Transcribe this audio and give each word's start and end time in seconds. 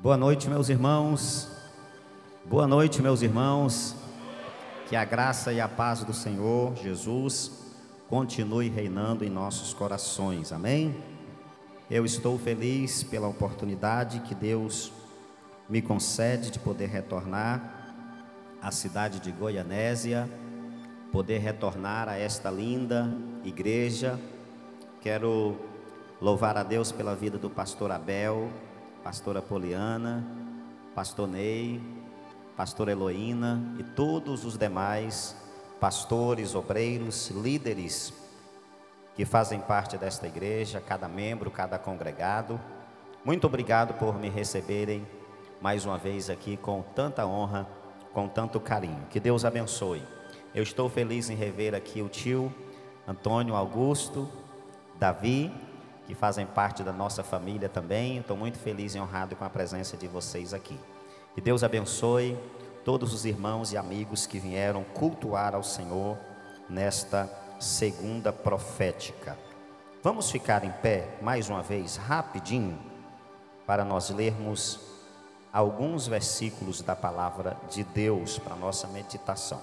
Boa 0.00 0.16
noite, 0.16 0.48
meus 0.48 0.68
irmãos. 0.68 1.50
Boa 2.44 2.68
noite, 2.68 3.02
meus 3.02 3.20
irmãos. 3.20 3.96
Que 4.88 4.94
a 4.94 5.04
graça 5.04 5.52
e 5.52 5.60
a 5.60 5.66
paz 5.66 6.04
do 6.04 6.14
Senhor 6.14 6.76
Jesus 6.76 7.50
continue 8.08 8.68
reinando 8.68 9.24
em 9.24 9.28
nossos 9.28 9.74
corações. 9.74 10.52
Amém? 10.52 10.94
Eu 11.90 12.04
estou 12.04 12.38
feliz 12.38 13.02
pela 13.02 13.26
oportunidade 13.26 14.20
que 14.20 14.36
Deus 14.36 14.92
me 15.68 15.82
concede 15.82 16.52
de 16.52 16.60
poder 16.60 16.86
retornar 16.86 17.96
à 18.62 18.70
cidade 18.70 19.18
de 19.18 19.32
Goianésia, 19.32 20.30
poder 21.10 21.38
retornar 21.38 22.08
a 22.08 22.16
esta 22.16 22.52
linda 22.52 23.12
igreja. 23.42 24.16
Quero 25.00 25.56
louvar 26.22 26.56
a 26.56 26.62
Deus 26.62 26.92
pela 26.92 27.16
vida 27.16 27.36
do 27.36 27.50
pastor 27.50 27.90
Abel, 27.90 28.48
pastora 29.08 29.40
Poliana, 29.40 30.22
pastor 30.94 31.26
Ney, 31.26 31.80
pastora 32.54 32.92
Heloína 32.92 33.74
e 33.78 33.82
todos 33.82 34.44
os 34.44 34.58
demais 34.58 35.34
pastores, 35.80 36.54
obreiros, 36.54 37.30
líderes 37.30 38.12
que 39.14 39.24
fazem 39.24 39.60
parte 39.60 39.96
desta 39.96 40.26
igreja, 40.26 40.78
cada 40.78 41.08
membro, 41.08 41.50
cada 41.50 41.78
congregado. 41.78 42.60
Muito 43.24 43.46
obrigado 43.46 43.94
por 43.94 44.14
me 44.18 44.28
receberem 44.28 45.08
mais 45.58 45.86
uma 45.86 45.96
vez 45.96 46.28
aqui 46.28 46.58
com 46.58 46.82
tanta 46.94 47.24
honra, 47.24 47.66
com 48.12 48.28
tanto 48.28 48.60
carinho. 48.60 49.06
Que 49.08 49.18
Deus 49.18 49.42
abençoe. 49.42 50.02
Eu 50.54 50.62
estou 50.62 50.86
feliz 50.90 51.30
em 51.30 51.34
rever 51.34 51.74
aqui 51.74 52.02
o 52.02 52.10
tio 52.10 52.54
Antônio 53.06 53.56
Augusto, 53.56 54.28
Davi, 54.98 55.50
que 56.08 56.14
fazem 56.14 56.46
parte 56.46 56.82
da 56.82 56.90
nossa 56.90 57.22
família 57.22 57.68
também. 57.68 58.16
Estou 58.16 58.34
muito 58.34 58.56
feliz 58.58 58.94
e 58.94 58.98
honrado 58.98 59.36
com 59.36 59.44
a 59.44 59.50
presença 59.50 59.94
de 59.94 60.08
vocês 60.08 60.54
aqui. 60.54 60.80
Que 61.34 61.40
Deus 61.42 61.62
abençoe 61.62 62.34
todos 62.82 63.12
os 63.12 63.26
irmãos 63.26 63.74
e 63.74 63.76
amigos 63.76 64.26
que 64.26 64.38
vieram 64.38 64.82
cultuar 64.84 65.54
ao 65.54 65.62
Senhor 65.62 66.16
nesta 66.66 67.30
segunda 67.60 68.32
profética. 68.32 69.36
Vamos 70.02 70.30
ficar 70.30 70.64
em 70.64 70.70
pé 70.70 71.18
mais 71.20 71.50
uma 71.50 71.62
vez, 71.62 71.96
rapidinho, 71.96 72.78
para 73.66 73.84
nós 73.84 74.08
lermos 74.08 74.80
alguns 75.52 76.06
versículos 76.06 76.80
da 76.80 76.96
palavra 76.96 77.54
de 77.68 77.84
Deus 77.84 78.38
para 78.38 78.56
nossa 78.56 78.86
meditação. 78.86 79.60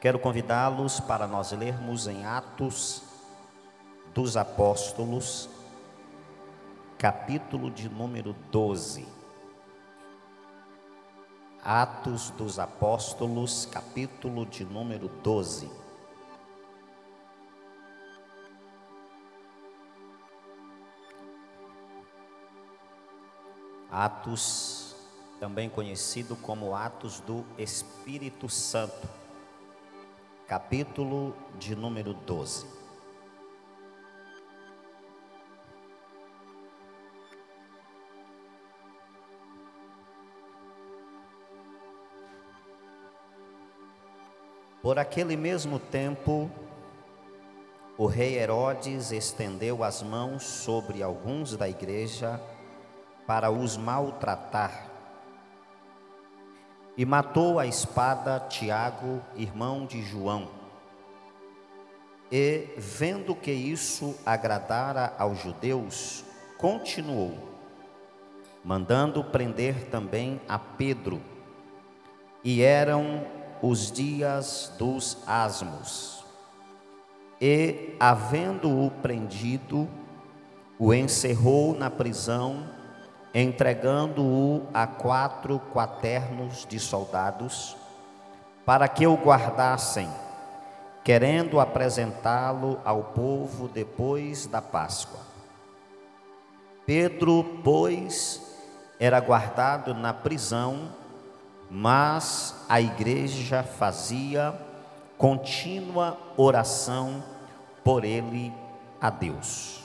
Quero 0.00 0.18
convidá-los 0.18 0.98
para 0.98 1.28
nós 1.28 1.52
lermos 1.52 2.08
em 2.08 2.26
Atos 2.26 3.11
dos 4.14 4.36
Apóstolos, 4.36 5.48
capítulo 6.98 7.70
de 7.70 7.88
número 7.88 8.34
12. 8.50 9.06
Atos 11.64 12.30
dos 12.30 12.58
Apóstolos, 12.58 13.66
capítulo 13.70 14.44
de 14.44 14.64
número 14.64 15.08
12. 15.08 15.70
Atos, 23.90 24.94
também 25.40 25.70
conhecido 25.70 26.36
como 26.36 26.76
Atos 26.76 27.20
do 27.20 27.44
Espírito 27.56 28.48
Santo, 28.48 29.08
capítulo 30.46 31.34
de 31.58 31.74
número 31.74 32.12
12. 32.12 32.81
Por 44.82 44.98
aquele 44.98 45.36
mesmo 45.36 45.78
tempo, 45.78 46.50
o 47.96 48.06
rei 48.06 48.36
Herodes 48.36 49.12
estendeu 49.12 49.84
as 49.84 50.02
mãos 50.02 50.42
sobre 50.42 51.04
alguns 51.04 51.56
da 51.56 51.68
igreja 51.68 52.40
para 53.24 53.48
os 53.48 53.76
maltratar. 53.76 54.90
E 56.96 57.06
matou 57.06 57.60
a 57.60 57.66
espada 57.66 58.40
Tiago, 58.40 59.22
irmão 59.36 59.86
de 59.86 60.02
João. 60.02 60.48
E, 62.30 62.70
vendo 62.76 63.36
que 63.36 63.52
isso 63.52 64.18
agradara 64.26 65.14
aos 65.16 65.38
judeus, 65.38 66.24
continuou, 66.58 67.38
mandando 68.64 69.22
prender 69.22 69.90
também 69.90 70.40
a 70.48 70.58
Pedro. 70.58 71.22
E 72.42 72.62
eram 72.62 73.41
os 73.62 73.92
dias 73.92 74.72
dos 74.76 75.18
asmos. 75.26 76.24
E, 77.40 77.96
havendo-o 77.98 78.90
prendido, 78.90 79.88
o 80.78 80.92
encerrou 80.92 81.74
na 81.74 81.88
prisão, 81.88 82.68
entregando-o 83.32 84.66
a 84.74 84.86
quatro 84.86 85.60
quaternos 85.72 86.66
de 86.68 86.80
soldados, 86.80 87.76
para 88.66 88.88
que 88.88 89.06
o 89.06 89.14
guardassem, 89.14 90.08
querendo 91.04 91.60
apresentá-lo 91.60 92.80
ao 92.84 93.04
povo 93.04 93.68
depois 93.68 94.46
da 94.46 94.60
Páscoa. 94.60 95.20
Pedro, 96.84 97.60
pois, 97.62 98.40
era 98.98 99.20
guardado 99.20 99.94
na 99.94 100.12
prisão, 100.12 100.90
mas 101.74 102.54
a 102.68 102.82
igreja 102.82 103.62
fazia 103.62 104.54
contínua 105.16 106.18
oração 106.36 107.24
por 107.82 108.04
ele 108.04 108.52
a 109.00 109.08
Deus. 109.08 109.82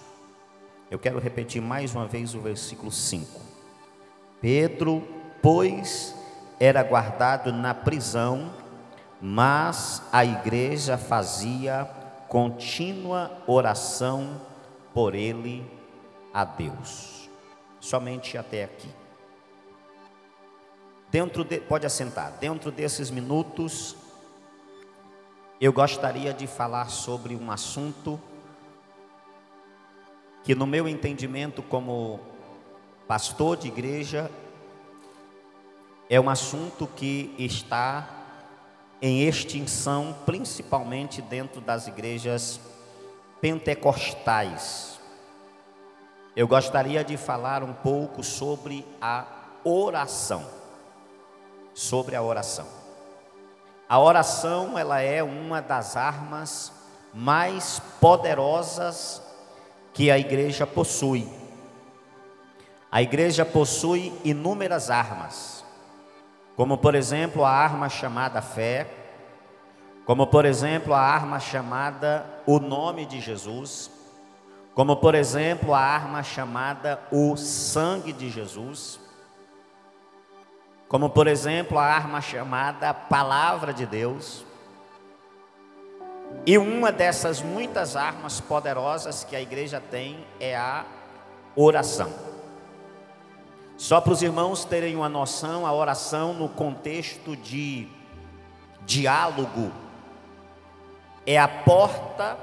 Eu 0.91 0.99
quero 0.99 1.17
repetir 1.17 1.61
mais 1.61 1.95
uma 1.95 2.05
vez 2.05 2.35
o 2.35 2.41
versículo 2.41 2.91
5. 2.91 3.39
Pedro, 4.41 5.01
pois, 5.41 6.13
era 6.59 6.83
guardado 6.83 7.53
na 7.53 7.73
prisão, 7.73 8.51
mas 9.21 10.01
a 10.11 10.25
igreja 10.25 10.97
fazia 10.97 11.85
contínua 12.27 13.31
oração 13.47 14.41
por 14.93 15.15
ele 15.15 15.65
a 16.33 16.43
Deus. 16.43 17.29
Somente 17.79 18.37
até 18.37 18.65
aqui. 18.65 18.89
Dentro 21.09 21.45
de, 21.45 21.59
pode 21.59 21.85
assentar. 21.85 22.33
Dentro 22.39 22.69
desses 22.69 23.09
minutos, 23.09 23.95
eu 25.59 25.71
gostaria 25.71 26.33
de 26.33 26.47
falar 26.47 26.89
sobre 26.89 27.33
um 27.33 27.49
assunto 27.49 28.19
que, 30.43 30.53
no 30.53 30.67
meu 30.67 30.85
entendimento, 30.87 31.63
como 31.63 32.19
pastor 33.07 33.55
de 33.55 33.69
igreja, 33.69 34.29
é 36.09 36.19
um 36.19 36.29
assunto 36.29 36.85
que 36.87 37.33
está 37.39 38.09
em 39.01 39.23
extinção, 39.23 40.13
principalmente 40.25 41.21
dentro 41.21 41.61
das 41.61 41.87
igrejas 41.87 42.59
pentecostais. 43.39 44.99
Eu 46.35 46.49
gostaria 46.49 47.01
de 47.01 47.15
falar 47.15 47.63
um 47.63 47.73
pouco 47.73 48.23
sobre 48.23 48.85
a 49.01 49.25
oração 49.63 50.56
sobre 51.77 52.15
a 52.15 52.23
oração. 52.23 52.65
A 53.87 53.99
oração, 53.99 54.79
ela 54.79 54.99
é 54.99 55.21
uma 55.21 55.61
das 55.61 55.95
armas 55.95 56.73
mais 57.13 57.79
poderosas 58.01 59.21
que 59.93 60.09
a 60.09 60.17
igreja 60.17 60.65
possui. 60.65 61.29
A 62.91 62.99
igreja 63.03 63.45
possui 63.45 64.11
inúmeras 64.23 64.89
armas, 64.89 65.63
como 66.55 66.79
por 66.79 66.95
exemplo 66.95 67.45
a 67.45 67.51
arma 67.51 67.89
chamada 67.89 68.41
fé, 68.41 68.87
como 70.03 70.25
por 70.25 70.45
exemplo 70.45 70.95
a 70.95 70.99
arma 70.99 71.39
chamada 71.39 72.25
o 72.47 72.59
nome 72.59 73.05
de 73.05 73.21
Jesus, 73.21 73.91
como 74.73 74.95
por 74.95 75.13
exemplo 75.13 75.75
a 75.75 75.79
arma 75.79 76.23
chamada 76.23 76.99
o 77.11 77.37
sangue 77.37 78.11
de 78.11 78.31
Jesus 78.31 78.99
como 80.87 81.09
por 81.09 81.27
exemplo 81.27 81.77
a 81.77 81.83
arma 81.83 82.21
chamada 82.21 82.93
Palavra 82.93 83.73
de 83.73 83.85
Deus. 83.85 84.45
E 86.45 86.57
uma 86.57 86.91
dessas 86.91 87.41
muitas 87.41 87.95
armas 87.95 88.39
poderosas 88.39 89.23
que 89.23 89.35
a 89.35 89.41
igreja 89.41 89.81
tem 89.81 90.25
é 90.39 90.55
a 90.55 90.85
oração. 91.55 92.11
Só 93.77 94.01
para 94.01 94.13
os 94.13 94.21
irmãos 94.21 94.65
terem 94.65 94.95
uma 94.95 95.09
noção, 95.09 95.65
a 95.65 95.73
oração 95.73 96.33
no 96.33 96.49
contexto 96.49 97.35
de 97.35 97.87
diálogo 98.85 99.71
é 101.25 101.37
a 101.37 101.47
porta 101.47 102.37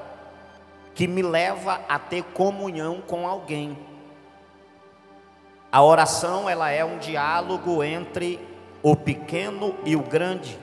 que 0.94 1.08
me 1.08 1.22
leva 1.22 1.80
a 1.88 1.98
ter 1.98 2.22
comunhão 2.22 3.00
com 3.00 3.26
alguém. 3.26 3.76
A 5.74 5.82
oração 5.82 6.48
ela 6.48 6.70
é 6.70 6.84
um 6.84 6.98
diálogo 6.98 7.82
entre 7.82 8.38
o 8.80 8.94
pequeno 8.94 9.74
e 9.84 9.96
o 9.96 10.02
grande. 10.04 10.56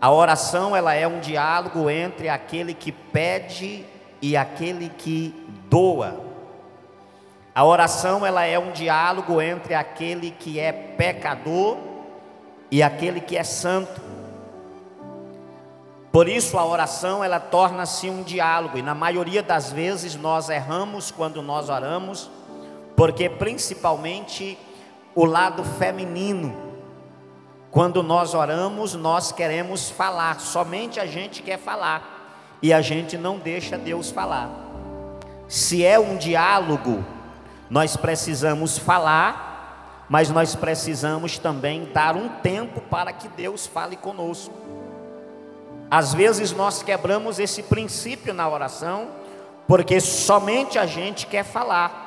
A 0.00 0.10
oração 0.10 0.74
ela 0.74 0.92
é 0.92 1.06
um 1.06 1.20
diálogo 1.20 1.88
entre 1.88 2.28
aquele 2.28 2.74
que 2.74 2.90
pede 2.90 3.86
e 4.20 4.36
aquele 4.36 4.88
que 4.88 5.32
doa. 5.70 6.18
A 7.54 7.64
oração 7.64 8.26
ela 8.26 8.44
é 8.44 8.58
um 8.58 8.72
diálogo 8.72 9.40
entre 9.40 9.72
aquele 9.72 10.32
que 10.32 10.58
é 10.58 10.72
pecador 10.72 11.76
e 12.68 12.82
aquele 12.82 13.20
que 13.20 13.36
é 13.36 13.44
santo. 13.44 14.00
Por 16.10 16.28
isso 16.28 16.58
a 16.58 16.66
oração 16.66 17.22
ela 17.22 17.38
torna-se 17.38 18.10
um 18.10 18.24
diálogo 18.24 18.78
e 18.78 18.82
na 18.82 18.96
maioria 18.96 19.44
das 19.44 19.70
vezes 19.70 20.16
nós 20.16 20.48
erramos 20.48 21.12
quando 21.12 21.40
nós 21.40 21.68
oramos 21.68 22.28
porque 22.96 23.28
principalmente 23.28 24.58
o 25.14 25.24
lado 25.24 25.62
feminino, 25.62 26.56
quando 27.70 28.02
nós 28.02 28.34
oramos, 28.34 28.94
nós 28.94 29.30
queremos 29.30 29.90
falar, 29.90 30.40
somente 30.40 30.98
a 30.98 31.06
gente 31.06 31.42
quer 31.42 31.58
falar, 31.58 32.58
e 32.62 32.72
a 32.72 32.80
gente 32.80 33.18
não 33.18 33.38
deixa 33.38 33.76
Deus 33.76 34.10
falar. 34.10 34.48
Se 35.46 35.84
é 35.84 35.98
um 35.98 36.16
diálogo, 36.16 37.04
nós 37.68 37.96
precisamos 37.96 38.78
falar, 38.78 40.04
mas 40.08 40.30
nós 40.30 40.54
precisamos 40.54 41.38
também 41.38 41.90
dar 41.92 42.16
um 42.16 42.28
tempo 42.28 42.80
para 42.80 43.12
que 43.12 43.28
Deus 43.28 43.66
fale 43.66 43.96
conosco. 43.96 44.54
Às 45.90 46.14
vezes 46.14 46.52
nós 46.52 46.82
quebramos 46.82 47.38
esse 47.38 47.62
princípio 47.62 48.32
na 48.32 48.48
oração, 48.48 49.08
porque 49.68 50.00
somente 50.00 50.78
a 50.78 50.86
gente 50.86 51.26
quer 51.26 51.44
falar. 51.44 52.05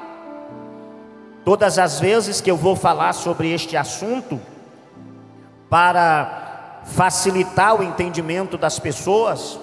Todas 1.49 1.79
as 1.79 1.99
vezes 1.99 2.39
que 2.41 2.51
eu 2.51 2.55
vou 2.55 2.75
falar 2.75 3.11
sobre 3.11 3.51
este 3.51 3.75
assunto, 3.75 4.39
para 5.67 6.83
facilitar 6.85 7.73
o 7.73 7.81
entendimento 7.81 8.55
das 8.55 8.77
pessoas, 8.77 9.59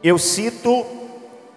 eu 0.00 0.16
cito 0.16 0.86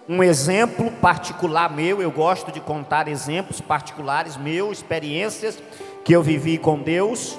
um 0.08 0.20
exemplo 0.20 0.90
particular 0.90 1.70
meu, 1.70 2.02
eu 2.02 2.10
gosto 2.10 2.50
de 2.50 2.58
contar 2.58 3.06
exemplos 3.06 3.60
particulares 3.60 4.36
meus, 4.36 4.78
experiências 4.78 5.62
que 6.04 6.12
eu 6.12 6.24
vivi 6.24 6.58
com 6.58 6.80
Deus. 6.80 7.38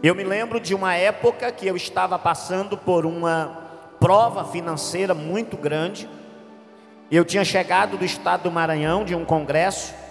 Eu 0.00 0.14
me 0.14 0.22
lembro 0.22 0.60
de 0.60 0.76
uma 0.76 0.94
época 0.94 1.50
que 1.50 1.66
eu 1.66 1.74
estava 1.74 2.20
passando 2.20 2.78
por 2.78 3.04
uma 3.04 3.58
prova 3.98 4.44
financeira 4.44 5.12
muito 5.12 5.56
grande. 5.56 6.08
Eu 7.10 7.24
tinha 7.24 7.44
chegado 7.44 7.96
do 7.96 8.04
estado 8.04 8.44
do 8.44 8.50
Maranhão 8.52 9.04
de 9.04 9.16
um 9.16 9.24
congresso 9.24 10.01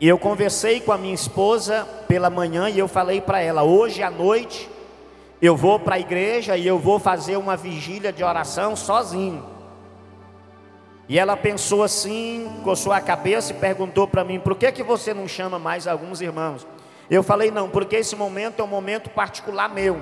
e 0.00 0.08
eu 0.08 0.18
conversei 0.18 0.80
com 0.80 0.92
a 0.92 0.98
minha 0.98 1.14
esposa 1.14 1.86
pela 2.08 2.30
manhã 2.30 2.70
e 2.70 2.78
eu 2.78 2.88
falei 2.88 3.20
para 3.20 3.40
ela: 3.40 3.62
hoje 3.62 4.02
à 4.02 4.10
noite 4.10 4.68
eu 5.42 5.54
vou 5.54 5.78
para 5.78 5.96
a 5.96 6.00
igreja 6.00 6.56
e 6.56 6.66
eu 6.66 6.78
vou 6.78 6.98
fazer 6.98 7.36
uma 7.36 7.54
vigília 7.54 8.10
de 8.10 8.24
oração 8.24 8.74
sozinho. 8.74 9.44
E 11.06 11.18
ela 11.18 11.36
pensou 11.36 11.82
assim, 11.82 12.50
coçou 12.62 12.92
a 12.92 13.00
cabeça 13.00 13.52
e 13.52 13.56
perguntou 13.56 14.08
para 14.08 14.24
mim: 14.24 14.40
por 14.40 14.56
que, 14.56 14.72
que 14.72 14.82
você 14.82 15.12
não 15.12 15.28
chama 15.28 15.58
mais 15.58 15.86
alguns 15.86 16.22
irmãos? 16.22 16.66
Eu 17.10 17.22
falei: 17.22 17.50
não, 17.50 17.68
porque 17.68 17.96
esse 17.96 18.16
momento 18.16 18.60
é 18.60 18.64
um 18.64 18.68
momento 18.68 19.10
particular 19.10 19.68
meu. 19.68 20.00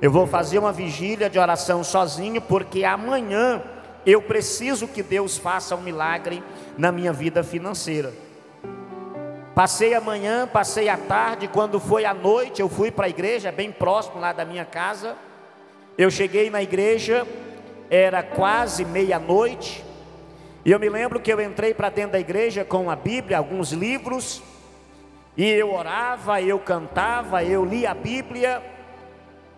Eu 0.00 0.10
vou 0.10 0.26
fazer 0.26 0.58
uma 0.58 0.72
vigília 0.72 1.28
de 1.28 1.38
oração 1.38 1.84
sozinho, 1.84 2.40
porque 2.40 2.84
amanhã 2.84 3.62
eu 4.06 4.22
preciso 4.22 4.88
que 4.88 5.02
Deus 5.02 5.36
faça 5.36 5.76
um 5.76 5.82
milagre 5.82 6.42
na 6.78 6.90
minha 6.90 7.12
vida 7.12 7.42
financeira. 7.42 8.25
Passei 9.56 9.94
a 9.94 10.02
manhã, 10.02 10.46
passei 10.46 10.86
a 10.86 10.98
tarde, 10.98 11.48
quando 11.48 11.80
foi 11.80 12.04
à 12.04 12.12
noite, 12.12 12.60
eu 12.60 12.68
fui 12.68 12.90
para 12.90 13.06
a 13.06 13.08
igreja, 13.08 13.50
bem 13.50 13.72
próximo 13.72 14.20
lá 14.20 14.30
da 14.30 14.44
minha 14.44 14.66
casa. 14.66 15.16
Eu 15.96 16.10
cheguei 16.10 16.50
na 16.50 16.62
igreja, 16.62 17.26
era 17.88 18.22
quase 18.22 18.84
meia-noite, 18.84 19.82
e 20.62 20.70
eu 20.70 20.78
me 20.78 20.90
lembro 20.90 21.18
que 21.18 21.32
eu 21.32 21.40
entrei 21.40 21.72
para 21.72 21.88
dentro 21.88 22.12
da 22.12 22.20
igreja 22.20 22.66
com 22.66 22.90
a 22.90 22.96
Bíblia, 22.96 23.38
alguns 23.38 23.72
livros, 23.72 24.42
e 25.38 25.48
eu 25.48 25.72
orava, 25.72 26.38
eu 26.42 26.58
cantava, 26.58 27.42
eu 27.42 27.64
lia 27.64 27.92
a 27.92 27.94
Bíblia, 27.94 28.62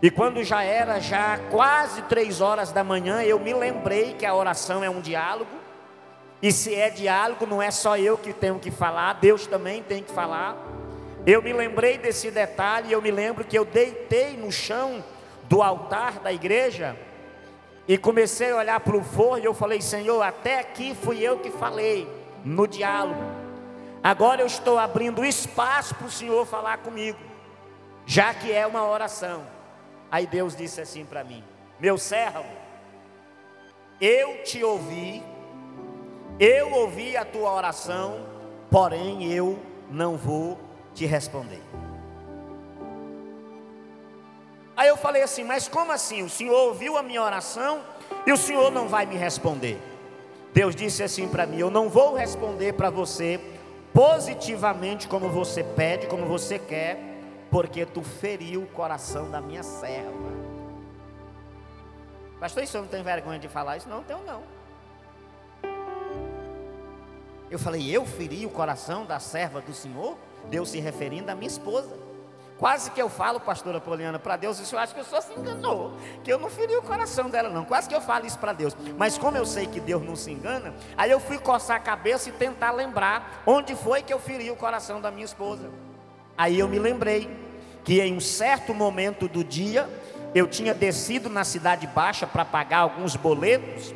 e 0.01 0.13
quando 0.13 0.45
já 0.45 0.63
era 0.63 1.01
já 1.01 1.41
quase 1.51 2.03
três 2.03 2.41
horas 2.41 2.71
da 2.71 2.85
manhã, 2.85 3.21
eu 3.25 3.41
me 3.41 3.53
lembrei 3.53 4.15
que 4.15 4.25
a 4.25 4.33
oração 4.33 4.85
é 4.85 4.89
um 4.89 5.01
diálogo, 5.01 5.58
e 6.41 6.53
se 6.53 6.75
é 6.75 6.89
diálogo, 6.89 7.47
não 7.47 7.61
é 7.61 7.71
só 7.71 7.97
eu 7.97 8.17
que 8.17 8.33
tenho 8.33 8.59
que 8.59 8.71
falar, 8.71 9.15
Deus 9.15 9.47
também 9.47 9.83
tem 9.83 10.03
que 10.03 10.13
falar. 10.13 10.57
Eu 11.27 11.43
me 11.43 11.53
lembrei 11.53 11.99
desse 11.99 12.31
detalhe, 12.31 12.93
eu 12.93 13.03
me 13.03 13.11
lembro 13.11 13.45
que 13.45 13.59
eu 13.59 13.65
deitei 13.65 14.37
no 14.37 14.53
chão 14.53 15.05
do 15.45 15.63
altar 15.63 16.21
da 16.21 16.33
igreja 16.33 16.97
e 17.89 17.99
comecei 17.99 18.53
a 18.53 18.57
olhar 18.57 18.81
para 18.81 18.97
o 18.97 19.03
forno 19.03 19.43
e 19.43 19.47
eu 19.47 19.55
falei: 19.55 19.83
Senhor, 19.83 20.23
até 20.23 20.61
aqui 20.61 20.95
fui 20.95 21.21
eu 21.21 21.39
que 21.39 21.51
falei 21.51 22.09
no 22.45 22.69
diálogo. 22.69 23.21
Agora 24.03 24.43
eu 24.43 24.47
estou 24.47 24.79
abrindo 24.79 25.25
espaço 25.25 25.95
para 25.97 26.07
o 26.07 26.11
Senhor 26.11 26.47
falar 26.47 26.79
comigo, 26.79 27.19
já 28.07 28.33
que 28.33 28.53
é 28.53 28.65
uma 28.65 28.87
oração. 28.87 29.45
Aí 30.11 30.25
Deus 30.25 30.55
disse 30.55 30.81
assim 30.81 31.05
para 31.05 31.25
mim: 31.25 31.43
Meu 31.81 31.99
servo, 31.99 32.45
eu 34.01 34.45
te 34.45 34.63
ouvi 34.63 35.23
eu 36.39 36.73
ouvi 36.73 37.17
a 37.17 37.25
tua 37.25 37.53
oração, 37.53 38.27
porém 38.71 39.25
eu 39.33 39.59
não 39.91 40.17
vou 40.17 40.59
te 40.95 41.05
responder. 41.07 41.63
Aí 44.77 44.89
eu 44.89 44.97
falei 44.97 45.23
assim: 45.23 45.43
Mas 45.43 45.67
como 45.67 45.91
assim? 45.91 46.23
O 46.23 46.31
Senhor 46.31 46.57
ouviu 46.57 46.97
a 46.97 47.03
minha 47.03 47.23
oração 47.23 47.83
e 48.25 48.33
o 48.33 48.37
Senhor 48.37 48.71
não 48.71 48.89
vai 48.89 49.07
me 49.07 49.17
responder? 49.17 49.81
Deus 50.55 50.77
disse 50.77 51.03
assim 51.03 51.27
para 51.29 51.47
mim: 51.47 51.59
Eu 51.59 51.71
não 51.71 51.89
vou 51.89 52.15
responder 52.15 52.75
para 52.75 52.89
você 52.89 53.41
positivamente 53.93 55.09
como 55.09 55.29
você 55.29 55.65
pede, 55.65 56.07
como 56.07 56.27
você 56.27 56.59
quer, 56.59 56.99
porque 57.51 57.85
tu 57.85 58.03
feriu 58.03 58.63
o 58.63 58.67
coração 58.69 59.29
da 59.29 59.41
minha 59.41 59.65
serva. 59.65 60.39
Pastor, 62.39 62.63
isso 62.63 62.77
eu 62.77 62.83
não 62.83 62.89
tenho 62.89 63.03
vergonha 63.03 63.41
de 63.41 63.49
falar 63.49 63.79
isso? 63.79 63.89
Não, 63.89 64.05
tenho 64.05 64.21
não. 64.25 64.58
Eu 67.51 67.59
falei, 67.59 67.91
eu 67.91 68.05
feri 68.05 68.45
o 68.45 68.51
coração 68.51 69.07
da 69.07 69.19
serva 69.19 69.61
do 69.61 69.73
Senhor? 69.73 70.17
Deus 70.51 70.71
se 70.71 70.81
referindo 70.81 71.31
à 71.31 71.35
minha 71.35 71.49
esposa. 71.49 72.09
Quase 72.59 72.91
que 72.91 73.01
eu 73.01 73.09
falo, 73.09 73.39
pastora 73.39 73.81
Poliana, 73.81 74.19
para 74.19 74.37
Deus, 74.37 74.59
isso 74.59 74.75
eu 74.75 74.81
acho 74.81 74.93
que 74.93 75.01
o 75.01 75.05
senhor 75.05 75.23
se 75.23 75.33
enganou, 75.33 75.93
que 76.25 76.33
eu 76.33 76.41
não 76.41 76.51
feri 76.51 76.77
o 76.77 76.83
coração 76.83 77.31
dela, 77.31 77.49
não. 77.49 77.65
Quase 77.65 77.89
que 77.89 77.95
eu 77.95 78.01
falo 78.01 78.27
isso 78.27 78.39
para 78.39 78.53
Deus. 78.53 78.77
Mas 78.97 79.17
como 79.17 79.37
eu 79.37 79.47
sei 79.47 79.69
que 79.69 79.79
Deus 79.79 80.03
não 80.03 80.17
se 80.17 80.33
engana, 80.33 80.75
aí 80.97 81.09
eu 81.09 81.21
fui 81.21 81.39
coçar 81.39 81.77
a 81.77 81.81
cabeça 81.81 82.29
e 82.29 82.33
tentar 82.33 82.73
lembrar 82.73 83.45
onde 83.47 83.77
foi 83.77 84.03
que 84.03 84.13
eu 84.13 84.19
feri 84.19 84.51
o 84.51 84.57
coração 84.57 85.01
da 85.01 85.09
minha 85.09 85.25
esposa. 85.25 85.71
Aí 86.37 86.59
eu 86.59 86.67
me 86.67 86.81
lembrei 86.81 87.31
que 87.85 88.01
em 88.01 88.17
um 88.17 88.21
certo 88.21 88.75
momento 88.75 89.29
do 89.29 89.45
dia, 89.45 89.89
eu 90.35 90.49
tinha 90.49 90.75
descido 90.75 91.29
na 91.29 91.45
Cidade 91.45 91.87
Baixa 91.87 92.27
para 92.27 92.45
pagar 92.45 92.79
alguns 92.79 93.15
boletos 93.15 93.95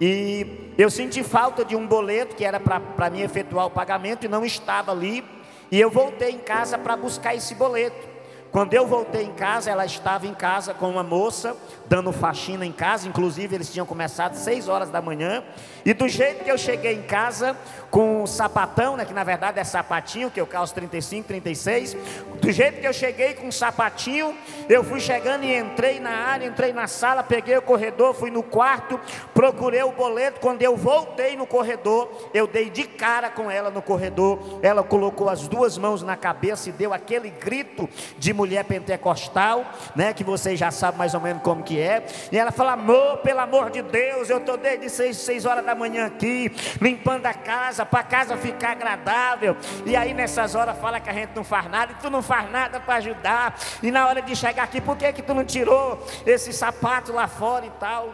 e 0.00 0.72
eu 0.76 0.90
senti 0.90 1.22
falta 1.22 1.64
de 1.64 1.76
um 1.76 1.86
boleto 1.86 2.34
que 2.34 2.44
era 2.44 2.58
para 2.58 3.10
mim 3.10 3.20
efetuar 3.20 3.66
o 3.66 3.70
pagamento 3.70 4.24
e 4.24 4.28
não 4.28 4.44
estava 4.44 4.92
ali. 4.92 5.24
E 5.70 5.80
eu 5.80 5.90
voltei 5.90 6.30
em 6.30 6.38
casa 6.38 6.76
para 6.76 6.96
buscar 6.96 7.34
esse 7.34 7.54
boleto. 7.54 8.14
Quando 8.54 8.72
eu 8.72 8.86
voltei 8.86 9.24
em 9.24 9.32
casa, 9.32 9.68
ela 9.68 9.84
estava 9.84 10.28
em 10.28 10.32
casa 10.32 10.72
com 10.72 10.88
uma 10.88 11.02
moça, 11.02 11.56
dando 11.88 12.12
faxina 12.12 12.64
em 12.64 12.70
casa, 12.70 13.08
inclusive 13.08 13.52
eles 13.52 13.72
tinham 13.72 13.84
começado 13.84 14.36
seis 14.36 14.68
horas 14.68 14.90
da 14.90 15.02
manhã, 15.02 15.42
e 15.84 15.92
do 15.92 16.08
jeito 16.08 16.44
que 16.44 16.50
eu 16.52 16.56
cheguei 16.56 16.94
em 16.94 17.02
casa, 17.02 17.56
com 17.90 18.22
um 18.22 18.26
sapatão, 18.28 18.96
né, 18.96 19.04
que 19.04 19.12
na 19.12 19.24
verdade 19.24 19.58
é 19.58 19.64
sapatinho, 19.64 20.30
que 20.30 20.40
eu 20.40 20.46
calço 20.46 20.72
35, 20.72 21.26
36, 21.26 21.96
do 22.44 22.52
jeito 22.52 22.78
que 22.78 22.86
eu 22.86 22.92
cheguei 22.92 23.32
com 23.32 23.46
um 23.46 23.52
sapatinho, 23.52 24.36
eu 24.68 24.84
fui 24.84 25.00
chegando 25.00 25.44
e 25.44 25.56
entrei 25.56 25.98
na 25.98 26.10
área, 26.10 26.46
entrei 26.46 26.74
na 26.74 26.86
sala, 26.86 27.22
peguei 27.22 27.56
o 27.56 27.62
corredor, 27.62 28.14
fui 28.14 28.30
no 28.30 28.42
quarto, 28.42 29.00
procurei 29.32 29.82
o 29.82 29.92
boleto, 29.92 30.40
quando 30.40 30.60
eu 30.60 30.76
voltei 30.76 31.36
no 31.36 31.46
corredor, 31.46 32.30
eu 32.34 32.46
dei 32.46 32.68
de 32.68 32.84
cara 32.84 33.30
com 33.30 33.50
ela 33.50 33.70
no 33.70 33.80
corredor, 33.80 34.60
ela 34.62 34.82
colocou 34.82 35.30
as 35.30 35.48
duas 35.48 35.78
mãos 35.78 36.02
na 36.02 36.16
cabeça 36.16 36.68
e 36.68 36.72
deu 36.72 36.92
aquele 36.92 37.30
grito 37.30 37.88
de 38.18 38.34
mulher 38.34 38.64
pentecostal, 38.64 39.64
né? 39.96 40.12
Que 40.12 40.22
vocês 40.22 40.58
já 40.58 40.70
sabem 40.70 40.98
mais 40.98 41.14
ou 41.14 41.20
menos 41.20 41.42
como 41.42 41.62
que 41.62 41.80
é. 41.80 42.04
E 42.30 42.38
ela 42.38 42.52
fala: 42.52 42.72
amor, 42.72 43.18
pelo 43.18 43.40
amor 43.40 43.70
de 43.70 43.80
Deus, 43.80 44.28
eu 44.28 44.38
estou 44.38 44.58
desde 44.58 44.90
seis, 44.90 45.16
seis 45.16 45.46
horas 45.46 45.64
da 45.64 45.74
manhã 45.74 46.06
aqui, 46.06 46.52
limpando 46.80 47.24
a 47.24 47.32
casa, 47.32 47.86
para 47.86 48.00
a 48.00 48.04
casa 48.04 48.36
ficar 48.36 48.72
agradável. 48.72 49.56
E 49.86 49.96
aí 49.96 50.12
nessas 50.12 50.54
horas 50.54 50.76
fala 50.78 51.00
que 51.00 51.08
a 51.08 51.14
gente 51.14 51.30
não 51.34 51.44
faz 51.44 51.70
nada, 51.70 51.92
e 51.92 52.02
tu 52.02 52.10
não 52.10 52.22
faz 52.22 52.33
nada 52.42 52.80
para 52.80 52.96
ajudar. 52.96 53.58
E 53.82 53.90
na 53.90 54.06
hora 54.06 54.20
de 54.20 54.34
chegar 54.36 54.64
aqui, 54.64 54.80
por 54.80 54.96
que, 54.96 55.12
que 55.12 55.22
tu 55.22 55.34
não 55.34 55.44
tirou 55.44 56.04
esse 56.26 56.52
sapato 56.52 57.12
lá 57.12 57.26
fora 57.26 57.66
e 57.66 57.70
tal? 57.70 58.12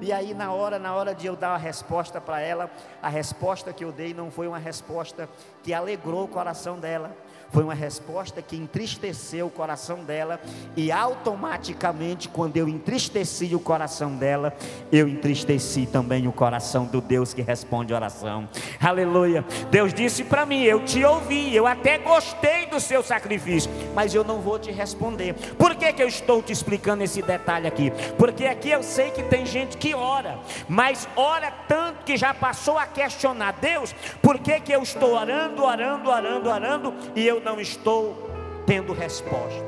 E 0.00 0.12
aí, 0.12 0.34
na 0.34 0.52
hora, 0.52 0.78
na 0.78 0.94
hora 0.94 1.14
de 1.14 1.26
eu 1.26 1.36
dar 1.36 1.54
a 1.54 1.56
resposta 1.56 2.20
para 2.20 2.40
ela, 2.40 2.70
a 3.00 3.08
resposta 3.08 3.72
que 3.72 3.84
eu 3.84 3.92
dei 3.92 4.12
não 4.12 4.30
foi 4.30 4.48
uma 4.48 4.58
resposta 4.58 5.28
que 5.62 5.72
alegrou 5.72 6.24
o 6.24 6.28
coração 6.28 6.78
dela, 6.78 7.16
foi 7.52 7.62
uma 7.62 7.74
resposta 7.74 8.40
que 8.40 8.56
entristeceu 8.56 9.46
o 9.46 9.50
coração 9.50 10.02
dela, 10.04 10.40
e 10.76 10.90
automaticamente, 10.90 12.28
quando 12.28 12.56
eu 12.56 12.66
entristeci 12.66 13.54
o 13.54 13.60
coração 13.60 14.16
dela, 14.16 14.56
eu 14.90 15.06
entristeci 15.06 15.86
também 15.86 16.26
o 16.26 16.32
coração 16.32 16.86
do 16.86 17.00
Deus 17.00 17.34
que 17.34 17.42
responde 17.42 17.92
oração. 17.92 18.48
Aleluia. 18.80 19.44
Deus 19.70 19.92
disse 19.92 20.24
para 20.24 20.46
mim: 20.46 20.62
Eu 20.62 20.84
te 20.84 21.04
ouvi, 21.04 21.54
eu 21.54 21.66
até 21.66 21.98
gostei 21.98 22.66
do 22.66 22.80
seu 22.80 23.02
sacrifício, 23.02 23.70
mas 23.94 24.14
eu 24.14 24.24
não 24.24 24.40
vou 24.40 24.58
te 24.58 24.70
responder. 24.70 25.34
Por 25.58 25.74
que, 25.74 25.92
que 25.92 26.02
eu 26.02 26.08
estou 26.08 26.42
te 26.42 26.52
explicando 26.52 27.04
esse 27.04 27.20
detalhe 27.20 27.66
aqui? 27.66 27.92
Porque 28.16 28.46
aqui 28.46 28.70
eu 28.70 28.82
sei 28.82 29.10
que 29.10 29.22
tem 29.22 29.44
gente 29.44 29.76
que 29.76 29.94
ora, 29.94 30.38
mas 30.68 31.06
ora 31.16 31.52
tanto 31.68 32.04
que 32.04 32.16
já 32.16 32.32
passou 32.32 32.78
a 32.78 32.86
questionar 32.86 33.52
Deus, 33.60 33.94
por 34.22 34.38
que, 34.38 34.58
que 34.60 34.72
eu 34.72 34.82
estou 34.82 35.14
orando, 35.14 35.62
orando, 35.62 36.08
orando, 36.08 36.48
orando, 36.48 36.94
e 37.14 37.26
eu 37.26 37.41
não 37.42 37.60
estou 37.60 38.30
tendo 38.66 38.92
resposta. 38.92 39.64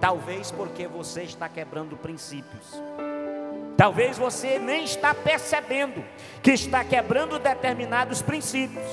Talvez 0.00 0.50
porque 0.50 0.86
você 0.86 1.22
está 1.22 1.48
quebrando 1.48 1.96
princípios. 1.96 2.80
Talvez 3.76 4.18
você 4.18 4.58
nem 4.58 4.84
está 4.84 5.14
percebendo 5.14 6.04
que 6.42 6.50
está 6.50 6.84
quebrando 6.84 7.38
determinados 7.38 8.20
princípios. 8.20 8.84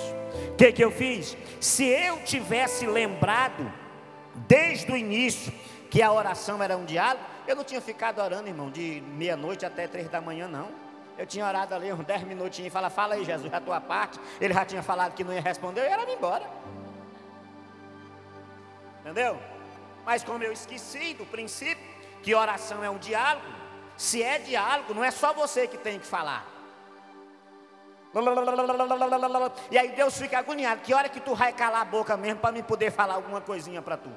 O 0.51 0.55
que, 0.55 0.72
que 0.72 0.84
eu 0.84 0.91
fiz? 0.91 1.36
Se 1.60 1.86
eu 1.86 2.17
tivesse 2.24 2.86
lembrado 2.86 3.72
desde 4.48 4.91
o 4.91 4.98
início 4.98 5.51
que 5.89 6.01
a 6.01 6.12
oração 6.12 6.62
era 6.62 6.77
um 6.77 6.86
diálogo, 6.86 7.24
eu 7.48 7.55
não 7.55 7.63
tinha 7.63 7.81
ficado 7.81 8.19
orando, 8.19 8.48
irmão, 8.48 8.69
de 8.69 9.01
meia-noite 9.15 9.65
até 9.65 9.88
três 9.88 10.10
da 10.10 10.22
manhã, 10.22 10.48
não. 10.48 10.69
Eu 11.17 11.25
tinha 11.25 11.48
orado 11.48 11.74
ali 11.74 11.91
uns 11.93 12.05
dez 12.05 12.24
minutinhos 12.24 12.67
e 12.67 12.69
falava, 12.69 12.93
fala 12.93 13.15
aí, 13.15 13.24
Jesus, 13.24 13.53
a 13.53 13.62
tua 13.62 13.79
parte. 13.79 14.19
Ele 14.39 14.53
já 14.53 14.65
tinha 14.65 14.84
falado 14.84 15.13
que 15.13 15.24
não 15.24 15.34
ia 15.34 15.41
responder, 15.41 15.81
eu 15.81 15.86
era 15.86 16.12
embora. 16.12 16.45
Entendeu? 19.05 19.39
Mas 20.03 20.24
como 20.24 20.43
eu 20.43 20.51
esqueci 20.51 21.13
do 21.13 21.27
princípio 21.27 21.85
que 22.24 22.33
oração 22.33 22.83
é 22.83 22.89
um 22.89 22.97
diálogo, 22.97 23.45
se 23.95 24.24
é 24.24 24.39
diálogo, 24.39 24.95
não 24.95 25.03
é 25.03 25.12
só 25.12 25.31
você 25.31 25.67
que 25.67 25.77
tem 25.77 26.00
que 26.00 26.07
falar. 26.07 26.43
E 29.69 29.77
aí 29.77 29.89
Deus 29.89 30.17
fica 30.17 30.39
agoniado. 30.39 30.81
Que 30.81 30.91
hora 30.91 31.07
que 31.07 31.19
tu 31.19 31.35
vai 31.35 31.53
calar 31.53 31.81
a 31.81 31.85
boca 31.85 32.17
mesmo 32.17 32.39
para 32.39 32.51
me 32.51 32.63
poder 32.63 32.91
falar 32.91 33.13
alguma 33.13 33.41
coisinha 33.41 33.79
para 33.79 33.95
tu? 33.95 34.09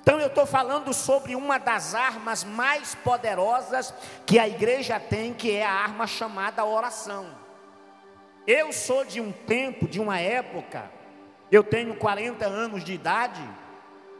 Então 0.00 0.20
eu 0.20 0.28
estou 0.28 0.46
falando 0.46 0.94
sobre 0.94 1.34
uma 1.34 1.58
das 1.58 1.96
armas 1.96 2.44
mais 2.44 2.94
poderosas 2.94 3.92
que 4.24 4.38
a 4.38 4.46
igreja 4.46 5.00
tem, 5.00 5.34
que 5.34 5.50
é 5.50 5.66
a 5.66 5.72
arma 5.72 6.06
chamada 6.06 6.64
oração. 6.64 7.26
Eu 8.46 8.72
sou 8.72 9.04
de 9.04 9.20
um 9.20 9.32
tempo, 9.32 9.88
de 9.88 9.98
uma 9.98 10.20
época, 10.20 10.88
eu 11.50 11.64
tenho 11.64 11.96
40 11.96 12.44
anos 12.46 12.84
de 12.84 12.92
idade. 12.92 13.42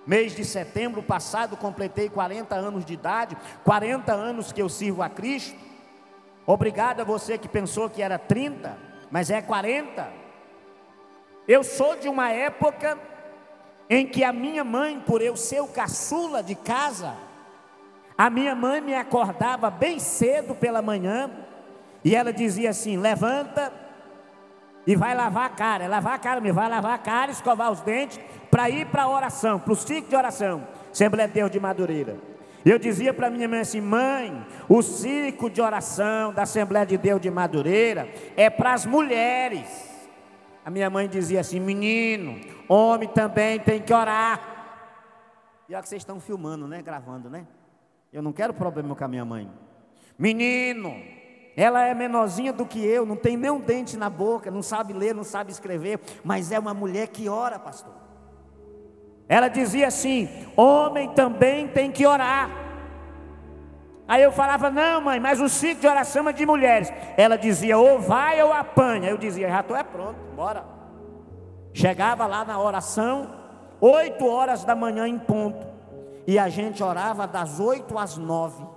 Mês 0.06 0.34
de 0.34 0.44
setembro 0.44 1.02
passado 1.02 1.56
completei 1.56 2.08
40 2.08 2.54
anos 2.54 2.84
de 2.84 2.92
idade, 2.92 3.37
40 3.64 4.12
anos 4.12 4.52
que 4.52 4.61
eu 4.61 4.68
sirvo 4.68 5.02
a 5.02 5.08
Cristo. 5.08 5.58
Obrigado 6.46 7.00
a 7.00 7.04
você 7.04 7.38
que 7.38 7.49
pensou 7.49 7.88
que 7.88 8.02
era 8.02 8.18
30, 8.18 8.76
mas 9.11 9.30
é 9.30 9.40
40. 9.40 10.06
Eu 11.49 11.64
sou 11.64 11.96
de 11.96 12.08
uma 12.08 12.30
época 12.30 12.99
em 13.88 14.06
que 14.06 14.23
a 14.23 14.32
minha 14.32 14.62
mãe, 14.62 15.00
por 15.00 15.23
eu 15.23 15.37
ser 15.37 15.61
o 15.61 15.68
caçula 15.68 16.42
de 16.42 16.54
casa, 16.54 17.14
a 18.16 18.28
minha 18.28 18.54
mãe 18.54 18.80
me 18.80 18.94
acordava 18.94 19.70
bem 19.70 19.99
cedo 19.99 20.54
pela 20.54 20.82
manhã 20.82 21.30
e 22.04 22.14
ela 22.14 22.32
dizia 22.32 22.70
assim: 22.70 22.99
levanta 22.99 23.73
e 24.87 24.95
vai 24.95 25.14
lavar 25.14 25.47
a 25.47 25.49
cara, 25.49 25.85
é 25.85 25.88
lavar 25.88 26.14
a 26.14 26.19
cara, 26.19 26.41
me 26.41 26.53
vai 26.53 26.69
lavar 26.69 26.95
a 26.95 26.99
cara, 26.99 27.31
escovar 27.31 27.73
os 27.73 27.81
dentes, 27.81 28.21
para 28.50 28.69
ir 28.69 28.87
para 28.87 29.05
a 29.05 29.09
oração, 29.09 29.59
para 29.59 29.73
o 29.73 29.76
ciclo 29.76 30.09
de 30.09 30.17
oração, 30.17 30.67
Assembleia 30.93 31.26
de 31.26 31.35
Deus 31.35 31.50
de 31.50 31.59
Madureira. 31.59 32.17
Eu 32.64 32.79
dizia 32.79 33.12
para 33.12 33.29
minha 33.29 33.49
mãe 33.49 33.61
assim: 33.61 33.81
mãe, 33.81 34.47
o 34.69 34.81
ciclo 34.81 35.50
de 35.50 35.61
oração 35.61 36.33
da 36.33 36.43
Assembleia 36.43 36.87
de 36.87 36.97
Deus 36.97 37.21
de 37.21 37.31
Madureira 37.31 38.09
é 38.37 38.49
para 38.49 38.73
as 38.73 38.87
mulheres. 38.87 39.93
A 40.64 40.71
minha 40.71 40.88
mãe 40.88 41.07
dizia 41.09 41.41
assim: 41.41 41.61
menino, 41.61 42.41
homem 42.69 43.09
também 43.09 43.59
tem 43.61 43.83
que 43.83 43.93
orar. 43.93 44.55
E 45.69 45.75
olha 45.75 45.83
que 45.83 45.88
vocês 45.88 46.00
estão 46.00 46.21
filmando, 46.21 46.67
né? 46.67 46.81
Gravando, 46.81 47.29
né? 47.29 47.47
Eu 48.12 48.23
não 48.23 48.33
quero 48.33 48.55
problema 48.55 48.95
com 48.95 49.05
a 49.05 49.09
minha 49.09 49.25
mãe. 49.25 49.50
Menino, 50.19 50.95
ela 51.56 51.84
é 51.84 51.94
menorzinha 51.94 52.52
do 52.52 52.66
que 52.66 52.84
eu, 52.84 53.06
não 53.06 53.16
tem 53.16 53.37
nem 53.37 53.50
um 53.50 53.61
dente 53.61 53.96
na 53.96 54.11
boca, 54.11 54.50
não 54.50 54.62
sabe 54.62 54.92
ler, 54.92 55.14
não 55.14 55.25
sabe 55.25 55.52
escrever, 55.52 56.00
mas 56.25 56.50
é 56.50 56.58
uma 56.58 56.75
mulher 56.75 57.08
que 57.08 57.28
ora, 57.28 57.58
pastor. 57.58 57.94
Ela 59.28 59.49
dizia 59.49 59.87
assim: 59.87 60.28
homem 60.56 61.11
também 61.11 61.68
tem 61.68 61.90
que 61.90 62.06
orar. 62.06 62.50
Aí 64.06 64.23
eu 64.23 64.32
falava: 64.32 64.70
não, 64.70 65.00
mãe, 65.00 65.20
mas 65.20 65.40
o 65.40 65.49
ciclo 65.49 65.80
de 65.80 65.87
oração 65.87 66.28
é 66.28 66.32
de 66.32 66.44
mulheres. 66.44 66.92
Ela 67.16 67.37
dizia: 67.37 67.78
ou 67.78 67.99
vai 67.99 68.42
ou 68.42 68.52
apanha. 68.52 69.08
Eu 69.08 69.16
dizia: 69.16 69.49
já 69.49 69.61
estou 69.61 69.76
é 69.76 69.82
pronto, 69.82 70.18
bora. 70.34 70.64
Chegava 71.73 72.26
lá 72.26 72.44
na 72.44 72.61
oração, 72.61 73.32
oito 73.80 74.26
horas 74.26 74.64
da 74.64 74.75
manhã 74.75 75.08
em 75.08 75.18
ponto, 75.18 75.66
e 76.26 76.38
a 76.38 76.49
gente 76.49 76.82
orava 76.82 77.26
das 77.26 77.58
oito 77.58 77.99
às 77.99 78.16
nove. 78.16 78.74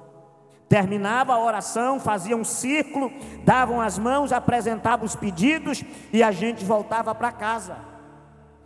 Terminava 0.70 1.34
a 1.34 1.40
oração, 1.40 2.00
fazia 2.00 2.36
um 2.36 2.44
círculo, 2.44 3.12
davam 3.46 3.80
as 3.80 3.98
mãos, 3.98 4.34
apresentavam 4.34 5.06
os 5.06 5.16
pedidos 5.16 5.84
e 6.12 6.22
a 6.22 6.32
gente 6.32 6.66
voltava 6.66 7.16
para 7.16 7.32
casa. 7.32 7.78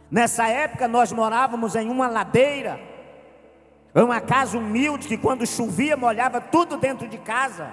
Nessa 0.10 0.48
época 0.48 0.88
nós 0.88 1.12
morávamos 1.12 1.76
em 1.76 1.90
uma 1.90 2.08
ladeira, 2.08 2.80
uma 3.94 4.20
casa 4.20 4.58
humilde 4.58 5.08
que 5.08 5.18
quando 5.18 5.46
chovia 5.46 5.96
molhava 5.96 6.42
tudo 6.42 6.76
dentro 6.76 7.08
de 7.08 7.20
casa. 7.20 7.70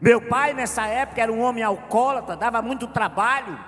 Meu 0.00 0.20
pai 0.20 0.52
nessa 0.52 0.86
época 0.86 1.22
era 1.22 1.32
um 1.32 1.40
homem 1.40 1.62
alcoólatra, 1.62 2.36
dava 2.36 2.60
muito 2.60 2.86
trabalho 2.86 3.58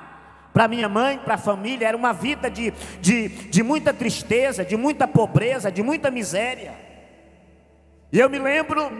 para 0.52 0.68
minha 0.68 0.88
mãe, 0.88 1.18
para 1.18 1.34
a 1.34 1.38
família, 1.38 1.88
era 1.88 1.96
uma 1.96 2.12
vida 2.12 2.50
de, 2.50 2.72
de, 3.00 3.28
de 3.28 3.62
muita 3.62 3.92
tristeza, 3.94 4.64
de 4.64 4.76
muita 4.76 5.08
pobreza, 5.08 5.72
de 5.72 5.82
muita 5.82 6.10
miséria. 6.10 6.74
E 8.12 8.18
eu 8.18 8.28
me 8.28 8.38
lembro 8.38 8.90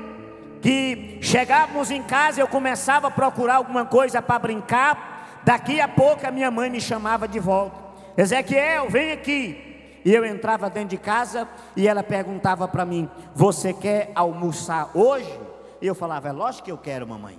que 0.63 1.19
chegávamos 1.21 1.91
em 1.91 2.03
casa, 2.03 2.41
eu 2.41 2.47
começava 2.47 3.09
a 3.09 3.11
procurar 3.11 3.57
alguma 3.57 3.85
coisa 3.85 4.23
para 4.23 4.39
brincar, 4.39 5.41
daqui 5.45 5.81
a 5.81 5.89
pouco 5.89 6.25
a 6.25 6.31
minha 6.31 6.51
mãe 6.51 6.71
me 6.71 6.81
chamava 6.81 7.27
de 7.27 7.41
volta. 7.41 7.77
Ezequiel, 8.17 8.89
vem 8.89 9.11
aqui. 9.11 10.01
E 10.05 10.13
eu 10.13 10.25
entrava 10.25 10.71
dentro 10.71 10.91
de 10.91 10.99
casa 10.99 11.49
e 11.77 11.87
ela 11.87 12.03
perguntava 12.03 12.67
para 12.69 12.85
mim: 12.85 13.09
Você 13.35 13.73
quer 13.73 14.13
almoçar 14.15 14.91
hoje? 14.95 15.41
E 15.81 15.87
eu 15.87 15.95
falava: 15.95 16.29
É 16.29 16.33
lógico 16.33 16.65
que 16.65 16.73
eu 16.73 16.79
quero, 16.79 17.07
mamãe. 17.07 17.39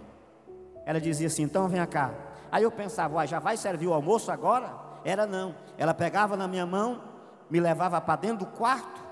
Ela 0.86 1.00
dizia 1.00 1.28
assim: 1.28 1.44
Então 1.44 1.68
vem 1.68 1.86
cá. 1.86 2.12
Aí 2.52 2.64
eu 2.64 2.72
pensava: 2.72 3.26
Já 3.26 3.40
vai 3.40 3.58
servir 3.58 3.88
o 3.88 3.94
almoço 3.94 4.32
agora? 4.32 4.74
Era 5.04 5.26
não. 5.26 5.56
Ela 5.78 5.94
pegava 5.94 6.38
na 6.38 6.48
minha 6.48 6.66
mão, 6.66 7.02
me 7.50 7.60
levava 7.60 8.00
para 8.00 8.16
dentro 8.16 8.40
do 8.40 8.46
quarto. 8.46 9.03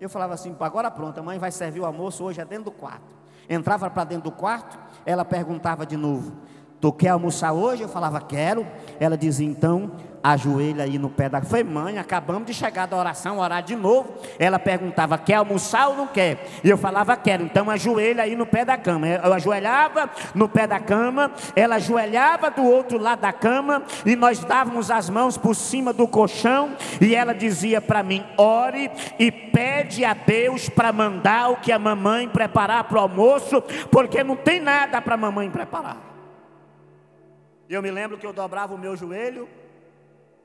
Eu 0.00 0.08
falava 0.08 0.34
assim: 0.34 0.54
Agora 0.60 0.90
pronto, 0.90 1.18
a 1.18 1.22
mãe 1.22 1.38
vai 1.38 1.50
servir 1.50 1.80
o 1.80 1.86
almoço 1.86 2.24
hoje 2.24 2.40
é 2.40 2.44
dentro 2.44 2.66
do 2.66 2.72
quarto. 2.72 3.16
Entrava 3.48 3.88
para 3.88 4.04
dentro 4.04 4.30
do 4.30 4.32
quarto, 4.32 4.78
ela 5.06 5.24
perguntava 5.24 5.86
de 5.86 5.96
novo: 5.96 6.32
Tu 6.80 6.92
quer 6.92 7.08
almoçar 7.08 7.52
hoje? 7.52 7.82
Eu 7.82 7.88
falava: 7.88 8.20
Quero. 8.20 8.66
Ela 9.00 9.16
dizia: 9.16 9.46
Então 9.46 9.90
ajoelha 10.22 10.84
aí 10.84 10.98
no 10.98 11.08
pé 11.08 11.28
da. 11.28 11.40
Foi 11.42 11.62
mãe, 11.62 11.98
acabamos 11.98 12.46
de 12.46 12.54
chegar 12.54 12.86
da 12.86 12.96
oração, 12.96 13.38
orar 13.38 13.62
de 13.62 13.76
novo. 13.76 14.14
Ela 14.38 14.58
perguntava: 14.58 15.18
quer 15.18 15.34
almoçar 15.34 15.88
ou 15.88 15.96
não 15.96 16.06
quer? 16.06 16.46
E 16.62 16.70
eu 16.70 16.76
falava: 16.76 17.16
quero. 17.16 17.44
Então 17.44 17.70
ajoelha 17.70 18.22
aí 18.22 18.36
no 18.36 18.46
pé 18.46 18.64
da 18.64 18.76
cama. 18.76 19.06
Eu 19.08 19.32
ajoelhava 19.32 20.10
no 20.34 20.48
pé 20.48 20.66
da 20.66 20.80
cama, 20.80 21.32
ela 21.54 21.76
ajoelhava 21.76 22.50
do 22.50 22.64
outro 22.64 22.98
lado 22.98 23.20
da 23.20 23.32
cama 23.32 23.82
e 24.04 24.14
nós 24.16 24.40
dávamos 24.40 24.90
as 24.90 25.08
mãos 25.08 25.36
por 25.36 25.54
cima 25.54 25.92
do 25.92 26.06
colchão 26.06 26.70
e 27.00 27.14
ela 27.14 27.34
dizia 27.34 27.80
para 27.80 28.02
mim: 28.02 28.24
ore 28.36 28.90
e 29.18 29.30
pede 29.30 30.04
a 30.04 30.14
Deus 30.14 30.68
para 30.68 30.92
mandar 30.92 31.50
o 31.50 31.56
que 31.56 31.72
a 31.72 31.78
mamãe 31.78 32.28
preparar 32.28 32.84
para 32.84 32.98
o 32.98 33.00
almoço, 33.00 33.62
porque 33.90 34.22
não 34.22 34.36
tem 34.36 34.60
nada 34.60 35.00
para 35.00 35.14
a 35.14 35.18
mamãe 35.18 35.50
preparar. 35.50 36.07
Eu 37.68 37.82
me 37.82 37.90
lembro 37.90 38.16
que 38.16 38.26
eu 38.26 38.32
dobrava 38.32 38.74
o 38.74 38.78
meu 38.78 38.96
joelho 38.96 39.48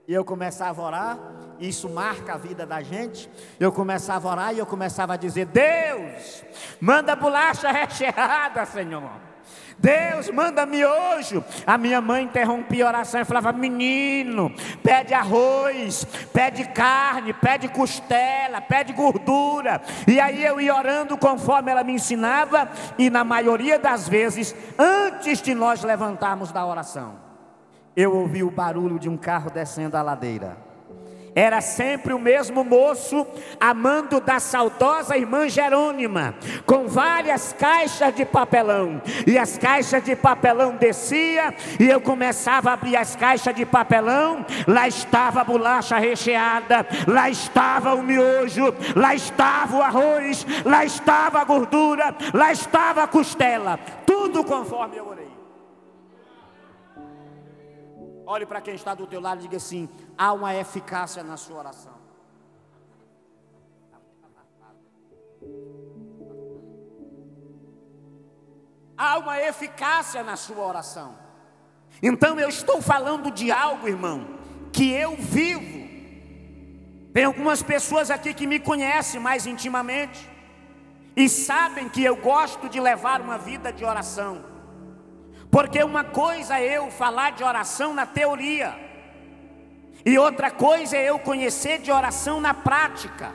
e 0.07 0.13
eu 0.13 0.25
começava 0.25 0.81
a 0.81 0.85
orar, 0.85 1.19
isso 1.59 1.87
marca 1.89 2.33
a 2.33 2.37
vida 2.37 2.65
da 2.65 2.81
gente. 2.81 3.29
Eu 3.57 3.71
começava 3.71 4.27
a 4.27 4.31
orar 4.31 4.53
e 4.53 4.59
eu 4.59 4.65
começava 4.65 5.13
a 5.13 5.17
dizer: 5.17 5.45
Deus, 5.45 6.43
manda 6.81 7.15
bolacha 7.15 7.71
recheada, 7.71 8.65
Senhor. 8.65 9.32
Deus 9.77 10.29
manda 10.29 10.65
miojo. 10.65 11.43
A 11.65 11.77
minha 11.77 12.01
mãe 12.01 12.23
interrompia 12.23 12.85
a 12.85 12.87
oração 12.89 13.21
e 13.21 13.25
falava: 13.25 13.51
Menino, 13.51 14.51
pede 14.81 15.13
arroz, 15.13 16.05
pede 16.33 16.65
carne, 16.69 17.33
pede 17.33 17.67
costela, 17.67 18.61
pede 18.61 18.93
gordura. 18.93 19.81
E 20.07 20.19
aí 20.19 20.43
eu 20.43 20.59
ia 20.59 20.75
orando 20.75 21.17
conforme 21.17 21.71
ela 21.71 21.83
me 21.83 21.93
ensinava, 21.93 22.69
e 22.97 23.09
na 23.09 23.23
maioria 23.23 23.79
das 23.79 24.07
vezes, 24.07 24.55
antes 24.77 25.41
de 25.41 25.53
nós 25.53 25.83
levantarmos 25.83 26.51
da 26.51 26.65
oração, 26.65 27.15
eu 27.95 28.15
ouvi 28.15 28.43
o 28.43 28.51
barulho 28.51 28.97
de 28.97 29.09
um 29.09 29.17
carro 29.17 29.49
descendo 29.49 29.95
a 29.97 30.01
ladeira. 30.01 30.72
Era 31.35 31.61
sempre 31.61 32.13
o 32.13 32.19
mesmo 32.19 32.63
moço, 32.63 33.25
amando 33.59 34.19
da 34.19 34.39
saudosa 34.39 35.17
irmã 35.17 35.49
Jerônima, 35.49 36.35
com 36.65 36.87
várias 36.87 37.53
caixas 37.53 38.13
de 38.15 38.23
papelão. 38.23 39.01
E 39.25 39.37
as 39.37 39.57
caixas 39.57 40.03
de 40.03 40.15
papelão 40.15 40.75
descia, 40.75 41.53
e 41.79 41.89
eu 41.89 41.99
começava 41.99 42.69
a 42.69 42.73
abrir 42.73 42.95
as 42.95 43.15
caixas 43.15 43.55
de 43.55 43.65
papelão. 43.65 44.45
Lá 44.67 44.87
estava 44.87 45.41
a 45.41 45.43
bolacha 45.43 45.97
recheada, 45.97 46.85
lá 47.07 47.29
estava 47.29 47.95
o 47.95 48.03
miojo, 48.03 48.73
lá 48.95 49.15
estava 49.15 49.77
o 49.77 49.81
arroz, 49.81 50.45
lá 50.63 50.85
estava 50.85 51.39
a 51.39 51.43
gordura, 51.43 52.15
lá 52.33 52.51
estava 52.51 53.03
a 53.03 53.07
costela. 53.07 53.79
Tudo 54.05 54.43
conforme 54.43 54.97
eu 54.97 55.07
orei. 55.07 55.22
Olhe 58.33 58.47
para 58.47 58.61
quem 58.61 58.73
está 58.73 58.95
do 58.95 59.05
teu 59.05 59.21
lado 59.21 59.39
e 59.39 59.43
diga 59.43 59.57
assim: 59.57 59.87
há 60.17 60.33
uma 60.33 60.55
eficácia 60.55 61.23
na 61.23 61.37
sua 61.37 61.59
oração. 61.59 61.93
Há 68.97 69.19
uma 69.19 69.39
eficácia 69.39 70.23
na 70.23 70.35
sua 70.35 70.65
oração. 70.65 71.15
Então 72.01 72.39
eu 72.39 72.49
estou 72.49 72.81
falando 72.81 73.29
de 73.29 73.51
algo, 73.51 73.87
irmão, 73.87 74.25
que 74.71 74.91
eu 74.91 75.15
vivo. 75.15 75.83
Tem 77.13 77.25
algumas 77.25 77.61
pessoas 77.61 78.09
aqui 78.09 78.33
que 78.33 78.47
me 78.47 78.59
conhecem 78.59 79.19
mais 79.19 79.45
intimamente 79.45 80.27
e 81.15 81.29
sabem 81.29 81.87
que 81.87 82.03
eu 82.03 82.15
gosto 82.15 82.67
de 82.67 82.79
levar 82.79 83.21
uma 83.21 83.37
vida 83.37 83.71
de 83.71 83.85
oração. 83.85 84.52
Porque 85.53 85.83
uma 85.83 86.03
coisa 86.03 86.59
é 86.59 86.77
eu 86.79 86.89
falar 86.89 87.33
de 87.33 87.43
oração 87.43 87.93
na 87.93 88.07
teoria, 88.07 88.73
e 90.03 90.17
outra 90.17 90.49
coisa 90.49 90.97
é 90.97 91.11
eu 91.11 91.19
conhecer 91.19 91.77
de 91.77 91.91
oração 91.91 92.41
na 92.41 92.55
prática. 92.55 93.31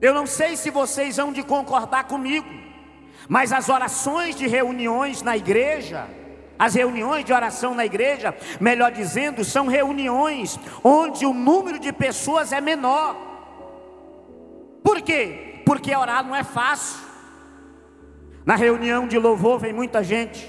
Eu 0.00 0.12
não 0.12 0.26
sei 0.26 0.56
se 0.56 0.70
vocês 0.70 1.18
vão 1.18 1.32
de 1.32 1.44
concordar 1.44 2.02
comigo, 2.08 2.48
mas 3.28 3.52
as 3.52 3.68
orações 3.68 4.34
de 4.34 4.48
reuniões 4.48 5.22
na 5.22 5.36
igreja, 5.36 6.08
as 6.58 6.74
reuniões 6.74 7.24
de 7.24 7.32
oração 7.32 7.72
na 7.72 7.86
igreja, 7.86 8.36
melhor 8.60 8.90
dizendo, 8.90 9.44
são 9.44 9.68
reuniões 9.68 10.58
onde 10.82 11.26
o 11.26 11.32
número 11.32 11.78
de 11.78 11.92
pessoas 11.92 12.50
é 12.50 12.60
menor. 12.60 13.16
Por 14.82 15.00
quê? 15.00 15.62
Porque 15.64 15.94
orar 15.94 16.26
não 16.26 16.34
é 16.34 16.42
fácil. 16.42 17.07
Na 18.48 18.54
reunião 18.54 19.06
de 19.06 19.18
louvor 19.18 19.58
vem 19.58 19.74
muita 19.74 20.02
gente. 20.02 20.48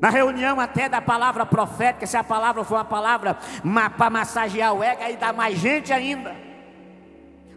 Na 0.00 0.10
reunião 0.10 0.60
até 0.60 0.88
da 0.88 1.00
palavra 1.00 1.44
profética, 1.44 2.06
se 2.06 2.16
a 2.16 2.22
palavra 2.22 2.62
for 2.62 2.76
uma 2.76 2.84
palavra 2.84 3.36
para 3.98 4.10
massagear 4.10 4.72
o 4.72 4.80
ego, 4.80 5.02
aí 5.02 5.16
dá 5.16 5.32
mais 5.32 5.58
gente 5.58 5.92
ainda. 5.92 6.36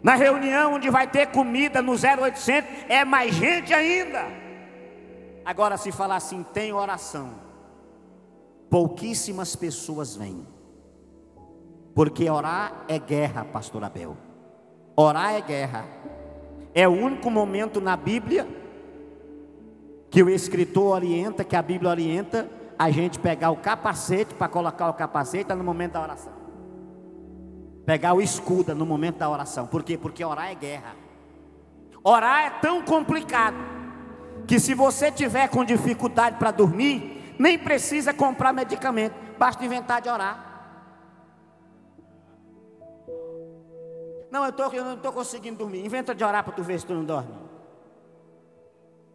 Na 0.02 0.16
reunião 0.16 0.74
onde 0.74 0.90
vai 0.90 1.06
ter 1.06 1.28
comida 1.28 1.80
no 1.80 1.92
0800, 1.92 2.68
é 2.88 3.04
mais 3.04 3.32
gente 3.32 3.72
ainda. 3.72 4.26
Agora, 5.44 5.76
se 5.76 5.92
falar 5.92 6.16
assim, 6.16 6.44
tem 6.52 6.72
oração, 6.72 7.34
pouquíssimas 8.68 9.54
pessoas 9.54 10.16
vêm. 10.16 10.44
Porque 11.94 12.28
orar 12.28 12.72
é 12.88 12.98
guerra, 12.98 13.44
pastor 13.44 13.84
Abel. 13.84 14.16
Orar 14.96 15.32
é 15.34 15.40
guerra. 15.40 15.84
É 16.74 16.88
o 16.88 16.92
único 16.92 17.30
momento 17.30 17.80
na 17.80 17.96
Bíblia 17.96 18.58
que 20.10 20.22
o 20.22 20.28
escritor 20.28 20.96
orienta, 20.96 21.44
que 21.44 21.54
a 21.54 21.62
Bíblia 21.62 21.90
orienta, 21.90 22.50
a 22.78 22.90
gente 22.90 23.18
pegar 23.18 23.50
o 23.50 23.56
capacete 23.56 24.34
para 24.34 24.48
colocar 24.48 24.88
o 24.88 24.94
capacete 24.94 25.52
no 25.54 25.62
momento 25.62 25.92
da 25.92 26.02
oração. 26.02 26.32
Pegar 27.86 28.14
o 28.14 28.20
escudo 28.20 28.74
no 28.74 28.84
momento 28.84 29.18
da 29.18 29.30
oração. 29.30 29.66
Por 29.66 29.82
quê? 29.82 29.96
Porque 29.96 30.24
orar 30.24 30.50
é 30.50 30.54
guerra. 30.54 30.96
Orar 32.02 32.46
é 32.46 32.50
tão 32.50 32.82
complicado 32.82 33.56
que 34.46 34.58
se 34.58 34.74
você 34.74 35.12
tiver 35.12 35.48
com 35.48 35.64
dificuldade 35.64 36.36
para 36.36 36.50
dormir, 36.50 37.34
nem 37.38 37.58
precisa 37.58 38.12
comprar 38.12 38.52
medicamento, 38.52 39.14
basta 39.38 39.64
inventar 39.64 40.00
de 40.00 40.08
orar. 40.08 40.50
Não, 44.30 44.44
eu, 44.44 44.52
tô, 44.52 44.64
eu 44.72 44.84
não 44.84 44.94
estou 44.94 45.12
conseguindo 45.12 45.58
dormir. 45.58 45.84
Inventa 45.84 46.14
de 46.14 46.22
orar 46.22 46.44
para 46.44 46.52
tu 46.52 46.62
ver 46.62 46.78
se 46.78 46.86
tu 46.86 46.94
não 46.94 47.04
dorme. 47.04 47.49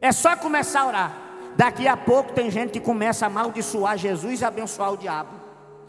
É 0.05 0.11
só 0.11 0.35
começar 0.35 0.81
a 0.81 0.85
orar. 0.85 1.17
Daqui 1.57 1.87
a 1.87 1.97
pouco 1.97 2.31
tem 2.31 2.51
gente 2.51 2.73
que 2.73 2.79
começa 2.79 3.25
a 3.25 3.27
amaldiçoar 3.27 3.97
Jesus 3.97 4.39
e 4.39 4.45
abençoar 4.45 4.93
o 4.93 4.97
diabo. 4.97 5.31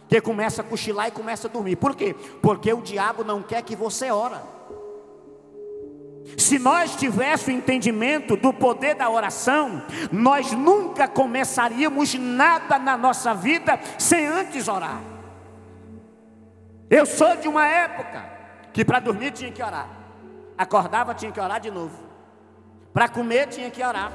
Que 0.08 0.22
começa 0.22 0.62
a 0.62 0.64
cochilar 0.64 1.08
e 1.08 1.10
começa 1.10 1.48
a 1.48 1.50
dormir. 1.50 1.76
Por 1.76 1.94
quê? 1.94 2.16
Porque 2.40 2.72
o 2.72 2.80
diabo 2.80 3.22
não 3.22 3.42
quer 3.42 3.60
que 3.60 3.76
você 3.76 4.10
ora. 4.10 4.42
Se 6.38 6.58
nós 6.58 6.96
tivéssemos 6.96 7.48
o 7.48 7.50
entendimento 7.62 8.38
do 8.38 8.54
poder 8.54 8.94
da 8.94 9.10
oração, 9.10 9.82
nós 10.10 10.50
nunca 10.50 11.06
começaríamos 11.06 12.14
nada 12.14 12.78
na 12.78 12.96
nossa 12.96 13.34
vida 13.34 13.78
sem 13.98 14.26
antes 14.26 14.66
orar. 14.66 15.02
Eu 16.88 17.04
sou 17.04 17.36
de 17.36 17.48
uma 17.48 17.66
época 17.66 18.24
que 18.72 18.82
para 18.82 18.98
dormir 18.98 19.32
tinha 19.32 19.52
que 19.52 19.62
orar, 19.62 19.90
acordava 20.56 21.12
tinha 21.12 21.30
que 21.30 21.38
orar 21.38 21.60
de 21.60 21.70
novo. 21.70 22.05
Para 22.96 23.10
comer 23.10 23.48
tinha 23.48 23.70
que 23.70 23.84
orar. 23.84 24.10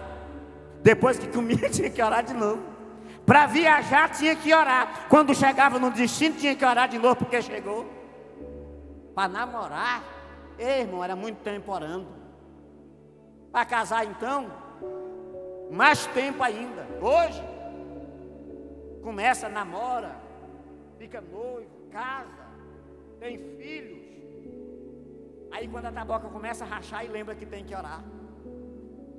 Depois 0.81 1.19
que 1.19 1.27
comia 1.27 1.69
tinha 1.69 1.87
que 1.87 2.01
orar 2.01 2.23
de 2.23 2.33
novo. 2.33 2.63
Para 3.23 3.45
viajar 3.45 4.09
tinha 4.09 4.35
que 4.35 4.51
orar. 4.51 5.07
Quando 5.07 5.35
chegava 5.35 5.77
no 5.77 5.91
destino 5.91 6.35
tinha 6.35 6.55
que 6.55 6.65
orar 6.65 6.89
de 6.89 6.97
novo 6.97 7.17
porque 7.17 7.43
chegou. 7.43 7.85
Para 9.13 9.27
namorar, 9.29 10.01
ei, 10.57 10.81
irmão, 10.81 11.03
era 11.03 11.15
muito 11.15 11.43
tempo 11.43 11.71
orando. 11.71 12.07
Para 13.51 13.65
casar 13.65 14.03
então, 14.03 14.51
mais 15.69 16.07
tempo 16.07 16.41
ainda. 16.41 16.87
Hoje 16.99 17.43
começa, 19.03 19.47
namora, 19.47 20.15
fica 20.97 21.21
noivo, 21.21 21.69
casa, 21.91 22.47
tem 23.19 23.37
filhos. 23.59 24.01
Aí 25.51 25.67
quando 25.67 25.85
a 25.85 25.91
taboca 25.91 26.29
começa 26.29 26.63
a 26.63 26.67
rachar 26.67 27.05
e 27.05 27.09
lembra 27.09 27.35
que 27.35 27.45
tem 27.45 27.63
que 27.63 27.75
orar. 27.75 28.01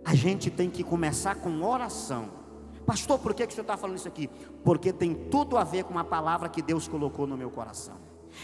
A 0.04 0.14
gente 0.14 0.50
tem 0.50 0.68
que 0.68 0.82
começar 0.82 1.36
com 1.36 1.62
oração. 1.62 2.28
Pastor, 2.86 3.18
por 3.18 3.32
que, 3.34 3.46
que 3.46 3.52
o 3.52 3.54
senhor 3.54 3.62
está 3.62 3.76
falando 3.76 3.96
isso 3.96 4.08
aqui? 4.08 4.28
Porque 4.64 4.92
tem 4.92 5.14
tudo 5.14 5.56
a 5.56 5.64
ver 5.64 5.84
com 5.84 5.92
uma 5.92 6.04
palavra 6.04 6.48
que 6.48 6.60
Deus 6.60 6.88
colocou 6.88 7.26
no 7.26 7.36
meu 7.36 7.50
coração. 7.50 7.94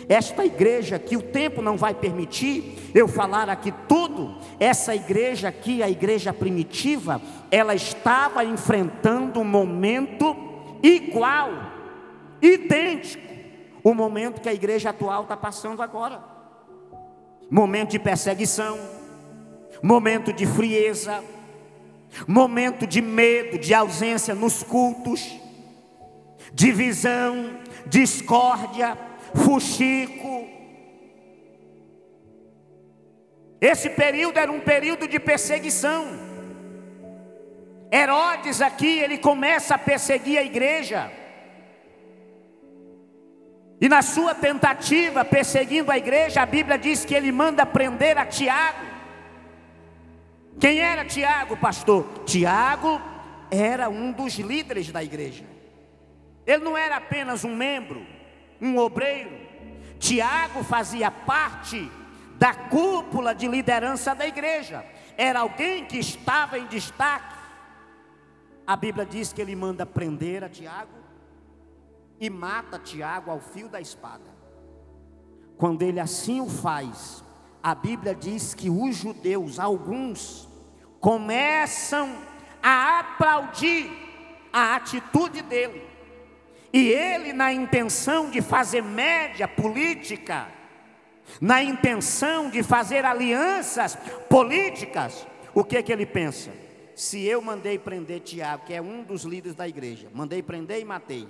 Esta 0.09 0.45
igreja 0.45 0.99
que 0.99 1.17
o 1.17 1.23
tempo 1.23 1.63
não 1.63 1.77
vai 1.77 1.95
permitir 1.95 2.91
eu 2.95 3.09
falar 3.09 3.49
aqui 3.49 3.73
tudo, 3.89 4.37
essa 4.61 4.95
igreja 4.95 5.49
aqui, 5.49 5.83
a 5.83 5.89
igreja 5.89 6.33
primitiva, 6.33 7.21
ela 7.51 7.75
estava 7.75 8.45
enfrentando 8.45 9.41
um 9.41 9.45
momento 9.45 10.37
igual, 10.83 11.51
idêntico, 12.41 13.27
o 13.83 13.95
momento 13.95 14.41
que 14.41 14.49
a 14.49 14.55
igreja 14.55 14.91
atual 14.91 15.23
está 15.23 15.37
passando 15.37 15.83
agora 15.83 16.39
momento 17.51 17.91
de 17.91 17.99
perseguição, 17.99 18.79
momento 19.83 20.33
de 20.33 20.47
frieza, 20.47 21.23
momento 22.27 22.87
de 22.87 23.01
medo, 23.01 23.59
de 23.59 23.73
ausência 23.75 24.35
nos 24.35 24.63
cultos, 24.63 25.39
divisão, 26.53 27.59
discórdia, 27.87 28.97
fuxico. 29.35 30.49
Esse 33.61 33.91
período 33.91 34.39
era 34.39 34.51
um 34.51 34.61
período 34.61 35.07
de 35.07 35.19
perseguição. 35.19 36.07
Herodes 37.91 38.61
aqui, 38.61 38.99
ele 38.99 39.19
começa 39.19 39.75
a 39.75 39.79
perseguir 39.79 40.39
a 40.39 40.45
igreja. 40.45 41.11
E 43.81 43.89
na 43.89 44.03
sua 44.03 44.35
tentativa, 44.35 45.25
perseguindo 45.25 45.91
a 45.91 45.97
igreja, 45.97 46.43
a 46.43 46.47
Bíblia 46.47 46.77
diz 46.77 47.05
que 47.05 47.15
ele 47.15 47.31
manda 47.31 47.65
prender 47.65 48.19
a 48.19 48.27
Tiago. 48.27 48.88
Quem 50.61 50.81
era 50.81 51.05
Tiago, 51.05 51.57
pastor? 51.57 52.05
Tiago 52.25 53.01
era 53.51 53.89
um 53.89 54.11
dos 54.13 54.35
líderes 54.35 54.91
da 54.91 55.03
igreja. 55.03 55.45
Ele 56.47 56.65
não 56.65 56.77
era 56.77 56.97
apenas 56.97 57.45
um 57.45 57.55
membro, 57.55 58.05
um 58.61 58.77
obreiro. 58.79 59.31
Tiago 59.99 60.65
fazia 60.65 61.11
parte 61.11 61.91
da 62.39 62.55
cúpula 62.55 63.35
de 63.35 63.47
liderança 63.47 64.15
da 64.15 64.27
igreja. 64.27 64.85
Era 65.17 65.41
alguém 65.41 65.85
que 65.85 65.99
estava 65.99 66.59
em 66.59 66.67
destaque. 66.67 67.37
a 68.67 68.77
Bíblia 68.77 69.07
diz 69.07 69.33
que 69.33 69.41
ele 69.41 69.57
manda 69.57 69.87
prender 69.87 70.45
a 70.45 70.49
Tiago 70.49 70.99
e 72.21 72.29
mata 72.29 72.79
Tiago 72.79 73.31
ao 73.31 73.41
fio 73.41 73.69
da 73.69 73.81
espada. 73.81 74.37
Quando 75.57 75.83
ele 75.83 75.99
assim 75.99 76.41
o 76.41 76.49
faz, 76.49 77.25
a 77.63 77.75
Bíblia 77.75 78.15
diz 78.15 78.55
que 78.55 78.71
os 78.71 78.97
judeus, 78.97 79.59
alguns, 79.59 80.48
começam 81.01 82.17
a 82.63 83.01
aplaudir 83.01 83.91
a 84.53 84.77
atitude 84.77 85.43
dele. 85.43 85.83
E 86.73 86.89
ele, 86.89 87.33
na 87.33 87.53
intenção 87.53 88.31
de 88.31 88.43
fazer 88.43 88.83
média 88.83 89.49
política, 89.49 90.49
na 91.41 91.63
intenção 91.63 92.51
de 92.51 92.63
fazer 92.63 93.05
alianças 93.05 93.97
políticas, 94.29 95.27
o 95.55 95.65
que 95.65 95.83
que 95.83 95.93
ele 95.93 96.07
pensa? 96.07 96.51
Se 96.95 97.25
eu 97.25 97.41
mandei 97.41 97.79
prender 97.79 98.21
Tiago, 98.21 98.65
que 98.67 98.75
é 98.75 98.83
um 98.83 99.03
dos 99.03 99.23
líderes 99.23 99.57
da 99.57 99.69
igreja, 99.69 100.09
mandei 100.13 100.43
prender 100.43 100.81
e 100.81 100.85
matei, 100.85 101.29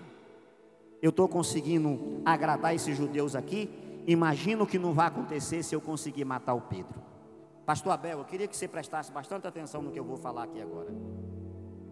eu 1.00 1.10
estou 1.10 1.28
conseguindo 1.28 2.20
agradar 2.24 2.74
esses 2.74 2.96
judeus 2.96 3.36
aqui, 3.36 3.70
imagino 4.06 4.66
que 4.66 4.78
não 4.78 4.92
vai 4.92 5.06
acontecer 5.08 5.62
se 5.62 5.74
eu 5.74 5.80
conseguir 5.80 6.24
matar 6.24 6.54
o 6.54 6.62
Pedro. 6.62 7.07
Pastor 7.68 7.92
Abel, 7.92 8.20
eu 8.20 8.24
queria 8.24 8.48
que 8.48 8.56
você 8.56 8.66
prestasse 8.66 9.12
bastante 9.12 9.46
atenção 9.46 9.82
no 9.82 9.90
que 9.90 9.98
eu 10.00 10.04
vou 10.04 10.16
falar 10.16 10.44
aqui 10.44 10.58
agora. 10.58 10.88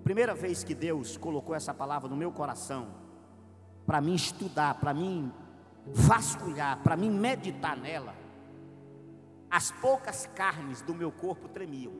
Primeira 0.03 0.35
vez 0.35 0.65
que 0.65 0.75
Deus 0.75 1.19
colocou 1.19 1.55
essa 1.55 1.75
palavra 1.75 2.09
no 2.09 2.17
meu 2.17 2.33
coração, 2.33 2.89
para 3.85 4.01
mim 4.01 4.15
estudar, 4.15 4.81
para 4.81 4.95
mim 4.95 5.31
vasculhar, 5.85 6.83
para 6.83 6.97
mim 6.97 7.11
meditar 7.11 7.77
nela, 7.77 8.15
as 9.51 9.71
poucas 9.71 10.25
carnes 10.35 10.81
do 10.81 10.95
meu 10.95 11.13
corpo 11.13 11.47
tremiam. 11.47 11.93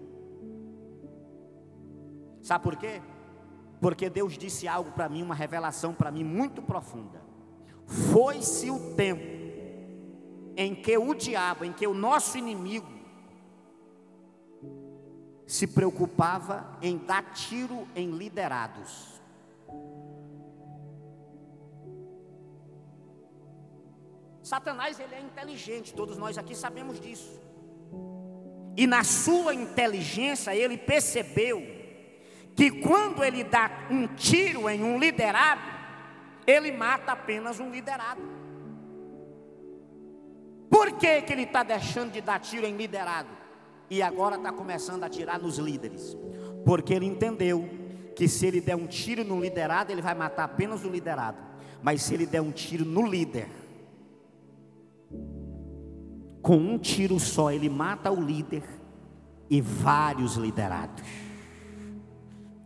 Sabe 2.41 2.65
por 2.65 2.77
quê? 2.77 3.03
Porque 3.79 4.09
Deus 4.09 4.39
disse 4.39 4.67
algo 4.67 4.91
para 4.93 5.07
mim, 5.07 5.23
uma 5.23 5.35
revelação 5.35 5.93
para 5.93 6.11
mim 6.11 6.25
muito 6.25 6.63
profunda. 6.63 7.21
Foi-se 7.85 8.71
o 8.71 8.95
tempo 8.95 9.37
em 10.57 10.75
que 10.75 10.97
o 10.97 11.13
diabo, 11.13 11.63
em 11.63 11.75
que 11.75 11.87
o 11.87 11.93
nosso 11.93 12.39
inimigo 12.39 12.96
se 15.47 15.67
preocupava 15.67 16.77
em 16.83 16.99
dar 16.99 17.33
tiro 17.33 17.87
em 17.95 18.11
liderados. 18.11 19.21
Satanás 24.43 24.99
ele 25.01 25.15
é 25.15 25.21
inteligente, 25.21 25.95
todos 25.95 26.17
nós 26.17 26.37
aqui 26.37 26.55
sabemos 26.55 27.01
disso. 27.01 27.41
E 28.77 28.87
na 28.87 29.03
sua 29.05 29.55
inteligência 29.55 30.55
ele 30.55 30.77
percebeu 30.77 31.63
que 32.55 32.71
quando 32.71 33.23
ele 33.25 33.45
dá 33.45 33.71
um 33.91 34.07
tiro 34.07 34.69
em 34.69 34.83
um 34.83 34.99
liderado, 34.99 35.63
ele 36.47 36.73
mata 36.73 37.13
apenas 37.13 37.59
um 37.59 37.71
liderado. 37.71 38.23
Por 40.71 40.93
que, 40.93 41.23
que 41.23 41.33
ele 41.33 41.43
está 41.43 41.63
deixando 41.63 42.13
de 42.13 42.21
dar 42.21 42.39
tiro 42.41 42.67
em 42.67 42.77
liderado? 42.77 43.36
E 43.89 44.03
agora 44.03 44.37
está 44.37 44.53
começando 44.53 45.03
a 45.03 45.07
atirar 45.07 45.41
nos 45.41 45.59
líderes. 45.59 46.17
Porque 46.65 46.93
ele 46.93 47.07
entendeu 47.07 47.69
que 48.15 48.27
se 48.27 48.47
ele 48.47 48.61
der 48.61 48.75
um 48.75 48.87
tiro 48.87 49.23
no 49.23 49.41
liderado, 49.41 49.93
ele 49.93 50.03
vai 50.03 50.15
matar 50.15 50.45
apenas 50.45 50.85
o 50.85 50.89
liderado. 50.89 51.39
Mas 51.83 52.03
se 52.03 52.15
ele 52.15 52.27
der 52.27 52.41
um 52.41 52.51
tiro 52.51 52.85
no 52.85 53.07
líder, 53.07 53.49
com 56.43 56.57
um 56.57 56.79
tiro 56.79 57.21
só, 57.21 57.51
ele 57.51 57.69
mata 57.69 58.11
o 58.11 58.21
líder 58.21 58.63
e 59.51 59.61
vários 59.61 60.37
liderados. 60.37 61.05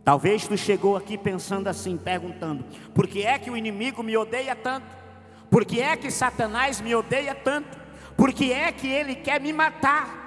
Talvez 0.03 0.47
tu 0.47 0.57
chegou 0.57 0.95
aqui 0.95 1.17
pensando 1.17 1.67
assim, 1.67 1.97
perguntando: 1.97 2.65
por 2.93 3.07
que 3.07 3.23
é 3.23 3.37
que 3.37 3.51
o 3.51 3.57
inimigo 3.57 4.01
me 4.01 4.17
odeia 4.17 4.55
tanto? 4.55 4.87
Por 5.49 5.65
que 5.65 5.81
é 5.81 5.95
que 5.97 6.09
Satanás 6.09 6.79
me 6.79 6.95
odeia 6.95 7.35
tanto? 7.35 7.77
Por 8.15 8.33
que 8.33 8.51
é 8.51 8.71
que 8.71 8.87
ele 8.87 9.15
quer 9.15 9.39
me 9.39 9.51
matar? 9.51 10.20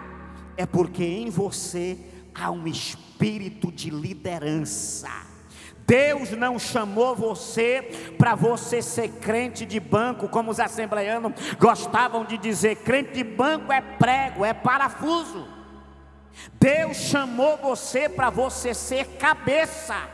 É 0.56 0.66
porque 0.66 1.04
em 1.04 1.30
você 1.30 1.98
há 2.34 2.50
um 2.50 2.66
espírito 2.66 3.70
de 3.70 3.90
liderança. 3.90 5.10
Deus 5.86 6.30
não 6.30 6.58
chamou 6.58 7.14
você 7.14 8.14
para 8.16 8.34
você 8.34 8.80
ser 8.80 9.08
crente 9.08 9.66
de 9.66 9.78
banco, 9.78 10.28
como 10.28 10.50
os 10.50 10.58
assembleianos 10.58 11.32
gostavam 11.58 12.24
de 12.24 12.38
dizer: 12.38 12.76
crente 12.76 13.12
de 13.12 13.24
banco 13.24 13.70
é 13.72 13.80
prego, 13.80 14.44
é 14.44 14.54
parafuso. 14.54 15.46
Deus 16.54 16.96
chamou 16.96 17.56
você 17.58 18.08
para 18.08 18.30
você 18.30 18.72
ser 18.72 19.06
cabeça. 19.18 20.08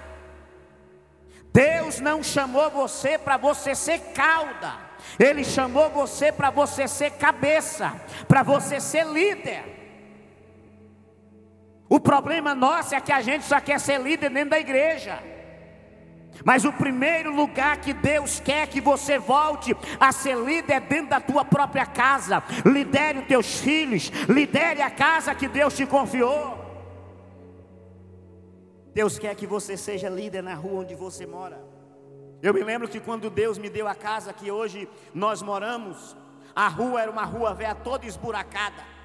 Deus 1.53 2.01
não 2.01 2.23
chamou 2.23 2.71
você 2.71 3.17
para 3.17 3.37
você 3.37 3.75
ser 3.75 3.99
cauda. 4.13 4.91
Ele 5.19 5.45
chamou 5.45 5.89
você 5.91 6.31
para 6.31 6.51
você 6.51 6.87
ser 6.87 7.13
cabeça, 7.13 7.93
para 8.29 8.43
você 8.43 8.81
ser 8.81 9.07
líder. 9.07 9.80
O 11.91 11.99
problema 11.99 12.55
nosso 12.55 12.95
é 12.95 13.01
que 13.01 13.11
a 13.11 13.21
gente 13.21 13.45
só 13.45 13.61
quer 13.61 13.81
ser 13.81 14.01
líder 14.01 14.31
dentro 14.31 14.51
da 14.51 14.61
igreja. 14.61 15.21
Mas 16.45 16.65
o 16.65 16.73
primeiro 16.73 17.35
lugar 17.35 17.79
que 17.79 17.93
Deus 17.93 18.39
quer 18.39 18.69
que 18.69 18.81
você 18.81 19.19
volte 19.19 19.77
a 19.99 20.13
ser 20.13 20.37
líder 20.37 20.75
é 20.75 20.81
dentro 20.81 21.11
da 21.11 21.21
tua 21.21 21.45
própria 21.45 21.85
casa. 21.85 22.45
Lidere 22.65 23.19
os 23.19 23.27
teus 23.27 23.59
filhos, 23.59 24.09
lidere 24.29 24.81
a 24.81 24.89
casa 24.89 25.35
que 25.35 25.49
Deus 25.49 25.77
te 25.77 25.85
confiou. 25.85 26.57
Deus 28.95 29.19
quer 29.19 29.35
que 29.35 29.47
você 29.47 29.77
seja 29.77 30.09
líder 30.09 30.45
na 30.45 30.55
rua 30.55 30.83
onde 30.83 30.95
você 30.95 31.27
mora. 31.27 31.61
Eu 32.41 32.55
me 32.55 32.63
lembro 32.63 32.89
que 32.89 33.01
quando 33.01 33.29
Deus 33.29 33.59
me 33.59 33.69
deu 33.69 33.89
a 33.89 33.97
casa 33.97 34.33
que 34.33 34.49
hoje 34.49 34.89
nós 35.13 35.43
moramos, 35.43 36.17
a 36.55 36.69
rua 36.69 37.03
era 37.03 37.11
uma 37.11 37.25
rua 37.25 37.53
velha 37.53 37.75
toda 37.75 38.07
esburacada. 38.07 39.00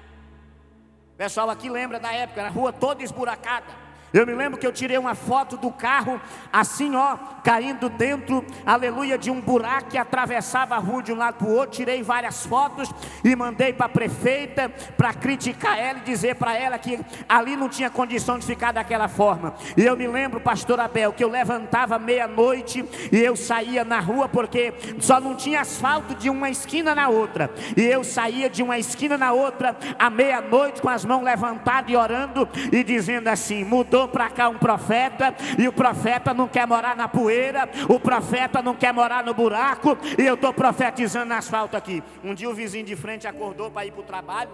Pessoal 1.16 1.48
aqui 1.48 1.70
lembra 1.70 1.98
da 1.98 2.12
época, 2.12 2.44
a 2.44 2.48
rua 2.50 2.72
toda 2.72 3.02
esburacada. 3.02 3.85
Eu 4.12 4.24
me 4.26 4.34
lembro 4.34 4.58
que 4.58 4.66
eu 4.66 4.72
tirei 4.72 4.96
uma 4.96 5.14
foto 5.14 5.56
do 5.56 5.70
carro, 5.70 6.20
assim 6.52 6.94
ó, 6.94 7.16
caindo 7.42 7.88
dentro, 7.88 8.44
aleluia, 8.64 9.18
de 9.18 9.30
um 9.30 9.40
buraco 9.40 9.90
que 9.90 9.98
atravessava 9.98 10.74
a 10.74 10.78
rua 10.78 11.02
de 11.02 11.12
um 11.12 11.16
lado 11.16 11.34
para 11.34 11.48
o 11.48 11.54
outro. 11.54 11.76
Tirei 11.76 12.02
várias 12.02 12.46
fotos 12.46 12.90
e 13.24 13.34
mandei 13.34 13.72
para 13.72 13.86
a 13.86 13.88
prefeita 13.88 14.68
para 14.96 15.12
criticar 15.12 15.78
ela 15.78 15.98
e 15.98 16.02
dizer 16.02 16.36
para 16.36 16.56
ela 16.56 16.78
que 16.78 17.00
ali 17.28 17.56
não 17.56 17.68
tinha 17.68 17.90
condição 17.90 18.38
de 18.38 18.46
ficar 18.46 18.72
daquela 18.72 19.08
forma. 19.08 19.54
E 19.76 19.84
eu 19.84 19.96
me 19.96 20.06
lembro, 20.06 20.40
pastor 20.40 20.78
Abel, 20.80 21.12
que 21.12 21.24
eu 21.24 21.28
levantava 21.28 21.98
meia-noite 21.98 22.84
e 23.10 23.18
eu 23.18 23.34
saía 23.36 23.84
na 23.84 24.00
rua 24.00 24.28
porque 24.28 24.72
só 25.00 25.20
não 25.20 25.34
tinha 25.34 25.60
asfalto 25.60 26.14
de 26.14 26.30
uma 26.30 26.48
esquina 26.48 26.94
na 26.94 27.08
outra. 27.08 27.50
E 27.76 27.82
eu 27.82 28.04
saía 28.04 28.48
de 28.48 28.62
uma 28.62 28.78
esquina 28.78 29.18
na 29.18 29.32
outra 29.32 29.76
à 29.98 30.08
meia-noite 30.08 30.80
com 30.80 30.88
as 30.88 31.04
mãos 31.04 31.22
levantadas 31.22 31.90
e 31.90 31.96
orando 31.96 32.48
e 32.72 32.82
dizendo 32.84 33.28
assim: 33.28 33.64
mudou 33.64 33.95
mandou 33.96 34.08
para 34.08 34.28
cá 34.28 34.48
um 34.48 34.58
profeta, 34.58 35.34
e 35.58 35.66
o 35.66 35.72
profeta 35.72 36.34
não 36.34 36.46
quer 36.46 36.66
morar 36.66 36.94
na 36.94 37.08
poeira, 37.08 37.68
o 37.88 37.98
profeta 37.98 38.60
não 38.60 38.74
quer 38.74 38.92
morar 38.92 39.24
no 39.24 39.32
buraco, 39.32 39.96
e 40.18 40.26
eu 40.26 40.34
estou 40.34 40.52
profetizando 40.52 41.32
asfalto 41.32 41.76
aqui. 41.76 42.02
Um 42.22 42.34
dia 42.34 42.48
o 42.50 42.54
vizinho 42.54 42.84
de 42.84 42.94
frente 42.94 43.26
acordou 43.26 43.70
para 43.70 43.86
ir 43.86 43.92
para 43.92 44.00
o 44.00 44.04
trabalho. 44.04 44.50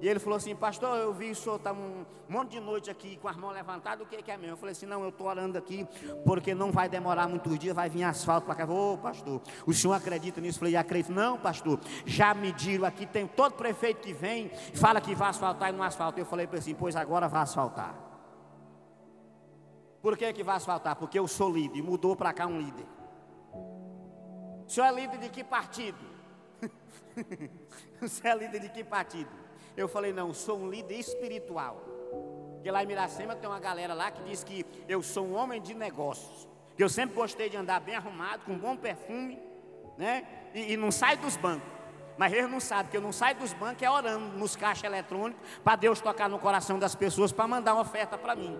E 0.00 0.08
ele 0.08 0.20
falou 0.20 0.36
assim, 0.36 0.54
pastor, 0.54 0.96
eu 0.96 1.12
vi 1.12 1.32
o 1.32 1.34
senhor 1.34 1.56
estar 1.56 1.74
tá 1.74 1.76
um 1.76 2.04
monte 2.28 2.52
de 2.52 2.60
noite 2.60 2.88
aqui 2.88 3.18
com 3.20 3.26
as 3.26 3.36
mãos 3.36 3.52
levantadas, 3.52 4.06
o 4.06 4.08
que, 4.08 4.22
que 4.22 4.30
é 4.30 4.36
mesmo? 4.36 4.52
Eu 4.52 4.56
falei 4.56 4.70
assim, 4.70 4.86
não, 4.86 5.02
eu 5.02 5.08
estou 5.08 5.26
orando 5.26 5.58
aqui, 5.58 5.84
porque 6.24 6.54
não 6.54 6.70
vai 6.70 6.88
demorar 6.88 7.26
muitos 7.26 7.58
dias, 7.58 7.74
vai 7.74 7.90
vir 7.90 8.04
asfalto 8.04 8.46
para 8.46 8.54
cá. 8.54 8.72
Ô, 8.72 8.94
oh, 8.94 8.98
pastor, 8.98 9.42
o 9.66 9.74
senhor 9.74 9.94
acredita 9.94 10.40
nisso? 10.40 10.58
Eu 10.58 10.60
falei, 10.60 10.76
acredito. 10.76 11.12
Não, 11.12 11.36
pastor, 11.36 11.80
já 12.06 12.32
mediram 12.32 12.84
aqui, 12.84 13.06
tem 13.06 13.26
todo 13.26 13.54
prefeito 13.54 14.00
que 14.00 14.12
vem, 14.12 14.52
fala 14.74 15.00
que 15.00 15.16
vai 15.16 15.30
asfaltar 15.30 15.70
e 15.70 15.72
não 15.72 15.82
asfalta. 15.82 16.20
Eu 16.20 16.26
falei 16.26 16.46
para 16.46 16.58
ele 16.58 16.62
assim, 16.62 16.74
pois 16.76 16.94
agora 16.94 17.26
vai 17.26 17.42
asfaltar. 17.42 18.07
Por 20.00 20.16
que, 20.16 20.32
que 20.32 20.42
vai 20.42 20.56
asfaltar? 20.56 20.96
Porque 20.96 21.18
eu 21.18 21.26
sou 21.26 21.52
líder, 21.52 21.82
mudou 21.82 22.14
para 22.14 22.32
cá 22.32 22.46
um 22.46 22.58
líder. 22.58 22.86
O 24.66 24.70
senhor 24.70 24.86
é 24.86 24.92
líder 24.92 25.18
de 25.18 25.28
que 25.28 25.42
partido? 25.42 25.98
senhor 28.06 28.36
é 28.36 28.38
líder 28.38 28.60
de 28.60 28.68
que 28.68 28.84
partido? 28.84 29.30
Eu 29.76 29.88
falei, 29.88 30.12
não, 30.12 30.32
sou 30.34 30.58
um 30.58 30.68
líder 30.68 30.98
espiritual. 30.98 31.82
Porque 32.54 32.70
lá 32.70 32.82
em 32.82 32.86
Miracema 32.86 33.34
tem 33.34 33.48
uma 33.48 33.60
galera 33.60 33.94
lá 33.94 34.10
que 34.10 34.22
diz 34.24 34.44
que 34.44 34.64
eu 34.88 35.02
sou 35.02 35.26
um 35.26 35.34
homem 35.34 35.60
de 35.60 35.74
negócios. 35.74 36.48
Que 36.76 36.82
eu 36.84 36.88
sempre 36.88 37.14
gostei 37.14 37.48
de 37.48 37.56
andar 37.56 37.80
bem 37.80 37.94
arrumado, 37.94 38.44
com 38.44 38.56
bom 38.56 38.76
perfume, 38.76 39.40
né? 39.96 40.26
E, 40.54 40.72
e 40.72 40.76
não 40.76 40.90
sai 40.90 41.16
dos 41.16 41.36
bancos. 41.36 41.78
Mas 42.16 42.32
eles 42.32 42.50
não 42.50 42.58
sabem 42.58 42.90
que 42.90 42.96
eu 42.96 43.00
não 43.00 43.12
saio 43.12 43.36
dos 43.36 43.52
bancos 43.52 43.82
é 43.82 43.88
orando 43.88 44.36
nos 44.36 44.56
caixas 44.56 44.84
eletrônicos 44.84 45.40
para 45.62 45.76
Deus 45.76 46.00
tocar 46.00 46.28
no 46.28 46.38
coração 46.38 46.76
das 46.76 46.96
pessoas 46.96 47.30
para 47.30 47.46
mandar 47.46 47.74
uma 47.74 47.82
oferta 47.82 48.18
para 48.18 48.34
mim. 48.34 48.58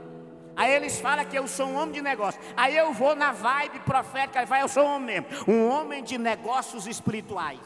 Aí 0.58 0.72
eles 0.72 0.98
falam 0.98 1.24
que 1.24 1.38
eu 1.38 1.46
sou 1.46 1.68
um 1.68 1.76
homem 1.76 1.92
de 1.92 2.02
negócio. 2.02 2.40
Aí 2.56 2.76
eu 2.76 2.92
vou 2.92 3.14
na 3.14 3.30
vibe 3.30 3.78
profética 3.78 4.42
e 4.42 4.46
falo, 4.46 4.62
eu 4.62 4.68
sou 4.68 4.82
um 4.82 4.96
homem 4.96 5.20
mesmo. 5.20 5.44
Um 5.46 5.68
homem 5.68 6.02
de 6.02 6.18
negócios 6.18 6.84
espirituais. 6.84 7.60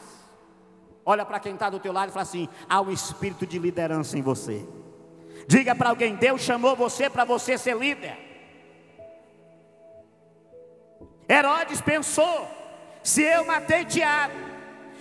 Olha 1.03 1.25
para 1.25 1.39
quem 1.39 1.55
está 1.55 1.71
do 1.71 1.79
teu 1.79 1.91
lado 1.91 2.09
e 2.09 2.11
fala 2.11 2.21
assim: 2.21 2.47
há 2.69 2.79
um 2.79 2.91
espírito 2.91 3.47
de 3.47 3.57
liderança 3.57 4.15
em 4.15 4.21
você. 4.21 4.63
Diga 5.47 5.73
para 5.73 5.89
alguém: 5.89 6.13
Deus 6.13 6.41
chamou 6.41 6.75
você 6.75 7.09
para 7.09 7.25
você 7.25 7.57
ser 7.57 7.75
líder. 7.75 8.15
Herodes 11.27 11.81
pensou: 11.81 12.47
se 13.01 13.23
eu 13.23 13.43
matei 13.43 13.85
Tiago, 13.85 14.37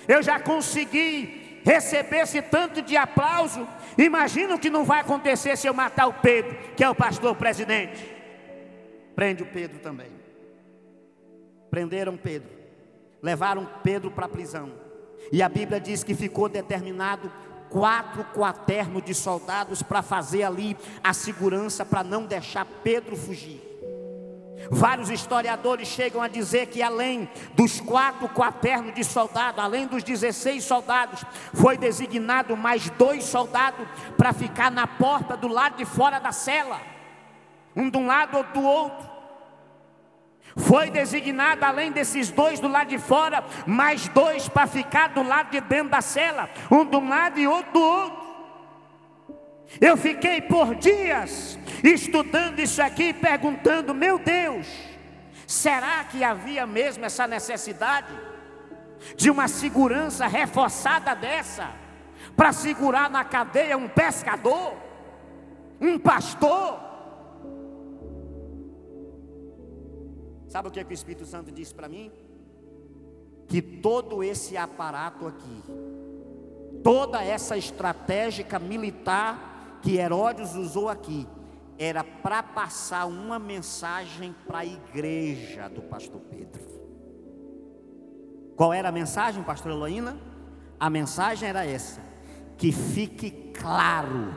eu 0.08 0.22
já 0.22 0.40
consegui 0.40 1.41
receber 1.64 2.18
esse 2.18 2.42
tanto 2.42 2.82
de 2.82 2.96
aplauso. 2.96 3.66
Imagina 3.96 4.54
o 4.54 4.58
que 4.58 4.70
não 4.70 4.84
vai 4.84 5.00
acontecer 5.00 5.56
se 5.56 5.66
eu 5.66 5.74
matar 5.74 6.06
o 6.06 6.14
Pedro, 6.14 6.56
que 6.76 6.84
é 6.84 6.90
o 6.90 6.94
pastor 6.94 7.34
presidente. 7.36 8.10
Prende 9.14 9.42
o 9.42 9.46
Pedro 9.46 9.78
também. 9.78 10.10
Prenderam 11.70 12.16
Pedro, 12.16 12.50
levaram 13.22 13.68
Pedro 13.82 14.10
para 14.10 14.26
a 14.26 14.28
prisão. 14.28 14.72
E 15.30 15.42
a 15.42 15.48
Bíblia 15.48 15.80
diz 15.80 16.04
que 16.04 16.14
ficou 16.14 16.48
determinado 16.48 17.32
quatro 17.70 18.24
quaternos 18.34 19.02
de 19.02 19.14
soldados 19.14 19.82
para 19.82 20.02
fazer 20.02 20.42
ali 20.42 20.76
a 21.02 21.14
segurança 21.14 21.84
para 21.84 22.04
não 22.04 22.26
deixar 22.26 22.66
Pedro 22.84 23.16
fugir. 23.16 23.71
Vários 24.70 25.10
historiadores 25.10 25.88
chegam 25.88 26.22
a 26.22 26.28
dizer 26.28 26.66
que 26.66 26.82
além 26.82 27.28
dos 27.54 27.80
quatro 27.80 28.28
quaternos 28.28 28.94
de 28.94 29.04
soldado, 29.04 29.60
além 29.60 29.86
dos 29.86 30.02
16 30.02 30.62
soldados, 30.64 31.24
foi 31.54 31.76
designado 31.76 32.56
mais 32.56 32.88
dois 32.90 33.24
soldados 33.24 33.86
para 34.16 34.32
ficar 34.32 34.70
na 34.70 34.86
porta 34.86 35.36
do 35.36 35.48
lado 35.48 35.76
de 35.76 35.84
fora 35.84 36.18
da 36.18 36.32
cela, 36.32 36.80
um 37.74 37.90
de 37.90 37.96
um 37.96 38.06
lado 38.06 38.38
ou 38.38 38.44
do 38.44 38.62
outro. 38.62 39.12
Foi 40.56 40.90
designado, 40.90 41.64
além 41.64 41.90
desses 41.90 42.30
dois 42.30 42.60
do 42.60 42.68
lado 42.68 42.88
de 42.88 42.98
fora, 42.98 43.42
mais 43.66 44.08
dois 44.08 44.48
para 44.48 44.66
ficar 44.66 45.08
do 45.08 45.22
lado 45.22 45.50
de 45.50 45.60
dentro 45.62 45.88
da 45.88 46.00
cela, 46.00 46.50
um 46.70 46.84
de 46.84 46.96
um 46.96 47.08
lado 47.08 47.38
e 47.40 47.46
outro 47.46 47.72
do 47.72 47.80
outro. 47.80 48.21
Eu 49.80 49.96
fiquei 49.96 50.40
por 50.40 50.74
dias 50.74 51.58
estudando 51.82 52.58
isso 52.58 52.82
aqui, 52.82 53.12
perguntando: 53.12 53.94
meu 53.94 54.18
Deus, 54.18 54.66
será 55.46 56.04
que 56.04 56.22
havia 56.22 56.66
mesmo 56.66 57.04
essa 57.04 57.26
necessidade 57.26 58.12
de 59.16 59.30
uma 59.30 59.48
segurança 59.48 60.26
reforçada 60.26 61.14
dessa, 61.14 61.70
para 62.36 62.52
segurar 62.52 63.10
na 63.10 63.24
cadeia 63.24 63.76
um 63.76 63.88
pescador, 63.88 64.74
um 65.80 65.98
pastor? 65.98 66.80
Sabe 70.48 70.68
o 70.68 70.70
que, 70.70 70.80
é 70.80 70.84
que 70.84 70.92
o 70.92 70.94
Espírito 70.94 71.24
Santo 71.24 71.50
disse 71.50 71.74
para 71.74 71.88
mim? 71.88 72.12
Que 73.48 73.62
todo 73.62 74.22
esse 74.22 74.54
aparato 74.54 75.26
aqui, 75.26 75.62
toda 76.84 77.24
essa 77.24 77.56
estratégia 77.56 78.46
militar 78.60 79.51
que 79.82 79.96
Herodes 79.96 80.54
usou 80.54 80.88
aqui, 80.88 81.26
era 81.78 82.04
para 82.04 82.42
passar 82.42 83.06
uma 83.06 83.38
mensagem 83.38 84.34
para 84.46 84.58
a 84.58 84.64
igreja 84.64 85.68
do 85.68 85.82
pastor 85.82 86.20
Pedro. 86.30 86.62
Qual 88.56 88.72
era 88.72 88.90
a 88.90 88.92
mensagem, 88.92 89.42
pastor 89.42 89.72
Eloína? 89.72 90.16
A 90.78 90.88
mensagem 90.88 91.48
era 91.48 91.66
essa: 91.66 92.00
que 92.56 92.70
fique 92.70 93.30
claro 93.52 94.32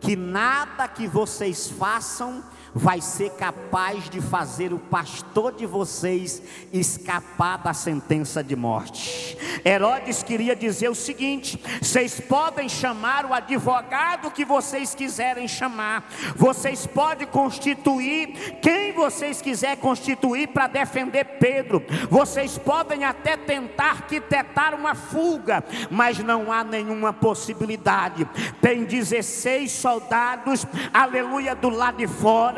que 0.00 0.16
nada 0.16 0.88
que 0.88 1.06
vocês 1.06 1.70
façam 1.70 2.42
vai 2.74 3.00
ser 3.00 3.30
capaz 3.30 4.08
de 4.08 4.20
fazer 4.20 4.72
o 4.72 4.78
pastor 4.78 5.52
de 5.52 5.66
vocês 5.66 6.42
escapar 6.72 7.58
da 7.58 7.74
sentença 7.74 8.42
de 8.42 8.56
morte. 8.56 9.36
Herodes 9.64 10.22
queria 10.22 10.56
dizer 10.56 10.88
o 10.88 10.94
seguinte: 10.94 11.62
vocês 11.80 12.20
podem 12.20 12.68
chamar 12.68 13.26
o 13.26 13.34
advogado 13.34 14.30
que 14.30 14.44
vocês 14.44 14.94
quiserem 14.94 15.46
chamar, 15.46 16.08
vocês 16.36 16.86
podem 16.86 17.26
constituir 17.26 18.58
quem 18.60 18.92
vocês 18.92 19.40
quiserem 19.42 19.76
constituir 19.76 20.48
para 20.48 20.66
defender 20.66 21.24
Pedro, 21.38 21.84
vocês 22.08 22.58
podem 22.58 23.04
até 23.04 23.36
tentar 23.36 23.92
arquitetar 23.92 24.74
uma 24.74 24.94
fuga, 24.94 25.64
mas 25.90 26.18
não 26.18 26.50
há 26.50 26.64
nenhuma 26.64 27.12
possibilidade. 27.12 28.26
Tem 28.60 28.84
16 28.84 29.70
soldados, 29.70 30.66
aleluia, 30.92 31.54
do 31.54 31.68
lado 31.68 31.98
de 31.98 32.06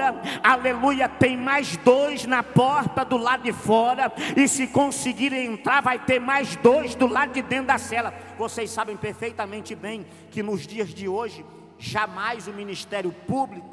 fora 0.05 0.40
aleluia, 0.43 1.09
tem 1.09 1.37
mais 1.37 1.77
dois 1.79 2.27
na 2.27 2.43
porta 2.43 3.05
do 3.05 3.17
lado 3.17 3.43
de 3.43 3.53
fora, 3.53 4.12
e 4.37 4.47
se 4.49 4.67
conseguirem 4.67 5.47
entrar, 5.47 5.81
vai 5.81 5.99
ter 5.99 6.21
mais 6.21 6.57
dois 6.57 6.95
do 6.95 7.07
lado 7.07 7.33
de 7.33 7.43
dentro 7.43 7.67
da 7.67 7.79
cela. 7.79 8.12
Vocês 8.37 8.71
sabem 8.71 8.97
perfeitamente 8.97 9.75
bem 9.75 10.07
que 10.31 10.43
nos 10.43 10.67
dias 10.67 10.88
de 10.88 11.09
hoje, 11.09 11.45
jamais 11.79 12.47
o 12.47 12.53
Ministério 12.53 13.12
Público, 13.27 13.69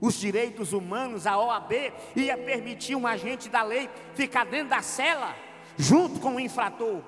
os 0.00 0.14
direitos 0.14 0.72
humanos, 0.72 1.26
a 1.26 1.38
OAB, 1.38 1.72
ia 2.14 2.36
permitir 2.36 2.94
um 2.94 3.06
agente 3.06 3.48
da 3.48 3.62
lei 3.62 3.88
ficar 4.14 4.44
dentro 4.44 4.68
da 4.68 4.82
cela, 4.82 5.34
junto 5.76 6.20
com 6.20 6.36
o 6.36 6.40
infrator. 6.40 7.00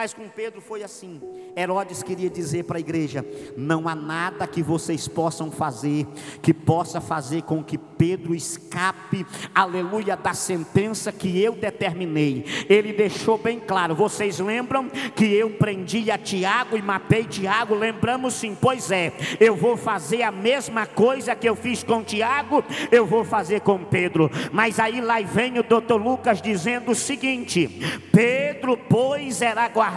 Mas 0.00 0.14
com 0.14 0.26
Pedro 0.30 0.62
foi 0.62 0.82
assim. 0.82 1.20
Herodes 1.54 2.02
queria 2.02 2.30
dizer 2.30 2.64
para 2.64 2.78
a 2.78 2.80
igreja: 2.80 3.22
não 3.54 3.86
há 3.86 3.94
nada 3.94 4.46
que 4.46 4.62
vocês 4.62 5.06
possam 5.06 5.50
fazer 5.50 6.06
que 6.40 6.54
possa 6.54 7.02
fazer 7.02 7.42
com 7.42 7.62
que 7.62 7.76
Pedro 7.76 8.34
escape, 8.34 9.26
aleluia, 9.54 10.16
da 10.16 10.32
sentença 10.32 11.12
que 11.12 11.38
eu 11.38 11.52
determinei. 11.52 12.46
Ele 12.66 12.94
deixou 12.94 13.36
bem 13.36 13.60
claro. 13.60 13.94
Vocês 13.94 14.38
lembram 14.38 14.88
que 15.14 15.34
eu 15.34 15.50
prendi 15.50 16.10
a 16.10 16.16
Tiago 16.16 16.78
e 16.78 16.82
matei 16.82 17.24
Tiago? 17.24 17.74
Lembramos 17.74 18.32
sim, 18.32 18.56
pois 18.58 18.90
é. 18.90 19.12
Eu 19.38 19.54
vou 19.54 19.76
fazer 19.76 20.22
a 20.22 20.32
mesma 20.32 20.86
coisa 20.86 21.36
que 21.36 21.46
eu 21.46 21.54
fiz 21.54 21.82
com 21.82 22.02
Tiago, 22.02 22.64
eu 22.90 23.04
vou 23.04 23.22
fazer 23.22 23.60
com 23.60 23.84
Pedro. 23.84 24.30
Mas 24.50 24.80
aí 24.80 25.02
lá 25.02 25.20
vem 25.20 25.58
o 25.58 25.62
doutor 25.62 26.02
Lucas 26.02 26.40
dizendo 26.40 26.92
o 26.92 26.94
seguinte: 26.94 27.68
Pedro, 28.10 28.78
pois, 28.78 29.42
era 29.42 29.68
guardado 29.68 29.89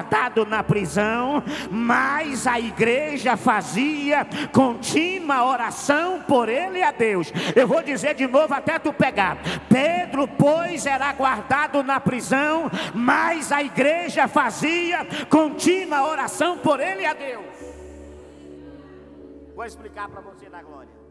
na 0.47 0.63
prisão, 0.63 1.43
mas 1.69 2.47
a 2.47 2.59
igreja 2.59 3.37
fazia 3.37 4.25
contínua 4.51 5.45
oração 5.45 6.21
por 6.21 6.49
ele 6.49 6.81
a 6.81 6.91
Deus. 6.91 7.31
Eu 7.55 7.67
vou 7.67 7.83
dizer 7.83 8.15
de 8.15 8.27
novo 8.27 8.53
até 8.53 8.79
tu 8.79 8.91
pegar. 8.93 9.37
Pedro, 9.69 10.27
pois, 10.27 10.85
era 10.85 11.11
guardado 11.13 11.83
na 11.83 11.99
prisão, 11.99 12.69
mas 12.93 13.51
a 13.51 13.61
igreja 13.61 14.27
fazia 14.27 15.05
contínua 15.29 16.07
oração 16.07 16.57
por 16.57 16.79
ele 16.79 17.05
a 17.05 17.13
Deus. 17.13 17.45
Vou 19.55 19.65
explicar 19.65 20.09
para 20.09 20.21
você 20.21 20.49
da 20.49 20.61
glória. 20.61 21.03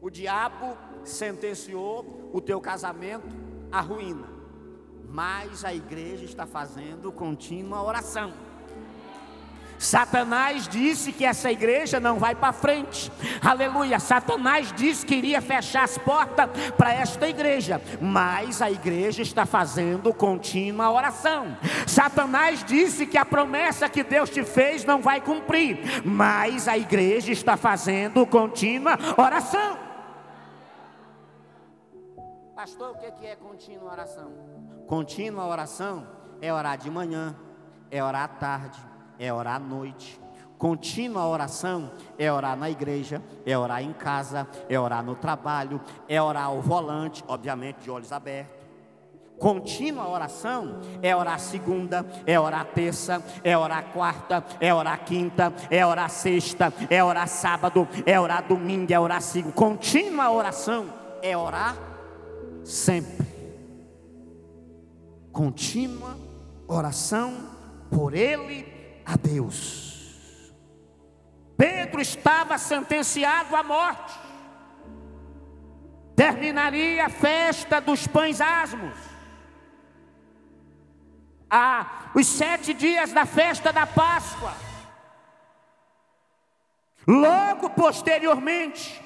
O 0.00 0.10
diabo 0.10 0.76
sentenciou 1.04 2.30
o 2.32 2.40
teu 2.40 2.60
casamento 2.60 3.34
à 3.72 3.80
ruína 3.80 4.33
mas 5.14 5.64
a 5.64 5.72
igreja 5.72 6.24
está 6.24 6.44
fazendo 6.44 7.12
contínua 7.12 7.80
oração. 7.80 8.32
Satanás 9.78 10.66
disse 10.66 11.12
que 11.12 11.24
essa 11.24 11.52
igreja 11.52 12.00
não 12.00 12.18
vai 12.18 12.34
para 12.34 12.52
frente, 12.52 13.12
aleluia. 13.40 14.00
Satanás 14.00 14.72
disse 14.72 15.06
que 15.06 15.14
iria 15.14 15.40
fechar 15.40 15.84
as 15.84 15.96
portas 15.96 16.50
para 16.76 16.92
esta 16.92 17.28
igreja, 17.28 17.80
mas 18.00 18.60
a 18.60 18.68
igreja 18.68 19.22
está 19.22 19.46
fazendo 19.46 20.12
contínua 20.12 20.90
oração. 20.90 21.56
Satanás 21.86 22.64
disse 22.64 23.06
que 23.06 23.16
a 23.16 23.24
promessa 23.24 23.88
que 23.88 24.02
Deus 24.02 24.28
te 24.30 24.42
fez 24.42 24.84
não 24.84 25.00
vai 25.00 25.20
cumprir, 25.20 25.78
mas 26.04 26.66
a 26.66 26.76
igreja 26.76 27.30
está 27.30 27.56
fazendo 27.56 28.26
contínua 28.26 28.98
oração. 29.16 29.78
Pastor, 32.56 32.96
o 32.96 32.98
que 32.98 33.26
é 33.26 33.36
contínua 33.36 33.92
oração? 33.92 34.53
Contínua 34.86 35.46
oração 35.46 36.06
é 36.40 36.52
orar 36.52 36.76
de 36.76 36.90
manhã, 36.90 37.34
é 37.90 38.04
orar 38.04 38.24
à 38.24 38.28
tarde, 38.28 38.78
é 39.18 39.32
orar 39.32 39.56
à 39.56 39.58
noite. 39.58 40.20
Contínua 40.58 41.26
oração 41.26 41.90
é 42.18 42.30
orar 42.30 42.56
na 42.56 42.70
igreja, 42.70 43.22
é 43.44 43.56
orar 43.56 43.82
em 43.82 43.92
casa, 43.92 44.46
é 44.68 44.78
orar 44.78 45.02
no 45.02 45.14
trabalho, 45.14 45.80
é 46.08 46.20
orar 46.20 46.44
ao 46.44 46.60
volante, 46.60 47.24
obviamente 47.26 47.78
de 47.78 47.90
olhos 47.90 48.12
abertos. 48.12 48.62
Contínua 49.38 50.08
oração 50.08 50.80
é 51.02 51.14
orar 51.14 51.40
segunda, 51.40 52.06
é 52.24 52.38
orar 52.38 52.66
terça, 52.66 53.22
é 53.42 53.58
orar 53.58 53.86
quarta, 53.92 54.44
é 54.60 54.72
orar 54.72 55.04
quinta, 55.04 55.52
é 55.70 55.84
orar 55.84 56.08
sexta, 56.08 56.72
é 56.88 57.02
orar 57.02 57.26
sábado, 57.26 57.88
é 58.06 58.18
orar 58.18 58.46
domingo, 58.46 58.92
é 58.92 59.00
orar 59.00 59.20
segunda. 59.20 59.54
Contínua 59.54 60.30
oração 60.30 60.86
é 61.20 61.36
orar 61.36 61.76
sempre 62.62 63.33
contínua 65.34 66.16
oração 66.68 67.50
por 67.90 68.14
ele 68.14 68.72
a 69.04 69.16
Deus. 69.16 70.52
Pedro 71.56 72.00
estava 72.00 72.56
sentenciado 72.56 73.54
à 73.54 73.62
morte. 73.62 74.14
Terminaria 76.16 77.06
a 77.06 77.08
festa 77.08 77.80
dos 77.80 78.06
pães 78.06 78.40
asmos. 78.40 78.94
Ah, 81.50 82.10
os 82.14 82.26
sete 82.26 82.72
dias 82.72 83.12
da 83.12 83.26
festa 83.26 83.72
da 83.72 83.86
Páscoa. 83.86 84.54
Logo 87.06 87.70
posteriormente, 87.70 89.00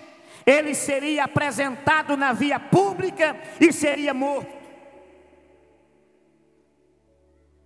ele 0.47 0.75
seria 0.75 1.25
apresentado 1.25 2.17
na 2.17 2.33
via 2.33 2.61
pública 2.61 3.37
e 3.61 3.73
seria 3.73 4.15
morto. 4.15 4.58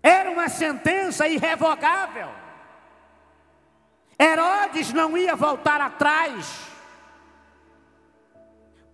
Era 0.02 0.30
uma 0.30 0.48
sentença 0.48 1.28
irrevogável. 1.28 2.28
Herodes 4.18 4.92
não 4.92 5.16
ia 5.16 5.36
voltar 5.36 5.80
atrás. 5.80 6.60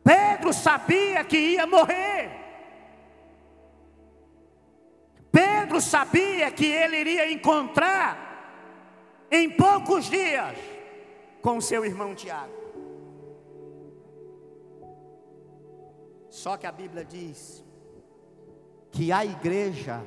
Pedro 0.05 0.53
sabia 0.53 1.25
que 1.25 1.39
ia 1.39 1.67
morrer. 1.67 2.31
Pedro 5.31 5.81
sabia 5.81 6.51
que 6.51 6.67
ele 6.67 6.97
iria 6.97 7.31
encontrar 7.31 8.27
em 9.31 9.51
poucos 9.51 10.07
dias 10.07 10.59
com 11.43 11.61
seu 11.61 11.85
irmão 11.85 12.15
Tiago. 12.15 12.59
Só 16.29 16.57
que 16.57 16.67
a 16.67 16.73
Bíblia 16.73 17.05
diz 17.05 17.65
que 18.91 19.13
a 19.13 19.25
igreja 19.25 20.03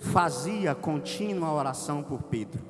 fazia 0.00 0.74
contínua 0.74 1.52
oração 1.52 2.02
por 2.02 2.22
Pedro. 2.22 2.64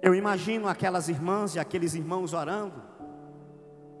Eu 0.00 0.14
imagino 0.14 0.66
aquelas 0.66 1.08
irmãs 1.08 1.54
e 1.54 1.60
aqueles 1.60 1.94
irmãos 1.94 2.32
orando, 2.32 2.82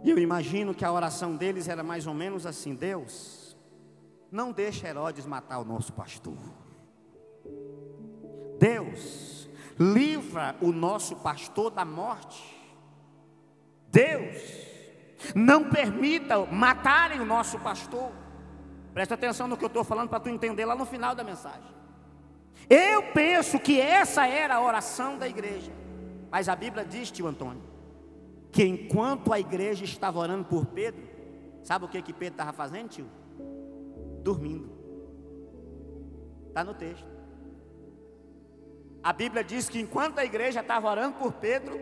e 0.02 0.10
eu 0.10 0.18
imagino 0.18 0.74
que 0.74 0.84
a 0.84 0.92
oração 0.92 1.36
deles 1.36 1.68
era 1.68 1.84
mais 1.84 2.06
ou 2.08 2.14
menos 2.14 2.44
assim: 2.44 2.74
Deus, 2.74 3.56
não 4.30 4.50
deixe 4.50 4.86
Herodes 4.86 5.26
matar 5.26 5.58
o 5.60 5.64
nosso 5.64 5.92
pastor. 5.92 6.38
Deus, 8.58 9.48
livra 9.78 10.56
o 10.60 10.72
nosso 10.72 11.16
pastor 11.16 11.70
da 11.70 11.84
morte. 11.84 12.60
Deus, 13.88 14.42
não 15.34 15.68
permita 15.68 16.44
matarem 16.46 17.20
o 17.20 17.26
nosso 17.26 17.58
pastor. 17.60 18.21
Presta 18.92 19.14
atenção 19.14 19.48
no 19.48 19.56
que 19.56 19.64
eu 19.64 19.68
estou 19.68 19.84
falando 19.84 20.08
para 20.10 20.20
tu 20.20 20.28
entender 20.28 20.64
lá 20.64 20.74
no 20.74 20.84
final 20.84 21.14
da 21.14 21.24
mensagem. 21.24 21.70
Eu 22.68 23.02
penso 23.12 23.58
que 23.58 23.80
essa 23.80 24.26
era 24.26 24.56
a 24.56 24.60
oração 24.60 25.16
da 25.16 25.26
igreja. 25.26 25.72
Mas 26.30 26.48
a 26.48 26.56
Bíblia 26.56 26.84
diz, 26.84 27.10
tio 27.10 27.26
Antônio, 27.26 27.62
que 28.50 28.64
enquanto 28.64 29.32
a 29.32 29.40
igreja 29.40 29.84
estava 29.84 30.18
orando 30.18 30.44
por 30.44 30.66
Pedro, 30.66 31.02
sabe 31.62 31.84
o 31.84 31.88
que, 31.88 32.00
que 32.02 32.12
Pedro 32.12 32.34
estava 32.34 32.52
fazendo, 32.52 32.88
tio? 32.88 33.06
Dormindo. 34.22 34.70
Está 36.48 36.62
no 36.62 36.74
texto. 36.74 37.06
A 39.02 39.12
Bíblia 39.12 39.42
diz 39.42 39.68
que 39.68 39.80
enquanto 39.80 40.18
a 40.18 40.24
igreja 40.24 40.60
estava 40.60 40.88
orando 40.88 41.16
por 41.16 41.32
Pedro, 41.32 41.80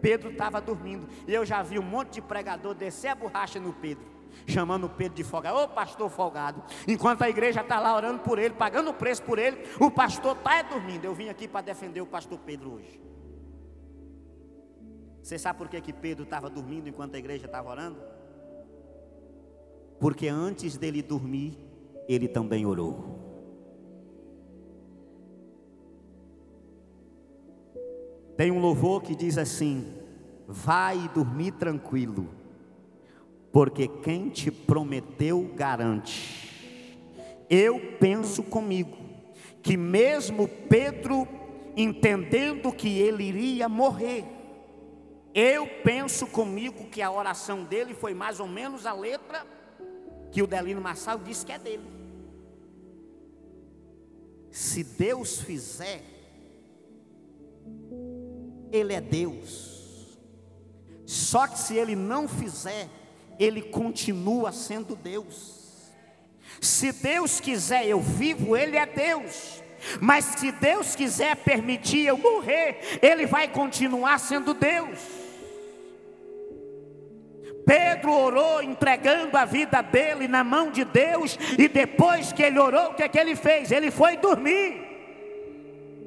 Pedro 0.00 0.30
estava 0.30 0.60
dormindo. 0.60 1.06
E 1.28 1.34
eu 1.34 1.44
já 1.44 1.62
vi 1.62 1.78
um 1.78 1.82
monte 1.82 2.14
de 2.14 2.22
pregador 2.22 2.74
descer 2.74 3.08
a 3.08 3.14
borracha 3.14 3.60
no 3.60 3.72
Pedro 3.74 4.15
chamando 4.46 4.88
Pedro 4.88 5.14
de 5.14 5.24
folgado, 5.24 5.58
ô 5.58 5.68
pastor 5.68 6.10
folgado, 6.10 6.62
enquanto 6.86 7.22
a 7.22 7.28
igreja 7.28 7.60
está 7.60 7.78
lá 7.78 7.94
orando 7.94 8.20
por 8.20 8.38
ele, 8.38 8.54
pagando 8.54 8.90
o 8.90 8.94
preço 8.94 9.22
por 9.22 9.38
ele, 9.38 9.58
o 9.80 9.90
pastor 9.90 10.36
está 10.36 10.62
dormindo. 10.62 11.04
Eu 11.04 11.14
vim 11.14 11.28
aqui 11.28 11.48
para 11.48 11.60
defender 11.62 12.00
o 12.00 12.06
pastor 12.06 12.38
Pedro 12.38 12.74
hoje. 12.74 13.00
Você 15.22 15.38
sabe 15.38 15.58
por 15.58 15.68
que, 15.68 15.80
que 15.80 15.92
Pedro 15.92 16.24
estava 16.24 16.48
dormindo 16.48 16.88
enquanto 16.88 17.14
a 17.16 17.18
igreja 17.18 17.46
estava 17.46 17.68
orando? 17.68 17.98
Porque 19.98 20.28
antes 20.28 20.76
dele 20.76 21.02
dormir, 21.02 21.58
ele 22.08 22.28
também 22.28 22.64
orou. 22.64 23.24
Tem 28.36 28.50
um 28.50 28.60
louvor 28.60 29.02
que 29.02 29.16
diz 29.16 29.38
assim: 29.38 29.94
Vai 30.46 31.08
dormir 31.08 31.52
tranquilo 31.52 32.35
porque 33.56 33.88
quem 33.88 34.28
te 34.28 34.50
prometeu 34.50 35.50
garante. 35.54 36.92
Eu 37.48 37.96
penso 37.98 38.42
comigo 38.42 38.98
que 39.62 39.78
mesmo 39.78 40.46
Pedro 40.46 41.26
entendendo 41.74 42.70
que 42.70 42.98
ele 42.98 43.24
iria 43.24 43.66
morrer, 43.66 44.26
eu 45.34 45.66
penso 45.82 46.26
comigo 46.26 46.90
que 46.90 47.00
a 47.00 47.10
oração 47.10 47.64
dele 47.64 47.94
foi 47.94 48.12
mais 48.12 48.40
ou 48.40 48.46
menos 48.46 48.84
a 48.84 48.92
letra 48.92 49.46
que 50.30 50.42
o 50.42 50.46
Delino 50.46 50.82
Massal 50.82 51.18
disse 51.18 51.46
que 51.46 51.52
é 51.52 51.58
dele. 51.58 51.90
Se 54.50 54.84
Deus 54.84 55.40
fizer, 55.40 56.02
Ele 58.70 58.92
é 58.92 59.00
Deus. 59.00 60.20
Só 61.06 61.46
que 61.46 61.58
se 61.58 61.74
Ele 61.74 61.96
não 61.96 62.28
fizer, 62.28 63.05
ele 63.38 63.62
continua 63.62 64.52
sendo 64.52 64.96
Deus. 64.96 65.56
Se 66.60 66.92
Deus 66.92 67.40
quiser 67.40 67.86
eu 67.86 68.00
vivo, 68.00 68.56
Ele 68.56 68.76
é 68.76 68.86
Deus. 68.86 69.62
Mas 70.00 70.24
se 70.24 70.50
Deus 70.52 70.96
quiser 70.96 71.36
permitir 71.36 72.06
eu 72.06 72.16
morrer, 72.16 72.98
Ele 73.02 73.26
vai 73.26 73.48
continuar 73.48 74.18
sendo 74.18 74.54
Deus. 74.54 74.98
Pedro 77.64 78.12
orou 78.12 78.62
entregando 78.62 79.36
a 79.36 79.44
vida 79.44 79.82
dele 79.82 80.28
na 80.28 80.44
mão 80.44 80.70
de 80.70 80.84
Deus, 80.84 81.36
e 81.58 81.66
depois 81.66 82.32
que 82.32 82.40
ele 82.40 82.60
orou, 82.60 82.90
o 82.90 82.94
que 82.94 83.02
é 83.02 83.08
que 83.08 83.18
ele 83.18 83.34
fez? 83.34 83.72
Ele 83.72 83.90
foi 83.90 84.16
dormir. 84.16 84.86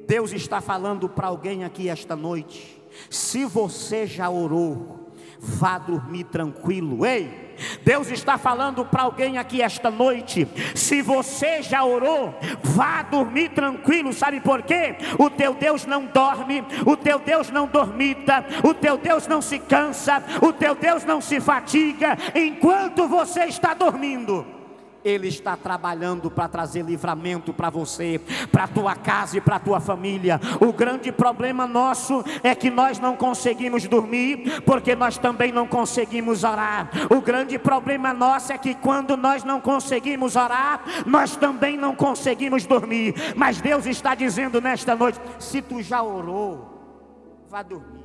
Deus 0.06 0.32
está 0.32 0.62
falando 0.62 1.06
para 1.06 1.26
alguém 1.26 1.62
aqui 1.62 1.90
esta 1.90 2.16
noite. 2.16 2.82
Se 3.10 3.44
você 3.44 4.06
já 4.06 4.30
orou, 4.30 4.99
vá 5.40 5.78
dormir 5.78 6.24
tranquilo. 6.24 7.04
Ei, 7.06 7.56
Deus 7.82 8.10
está 8.10 8.36
falando 8.36 8.84
para 8.84 9.02
alguém 9.02 9.38
aqui 9.38 9.62
esta 9.62 9.90
noite. 9.90 10.46
Se 10.74 11.00
você 11.00 11.62
já 11.62 11.84
orou, 11.84 12.34
vá 12.62 13.02
dormir 13.02 13.50
tranquilo. 13.50 14.12
Sabe 14.12 14.40
por 14.40 14.62
quê? 14.62 14.96
O 15.18 15.30
teu 15.30 15.54
Deus 15.54 15.86
não 15.86 16.04
dorme, 16.04 16.62
o 16.86 16.96
teu 16.96 17.18
Deus 17.18 17.50
não 17.50 17.66
dormita, 17.66 18.44
o 18.62 18.74
teu 18.74 18.98
Deus 18.98 19.26
não 19.26 19.40
se 19.40 19.58
cansa, 19.58 20.22
o 20.42 20.52
teu 20.52 20.74
Deus 20.74 21.04
não 21.04 21.20
se 21.20 21.40
fatiga 21.40 22.16
enquanto 22.34 23.08
você 23.08 23.44
está 23.44 23.72
dormindo. 23.72 24.59
Ele 25.04 25.28
está 25.28 25.56
trabalhando 25.56 26.30
para 26.30 26.48
trazer 26.48 26.82
livramento 26.82 27.52
para 27.52 27.70
você, 27.70 28.20
para 28.52 28.68
tua 28.68 28.94
casa 28.94 29.38
e 29.38 29.40
para 29.40 29.58
tua 29.58 29.80
família. 29.80 30.40
O 30.60 30.72
grande 30.72 31.10
problema 31.10 31.66
nosso 31.66 32.22
é 32.42 32.54
que 32.54 32.70
nós 32.70 32.98
não 32.98 33.16
conseguimos 33.16 33.86
dormir, 33.86 34.62
porque 34.62 34.94
nós 34.94 35.16
também 35.16 35.52
não 35.52 35.66
conseguimos 35.66 36.44
orar. 36.44 36.90
O 37.10 37.20
grande 37.20 37.58
problema 37.58 38.12
nosso 38.12 38.52
é 38.52 38.58
que 38.58 38.74
quando 38.74 39.16
nós 39.16 39.42
não 39.42 39.60
conseguimos 39.60 40.36
orar, 40.36 40.82
nós 41.06 41.36
também 41.36 41.76
não 41.76 41.94
conseguimos 41.94 42.66
dormir. 42.66 43.14
Mas 43.36 43.60
Deus 43.60 43.86
está 43.86 44.14
dizendo 44.14 44.60
nesta 44.60 44.94
noite: 44.94 45.18
se 45.38 45.62
tu 45.62 45.82
já 45.82 46.02
orou, 46.02 47.44
vá 47.48 47.62
dormir. 47.62 48.00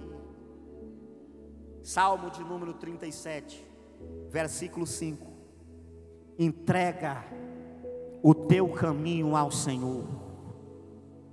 Salmo 1.84 2.32
de 2.32 2.44
número 2.44 2.74
37, 2.74 3.64
versículo 4.32 4.88
5 4.88 5.35
entrega 6.38 7.24
o 8.22 8.34
teu 8.34 8.68
caminho 8.70 9.36
ao 9.36 9.52
Senhor. 9.52 10.04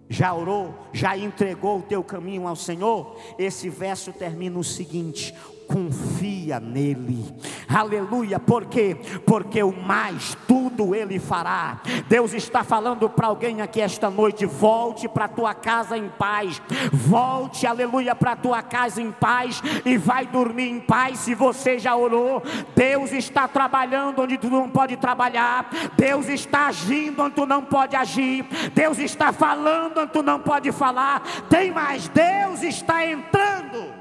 Já 0.09 0.35
orou? 0.35 0.75
Já 0.93 1.17
entregou 1.17 1.79
o 1.79 1.83
teu 1.83 2.05
caminho 2.05 2.47
ao 2.47 2.55
Senhor? 2.55 3.17
Esse 3.39 3.71
verso 3.71 4.13
termina 4.13 4.59
o 4.59 4.65
seguinte: 4.65 5.35
confia 5.73 6.61
nele. 6.61 7.35
Aleluia, 7.67 8.39
por 8.39 8.67
quê? 8.67 8.95
Porque 9.25 9.63
o 9.63 9.73
mais 9.73 10.37
tudo 10.47 10.95
ele 10.95 11.19
fará. 11.19 11.81
Deus 12.09 12.35
está 12.35 12.63
falando 12.63 13.09
para 13.09 13.29
alguém 13.29 13.63
aqui 13.63 13.81
esta 13.81 14.11
noite: 14.11 14.45
volte 14.45 15.09
para 15.09 15.29
tua 15.29 15.55
casa 15.55 15.97
em 15.97 16.09
paz. 16.11 16.61
Volte, 16.93 17.67
aleluia, 17.67 18.15
para 18.15 18.37
tua 18.37 18.63
casa 18.63 19.01
em 19.01 19.11
paz 19.11 19.63
e 19.87 19.97
vai 19.97 20.27
dormir 20.27 20.69
em 20.69 20.81
paz 20.81 21.21
se 21.21 21.35
você 21.35 21.79
já 21.79 21.97
orou. 21.97 22.43
Deus 22.77 23.13
está 23.13 23.49
trabalhando 23.49 24.21
onde 24.21 24.37
tu 24.37 24.51
não 24.51 24.69
pode 24.69 24.97
trabalhar. 24.99 25.71
Deus 25.97 26.29
está 26.29 26.67
agindo 26.67 27.23
onde 27.23 27.35
tu 27.35 27.47
não 27.47 27.63
pode 27.63 27.97
agir. 27.97 28.45
Deus 28.75 28.99
está 28.99 29.33
falando 29.33 29.99
onde 29.99 30.13
tu 30.13 30.23
não 30.23 30.39
pode 30.39 30.71
falar. 30.73 31.23
Tem 31.49 31.71
mais, 31.71 32.09
Deus 32.09 32.63
está 32.63 33.07
entrando 33.07 33.92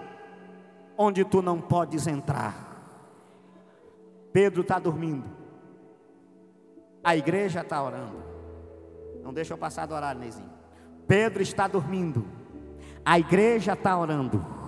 onde 0.97 1.23
tu 1.23 1.41
não 1.41 1.59
podes 1.59 2.07
entrar. 2.07 2.69
Pedro 4.31 4.61
está 4.61 4.79
dormindo, 4.79 5.25
a 7.03 7.15
igreja 7.15 7.61
está 7.61 7.83
orando. 7.83 8.23
Não 9.23 9.33
deixa 9.33 9.53
eu 9.53 9.57
passar 9.57 9.85
do 9.85 9.93
horário, 9.93 10.19
Neizinho. 10.19 10.49
Pedro 11.07 11.41
está 11.41 11.67
dormindo, 11.67 12.25
a 13.05 13.19
igreja 13.19 13.73
está 13.73 13.97
orando. 13.97 14.61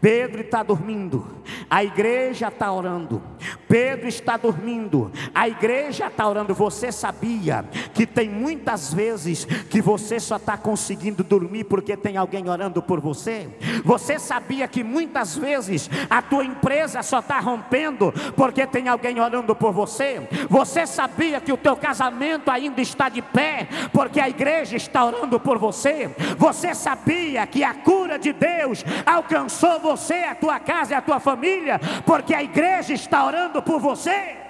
Pedro 0.00 0.42
está 0.42 0.62
dormindo, 0.62 1.26
a 1.70 1.82
igreja 1.82 2.48
está 2.48 2.70
orando. 2.70 3.22
Pedro 3.68 4.08
está 4.08 4.36
dormindo, 4.36 5.10
a 5.34 5.48
igreja 5.48 6.06
está 6.06 6.28
orando. 6.28 6.54
Você 6.54 6.92
sabia 6.92 7.64
que 7.92 8.06
tem 8.06 8.28
muitas 8.28 8.94
vezes 8.94 9.44
que 9.44 9.82
você 9.82 10.20
só 10.20 10.36
está 10.36 10.56
conseguindo 10.56 11.24
dormir 11.24 11.64
porque 11.64 11.96
tem 11.96 12.16
alguém 12.16 12.48
orando 12.48 12.80
por 12.80 13.00
você? 13.00 13.48
Você 13.84 14.18
sabia 14.18 14.68
que 14.68 14.84
muitas 14.84 15.36
vezes 15.36 15.90
a 16.08 16.22
tua 16.22 16.44
empresa 16.44 17.02
só 17.02 17.18
está 17.18 17.40
rompendo 17.40 18.12
porque 18.36 18.66
tem 18.66 18.88
alguém 18.88 19.20
orando 19.20 19.54
por 19.56 19.72
você? 19.72 20.26
Você 20.48 20.86
sabia 20.86 21.40
que 21.40 21.52
o 21.52 21.56
teu 21.56 21.76
casamento 21.76 22.50
ainda 22.50 22.80
está 22.80 23.08
de 23.08 23.20
pé 23.20 23.68
porque 23.92 24.20
a 24.20 24.28
igreja 24.28 24.76
está 24.76 25.04
orando 25.04 25.40
por 25.40 25.58
você? 25.58 26.10
Você 26.38 26.74
sabia 26.74 27.46
que 27.46 27.64
a 27.64 27.74
cura 27.74 28.18
de 28.18 28.32
Deus 28.32 28.84
alcançou 29.04 29.80
você, 29.80 30.14
a 30.14 30.34
tua 30.34 30.60
casa 30.60 30.92
e 30.92 30.96
a 30.96 31.02
tua 31.02 31.18
família 31.18 31.80
porque 32.06 32.34
a 32.34 32.42
igreja 32.42 32.92
está 32.92 33.24
orando 33.24 33.60
por 33.60 33.80
você? 33.80 34.43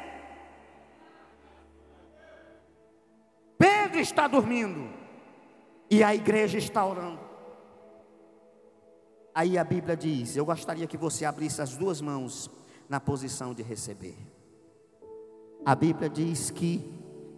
Pedro 3.94 4.02
está 4.02 4.26
dormindo 4.26 4.90
e 5.88 6.02
a 6.02 6.12
igreja 6.12 6.58
está 6.58 6.84
orando. 6.84 7.20
Aí 9.32 9.56
a 9.56 9.62
Bíblia 9.62 9.96
diz: 9.96 10.36
Eu 10.36 10.44
gostaria 10.44 10.88
que 10.88 10.96
você 10.96 11.24
abrisse 11.24 11.62
as 11.62 11.76
duas 11.76 12.00
mãos 12.00 12.50
na 12.88 12.98
posição 12.98 13.54
de 13.54 13.62
receber. 13.62 14.16
A 15.64 15.76
Bíblia 15.76 16.10
diz 16.10 16.50
que 16.50 16.92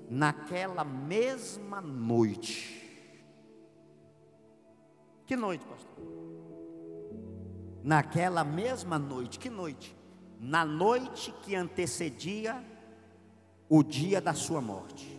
naquela 0.09 0.83
mesma 0.83 1.83
noite, 1.83 2.91
que 5.27 5.37
noite, 5.37 5.67
pastor? 5.67 6.05
Naquela 7.85 8.45
mesma 8.45 8.99
noite, 8.99 9.39
que 9.39 9.51
noite? 9.51 9.95
Na 10.41 10.65
noite 10.65 11.35
que 11.43 11.55
antecedia 11.55 12.65
o 13.69 13.83
dia 13.83 14.23
da 14.23 14.33
sua 14.33 14.63
morte 14.63 15.16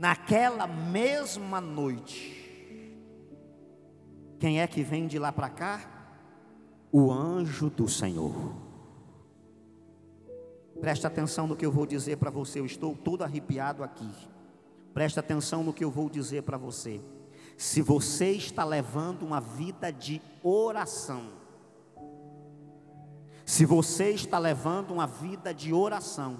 naquela 0.00 0.66
mesma 0.66 1.60
noite, 1.60 2.96
quem 4.38 4.58
é 4.58 4.66
que 4.66 4.82
vem 4.82 5.06
de 5.06 5.18
lá 5.18 5.30
para 5.30 5.50
cá? 5.50 5.82
O 6.90 7.12
anjo 7.12 7.68
do 7.68 7.86
Senhor. 7.86 8.54
Presta 10.80 11.06
atenção 11.06 11.46
no 11.46 11.54
que 11.54 11.66
eu 11.66 11.70
vou 11.70 11.84
dizer 11.84 12.16
para 12.16 12.30
você, 12.30 12.60
eu 12.60 12.64
estou 12.64 12.96
todo 12.96 13.22
arrepiado 13.22 13.84
aqui. 13.84 14.10
Presta 14.94 15.20
atenção 15.20 15.62
no 15.62 15.72
que 15.74 15.84
eu 15.84 15.90
vou 15.90 16.08
dizer 16.08 16.44
para 16.44 16.56
você. 16.56 16.98
Se 17.58 17.82
você 17.82 18.30
está 18.30 18.64
levando 18.64 19.22
uma 19.22 19.38
vida 19.38 19.92
de 19.92 20.22
oração, 20.42 21.24
se 23.44 23.66
você 23.66 24.12
está 24.12 24.38
levando 24.38 24.92
uma 24.92 25.06
vida 25.06 25.52
de 25.52 25.74
oração, 25.74 26.38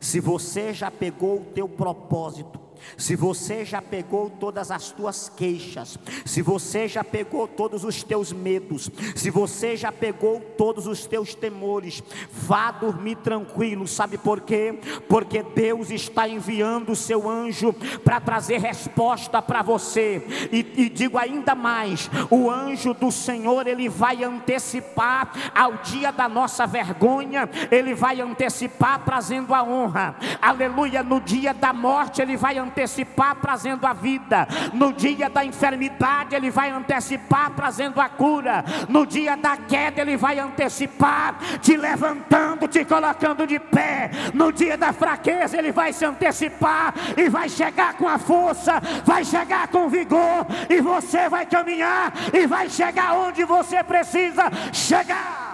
se 0.00 0.18
você 0.18 0.72
já 0.72 0.90
pegou 0.90 1.42
o 1.42 1.44
teu 1.52 1.68
propósito, 1.68 2.71
se 2.96 3.16
você 3.16 3.64
já 3.64 3.80
pegou 3.80 4.30
todas 4.30 4.70
as 4.70 4.90
tuas 4.90 5.28
queixas, 5.28 5.98
se 6.24 6.42
você 6.42 6.88
já 6.88 7.02
pegou 7.02 7.46
todos 7.46 7.84
os 7.84 8.02
teus 8.02 8.32
medos, 8.32 8.90
se 9.14 9.30
você 9.30 9.76
já 9.76 9.90
pegou 9.90 10.40
todos 10.56 10.86
os 10.86 11.06
teus 11.06 11.34
temores, 11.34 12.02
vá 12.30 12.70
dormir 12.70 13.16
tranquilo, 13.16 13.86
sabe 13.86 14.18
por 14.18 14.40
quê? 14.40 14.78
Porque 15.08 15.42
Deus 15.42 15.90
está 15.90 16.28
enviando 16.28 16.92
o 16.92 16.96
seu 16.96 17.28
anjo 17.28 17.72
para 18.04 18.20
trazer 18.20 18.58
resposta 18.60 19.40
para 19.40 19.62
você, 19.62 20.22
e, 20.52 20.84
e 20.84 20.88
digo 20.88 21.18
ainda 21.18 21.54
mais: 21.54 22.10
o 22.30 22.50
anjo 22.50 22.94
do 22.94 23.10
Senhor 23.10 23.66
ele 23.66 23.88
vai 23.88 24.22
antecipar 24.24 25.32
ao 25.54 25.74
dia 25.78 26.10
da 26.10 26.28
nossa 26.28 26.66
vergonha, 26.66 27.48
ele 27.70 27.94
vai 27.94 28.20
antecipar 28.20 29.04
trazendo 29.04 29.54
a 29.54 29.62
honra, 29.62 30.16
aleluia, 30.40 31.02
no 31.02 31.20
dia 31.20 31.54
da 31.54 31.72
morte 31.72 32.20
ele 32.20 32.36
vai 32.36 32.58
antecipar 32.58 32.71
antecipar 32.72 33.36
trazendo 33.36 33.86
a 33.86 33.92
vida. 33.92 34.48
No 34.72 34.92
dia 34.92 35.28
da 35.28 35.44
enfermidade, 35.44 36.34
Ele 36.34 36.50
vai 36.50 36.70
antecipar 36.70 37.50
trazendo 37.50 38.00
a 38.00 38.08
cura. 38.08 38.64
No 38.88 39.06
dia 39.06 39.36
da 39.36 39.56
queda, 39.56 40.00
Ele 40.00 40.16
vai 40.16 40.38
antecipar 40.38 41.36
te 41.60 41.76
levantando, 41.76 42.66
te 42.66 42.84
colocando 42.84 43.46
de 43.46 43.58
pé. 43.58 44.10
No 44.32 44.50
dia 44.50 44.76
da 44.76 44.92
fraqueza, 44.92 45.56
Ele 45.56 45.70
vai 45.70 45.92
se 45.92 46.04
antecipar 46.04 46.94
e 47.16 47.28
vai 47.28 47.48
chegar 47.48 47.94
com 47.94 48.08
a 48.08 48.18
força, 48.18 48.80
vai 49.04 49.24
chegar 49.24 49.68
com 49.68 49.88
vigor. 49.88 50.46
E 50.68 50.80
você 50.80 51.28
vai 51.28 51.44
caminhar 51.44 52.12
e 52.32 52.46
vai 52.46 52.68
chegar 52.70 53.14
onde 53.14 53.44
você 53.44 53.84
precisa 53.84 54.44
chegar. 54.72 55.52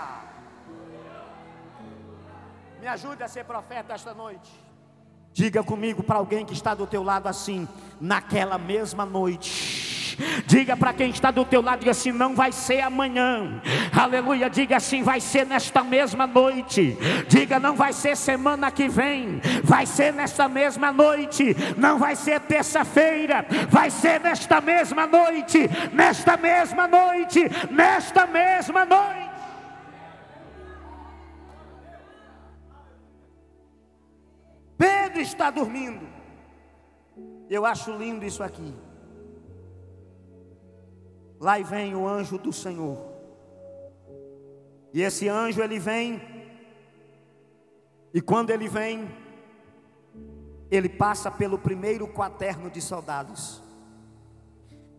Me 2.81 2.87
ajude 2.87 3.23
a 3.23 3.29
ser 3.29 3.45
profeta 3.45 3.93
esta 3.93 4.15
noite. 4.15 4.68
Diga 5.39 5.63
comigo 5.63 6.03
para 6.03 6.17
alguém 6.17 6.45
que 6.45 6.53
está 6.53 6.75
do 6.75 6.85
teu 6.85 7.01
lado 7.01 7.29
assim, 7.29 7.69
naquela 8.01 8.59
mesma 8.59 9.07
noite. 9.07 10.17
Diga 10.49 10.77
para 10.77 10.93
quem 10.93 11.11
está 11.11 11.31
do 11.31 11.45
teu 11.45 11.63
lado, 11.63 11.79
diga 11.79 11.93
assim: 11.93 12.11
não 12.11 12.35
vai 12.35 12.51
ser 12.51 12.81
amanhã. 12.81 13.63
Aleluia. 13.97 14.51
Diga 14.51 14.79
assim: 14.79 15.05
vai 15.05 15.21
ser 15.21 15.47
nesta 15.47 15.85
mesma 15.85 16.27
noite. 16.27 16.99
Diga: 17.29 17.61
não 17.61 17.77
vai 17.77 17.93
ser 17.93 18.17
semana 18.17 18.69
que 18.73 18.89
vem. 18.89 19.41
Vai 19.63 19.87
ser 19.87 20.13
nesta 20.13 20.49
mesma 20.49 20.91
noite. 20.91 21.57
Não 21.77 22.01
vai 22.01 22.17
ser 22.17 22.41
terça-feira. 22.41 23.47
Vai 23.71 23.93
ser 23.93 24.21
nesta 24.21 24.61
mesma 24.61 25.07
noite. 25.07 25.71
Nesta 25.93 26.37
mesma 26.37 26.89
noite. 26.89 27.49
Nesta 27.71 28.27
mesma 28.27 28.85
noite. 28.85 29.28
Pedro 34.79 35.21
está 35.21 35.51
dormindo. 35.51 36.07
Eu 37.51 37.67
acho 37.67 37.91
lindo 37.91 38.25
isso 38.25 38.43
aqui. 38.43 38.73
Lá 41.41 41.59
vem 41.59 41.95
o 41.95 42.07
anjo 42.07 42.39
do 42.39 42.53
Senhor. 42.53 42.99
E 44.95 45.03
esse 45.03 45.29
anjo 45.29 45.61
ele 45.61 45.79
vem. 45.79 46.23
E 48.15 48.21
quando 48.21 48.51
ele 48.51 48.69
vem, 48.69 49.09
ele 50.71 50.89
passa 50.89 51.31
pelo 51.31 51.59
primeiro 51.59 52.07
quaterno 52.07 52.71
de 52.71 52.81
soldados. 52.81 53.63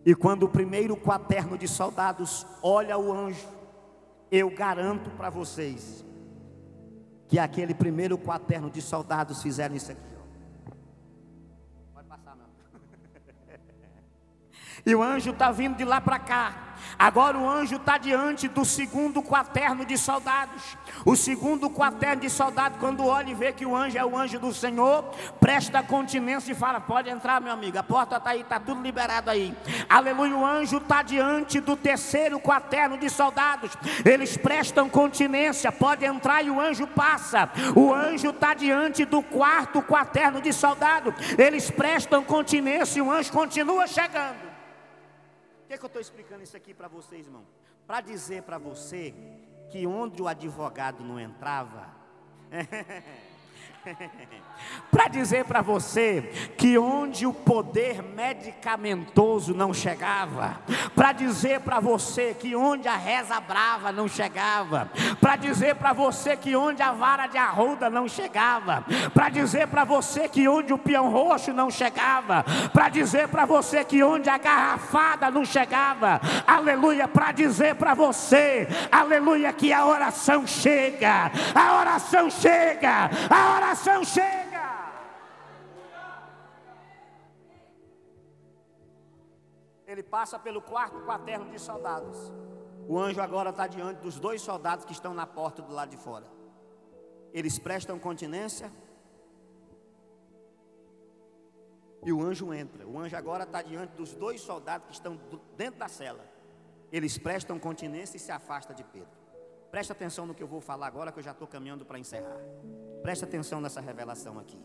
E 0.04 0.14
quando 0.14 0.44
o 0.44 0.48
primeiro 0.48 0.96
quaterno 0.96 1.58
de 1.58 1.68
soldados 1.68 2.46
olha 2.62 2.96
o 2.98 3.12
anjo, 3.12 3.48
eu 4.30 4.50
garanto 4.50 5.10
para 5.10 5.28
vocês, 5.28 6.04
que 7.30 7.38
aquele 7.38 7.72
primeiro 7.72 8.18
quaterno 8.18 8.68
de 8.68 8.82
soldados 8.82 9.40
fizeram 9.40 9.76
isso 9.76 9.92
aqui. 9.92 10.00
Pode 11.94 12.08
passar, 12.08 12.34
não. 12.34 12.46
e 14.84 14.94
o 14.96 15.00
anjo 15.00 15.30
está 15.30 15.52
vindo 15.52 15.76
de 15.76 15.84
lá 15.84 16.00
para 16.00 16.18
cá. 16.18 16.69
Agora 16.98 17.38
o 17.38 17.48
anjo 17.48 17.76
está 17.76 17.98
diante 17.98 18.48
do 18.48 18.64
segundo 18.64 19.22
quaterno 19.22 19.84
de 19.84 19.96
soldados. 19.96 20.76
O 21.04 21.16
segundo 21.16 21.70
quaterno 21.70 22.22
de 22.22 22.30
soldados, 22.30 22.78
quando 22.78 23.06
olha 23.06 23.30
e 23.30 23.34
vê 23.34 23.52
que 23.52 23.64
o 23.64 23.74
anjo 23.74 23.96
é 23.96 24.04
o 24.04 24.16
anjo 24.16 24.38
do 24.38 24.52
Senhor, 24.52 25.04
presta 25.40 25.82
continência 25.82 26.52
e 26.52 26.54
fala: 26.54 26.80
Pode 26.80 27.08
entrar, 27.08 27.40
meu 27.40 27.52
amigo, 27.52 27.78
a 27.78 27.82
porta 27.82 28.16
está 28.16 28.30
aí, 28.30 28.42
está 28.42 28.60
tudo 28.60 28.82
liberado 28.82 29.30
aí. 29.30 29.54
Aleluia. 29.88 30.36
O 30.36 30.44
anjo 30.44 30.78
está 30.78 31.02
diante 31.02 31.60
do 31.60 31.76
terceiro 31.76 32.38
quaterno 32.38 32.98
de 32.98 33.08
soldados. 33.08 33.72
Eles 34.04 34.36
prestam 34.36 34.88
continência, 34.88 35.72
pode 35.72 36.04
entrar 36.04 36.44
e 36.44 36.50
o 36.50 36.60
anjo 36.60 36.86
passa. 36.86 37.50
O 37.74 37.92
anjo 37.92 38.30
está 38.30 38.54
diante 38.54 39.04
do 39.04 39.22
quarto 39.22 39.82
quaterno 39.82 40.40
de 40.40 40.52
soldados. 40.52 41.14
Eles 41.38 41.70
prestam 41.70 42.22
continência 42.22 42.98
e 42.98 43.02
o 43.02 43.10
anjo 43.10 43.32
continua 43.32 43.86
chegando 43.86 44.49
que, 45.70 45.78
que 45.78 45.84
eu 45.84 45.86
estou 45.86 46.02
explicando 46.02 46.42
isso 46.42 46.56
aqui 46.56 46.74
para 46.74 46.88
vocês, 46.88 47.26
irmão? 47.26 47.44
Para 47.86 48.00
dizer 48.00 48.42
para 48.42 48.58
você 48.58 49.14
que 49.70 49.86
onde 49.86 50.20
o 50.20 50.26
advogado 50.26 51.04
não 51.04 51.20
entrava, 51.20 51.88
para 54.90 55.08
dizer 55.08 55.44
para 55.44 55.62
você 55.62 56.50
que 56.56 56.76
onde 56.76 57.26
o 57.26 57.32
poder 57.32 58.02
medicamentoso 58.02 59.54
não 59.54 59.72
chegava, 59.72 60.60
para 60.94 61.12
dizer 61.12 61.60
para 61.60 61.78
você 61.78 62.34
que 62.34 62.56
onde 62.56 62.88
a 62.88 62.96
reza 62.96 63.40
brava 63.40 63.92
não 63.92 64.08
chegava, 64.08 64.90
para 65.20 65.36
dizer 65.36 65.76
para 65.76 65.92
você 65.92 66.36
que 66.36 66.56
onde 66.56 66.82
a 66.82 66.92
vara 66.92 67.26
de 67.26 67.38
arruda 67.38 67.88
não 67.88 68.08
chegava, 68.08 68.84
para 69.14 69.28
dizer 69.28 69.68
para 69.68 69.84
você 69.84 70.28
que 70.28 70.48
onde 70.48 70.72
o 70.72 70.78
peão 70.78 71.10
roxo 71.10 71.52
não 71.52 71.70
chegava, 71.70 72.44
para 72.72 72.88
dizer 72.88 73.28
para 73.28 73.46
você 73.46 73.84
que 73.84 74.02
onde 74.02 74.28
a 74.28 74.38
garrafada 74.38 75.30
não 75.30 75.44
chegava, 75.44 76.20
aleluia, 76.46 77.06
para 77.06 77.32
dizer 77.32 77.76
para 77.76 77.94
você, 77.94 78.66
aleluia, 78.90 79.52
que 79.52 79.72
a 79.72 79.86
oração 79.86 80.46
chega, 80.46 81.30
a 81.54 81.78
oração 81.78 82.28
chega, 82.28 83.10
a 83.30 83.56
oração 83.56 84.04
chega. 84.04 84.49
Ele 89.90 90.04
passa 90.04 90.38
pelo 90.38 90.62
quarto 90.62 91.00
quaterno 91.00 91.50
de 91.50 91.58
soldados. 91.58 92.32
O 92.86 92.96
anjo 92.96 93.20
agora 93.20 93.50
está 93.50 93.66
diante 93.66 93.98
dos 94.00 94.20
dois 94.20 94.40
soldados 94.40 94.84
que 94.84 94.92
estão 94.92 95.12
na 95.12 95.26
porta 95.26 95.60
do 95.60 95.72
lado 95.72 95.90
de 95.90 95.96
fora. 95.96 96.26
Eles 97.32 97.58
prestam 97.58 97.98
continência. 97.98 98.70
E 102.04 102.12
o 102.12 102.22
anjo 102.22 102.54
entra. 102.54 102.86
O 102.86 103.00
anjo 103.00 103.16
agora 103.16 103.42
está 103.42 103.62
diante 103.62 103.90
dos 103.96 104.14
dois 104.14 104.40
soldados 104.40 104.86
que 104.86 104.92
estão 104.94 105.18
dentro 105.56 105.80
da 105.80 105.88
cela. 105.88 106.24
Eles 106.92 107.18
prestam 107.18 107.58
continência 107.58 108.16
e 108.16 108.20
se 108.20 108.30
afasta 108.30 108.72
de 108.72 108.84
Pedro. 108.84 109.18
Presta 109.72 109.92
atenção 109.92 110.24
no 110.24 110.36
que 110.36 110.42
eu 110.42 110.48
vou 110.48 110.60
falar 110.60 110.86
agora, 110.86 111.10
que 111.10 111.18
eu 111.18 111.22
já 111.24 111.32
estou 111.32 111.48
caminhando 111.48 111.84
para 111.84 111.98
encerrar. 111.98 112.38
Presta 113.02 113.26
atenção 113.26 113.60
nessa 113.60 113.80
revelação 113.80 114.38
aqui. 114.38 114.60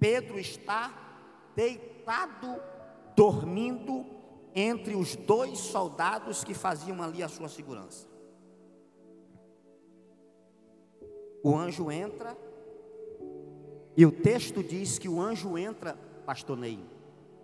Pedro 0.00 0.38
está 0.38 0.90
deitado, 1.54 2.60
dormindo 3.16 4.04
entre 4.54 4.94
os 4.94 5.16
dois 5.16 5.58
soldados 5.58 6.44
que 6.44 6.54
faziam 6.54 7.02
ali 7.02 7.22
a 7.22 7.28
sua 7.28 7.48
segurança. 7.48 8.06
O 11.42 11.56
anjo 11.56 11.90
entra, 11.90 12.36
e 13.96 14.06
o 14.06 14.12
texto 14.12 14.62
diz 14.62 14.98
que 14.98 15.08
o 15.08 15.20
anjo 15.20 15.58
entra, 15.58 15.94
pastor 16.24 16.56
Ney, 16.56 16.80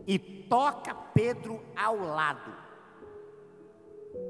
e 0.07 0.19
toca 0.19 0.95
Pedro 0.95 1.61
ao 1.77 1.97
lado. 1.99 2.51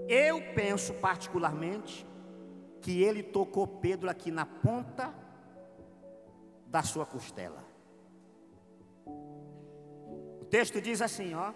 Eu 0.08 0.42
penso 0.54 0.92
particularmente 0.94 2.06
que 2.80 3.02
ele 3.02 3.22
tocou 3.22 3.66
Pedro 3.66 4.10
aqui 4.10 4.30
na 4.30 4.44
ponta 4.44 5.14
da 6.66 6.82
sua 6.82 7.06
costela. 7.06 7.69
Texto 10.50 10.80
diz 10.80 11.00
assim, 11.00 11.34
ó: 11.34 11.52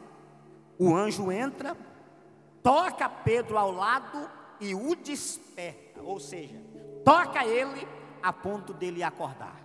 O 0.78 0.94
anjo 0.94 1.30
entra, 1.32 1.76
toca 2.62 3.08
Pedro 3.08 3.58
ao 3.58 3.70
lado 3.70 4.30
e 4.60 4.74
o 4.74 4.94
desperta, 4.94 6.00
ou 6.00 6.20
seja, 6.20 6.60
toca 7.04 7.44
ele 7.44 7.86
a 8.22 8.32
ponto 8.32 8.72
dele 8.72 9.02
acordar. 9.02 9.62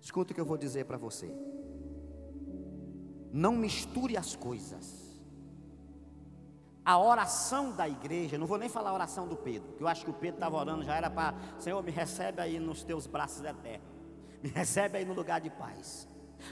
Escuta 0.00 0.32
o 0.32 0.34
que 0.34 0.40
eu 0.40 0.44
vou 0.44 0.58
dizer 0.58 0.84
para 0.84 0.98
você. 0.98 1.34
Não 3.32 3.56
misture 3.56 4.16
as 4.16 4.36
coisas. 4.36 5.02
A 6.84 6.98
oração 6.98 7.72
da 7.72 7.88
igreja, 7.88 8.36
não 8.36 8.46
vou 8.46 8.58
nem 8.58 8.68
falar 8.68 8.90
a 8.90 8.94
oração 8.94 9.26
do 9.26 9.34
Pedro, 9.34 9.72
que 9.72 9.82
eu 9.82 9.88
acho 9.88 10.04
que 10.04 10.10
o 10.10 10.14
Pedro 10.14 10.36
estava 10.36 10.56
orando, 10.58 10.84
já 10.84 10.94
era 10.94 11.08
para, 11.08 11.34
Senhor, 11.58 11.82
me 11.82 11.90
recebe 11.90 12.42
aí 12.42 12.60
nos 12.60 12.84
teus 12.84 13.06
braços 13.06 13.42
eternos, 13.42 13.88
me 14.44 14.50
recebe 14.50 14.98
aí 14.98 15.06
no 15.06 15.14
lugar 15.14 15.40
de 15.40 15.48
paz. 15.48 16.06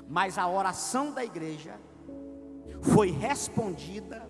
Mas 0.08 0.38
a 0.38 0.48
oração 0.48 1.12
da 1.12 1.22
igreja 1.22 1.78
foi 2.80 3.10
respondida 3.10 4.26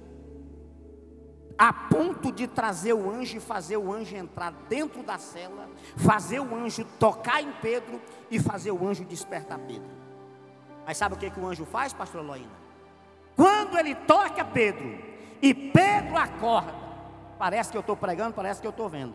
a 1.56 1.72
ponto 1.72 2.32
de 2.32 2.48
trazer 2.48 2.92
o 2.92 3.08
anjo 3.08 3.36
e 3.36 3.40
fazer 3.40 3.76
o 3.76 3.92
anjo 3.92 4.16
entrar 4.16 4.50
dentro 4.68 5.04
da 5.04 5.16
cela, 5.16 5.70
fazer 5.96 6.40
o 6.40 6.52
anjo 6.52 6.84
tocar 6.98 7.40
em 7.40 7.52
Pedro 7.62 8.02
e 8.28 8.40
fazer 8.40 8.72
o 8.72 8.84
anjo 8.84 9.04
despertar 9.04 9.60
Pedro. 9.60 9.92
Mas 10.84 10.96
sabe 10.96 11.14
o 11.14 11.18
que, 11.18 11.30
que 11.30 11.38
o 11.38 11.46
anjo 11.46 11.64
faz, 11.64 11.92
pastor 11.92 12.24
Loína? 12.24 12.50
Quando 13.36 13.78
ele 13.78 13.94
toca 13.94 14.44
Pedro 14.44 14.98
e 15.40 15.54
Pedro 15.54 16.16
acorda, 16.16 16.74
parece 17.38 17.70
que 17.70 17.76
eu 17.76 17.80
estou 17.80 17.96
pregando, 17.96 18.34
parece 18.34 18.60
que 18.60 18.66
eu 18.66 18.72
estou 18.72 18.88
vendo. 18.88 19.14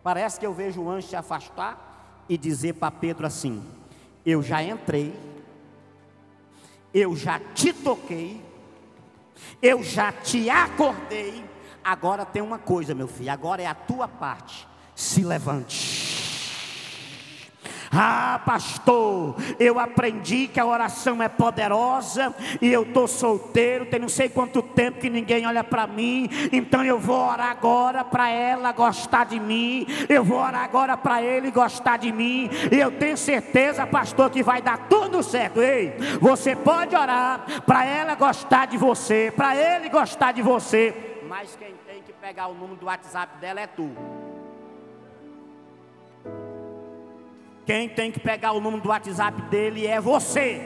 Parece 0.00 0.38
que 0.38 0.46
eu 0.46 0.54
vejo 0.54 0.80
o 0.80 0.88
anjo 0.88 1.08
se 1.08 1.16
afastar 1.16 1.93
e 2.28 2.36
dizer 2.38 2.74
para 2.74 2.90
Pedro 2.90 3.26
assim: 3.26 3.62
Eu 4.24 4.42
já 4.42 4.62
entrei, 4.62 5.14
eu 6.92 7.16
já 7.16 7.38
te 7.38 7.72
toquei, 7.72 8.40
eu 9.60 9.82
já 9.82 10.12
te 10.12 10.48
acordei. 10.48 11.44
Agora 11.82 12.24
tem 12.24 12.42
uma 12.42 12.58
coisa, 12.58 12.94
meu 12.94 13.08
filho, 13.08 13.30
agora 13.30 13.62
é 13.62 13.66
a 13.66 13.74
tua 13.74 14.08
parte. 14.08 14.66
Se 14.94 15.22
levante. 15.22 16.03
Ah, 17.96 18.40
pastor, 18.44 19.36
eu 19.58 19.78
aprendi 19.78 20.48
que 20.48 20.58
a 20.58 20.66
oração 20.66 21.22
é 21.22 21.28
poderosa 21.28 22.34
e 22.60 22.72
eu 22.72 22.82
estou 22.82 23.06
solteiro, 23.06 23.86
tem 23.86 24.00
não 24.00 24.08
sei 24.08 24.28
quanto 24.28 24.60
tempo 24.60 24.98
que 24.98 25.08
ninguém 25.08 25.46
olha 25.46 25.62
para 25.62 25.86
mim, 25.86 26.28
então 26.52 26.84
eu 26.84 26.98
vou 26.98 27.20
orar 27.28 27.50
agora 27.50 28.02
para 28.02 28.28
ela 28.28 28.72
gostar 28.72 29.24
de 29.24 29.38
mim, 29.38 29.86
eu 30.08 30.24
vou 30.24 30.38
orar 30.38 30.64
agora 30.64 30.96
para 30.96 31.22
ele 31.22 31.52
gostar 31.52 31.96
de 31.96 32.10
mim, 32.10 32.50
e 32.72 32.78
eu 32.78 32.90
tenho 32.90 33.16
certeza, 33.16 33.86
pastor, 33.86 34.28
que 34.30 34.42
vai 34.42 34.60
dar 34.60 34.88
tudo 34.88 35.22
certo. 35.22 35.62
Ei, 35.62 35.94
você 36.20 36.56
pode 36.56 36.96
orar 36.96 37.62
para 37.64 37.84
ela 37.84 38.16
gostar 38.16 38.66
de 38.66 38.76
você, 38.76 39.32
para 39.36 39.54
ele 39.54 39.88
gostar 39.88 40.32
de 40.32 40.42
você, 40.42 41.20
mas 41.28 41.56
quem 41.56 41.74
tem 41.86 42.02
que 42.02 42.12
pegar 42.12 42.48
o 42.48 42.54
número 42.54 42.76
do 42.76 42.86
WhatsApp 42.86 43.38
dela 43.38 43.60
é 43.60 43.66
tu. 43.66 43.90
Quem 47.66 47.88
tem 47.88 48.12
que 48.12 48.20
pegar 48.20 48.52
o 48.52 48.60
número 48.60 48.82
do 48.82 48.88
WhatsApp 48.90 49.40
dele 49.42 49.86
é 49.86 50.00
você. 50.00 50.60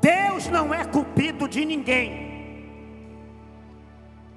Deus 0.00 0.48
não 0.48 0.72
é 0.72 0.84
culpido 0.84 1.48
de 1.48 1.64
ninguém. 1.64 2.30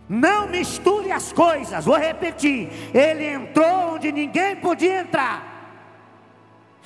Não 0.10 0.48
misture 0.48 1.12
as 1.12 1.32
coisas. 1.32 1.86
Vou 1.86 1.98
repetir. 1.98 2.70
Ele 2.94 3.26
entrou 3.26 3.94
onde 3.96 4.12
ninguém 4.12 4.56
podia 4.56 5.02
entrar. 5.02 5.54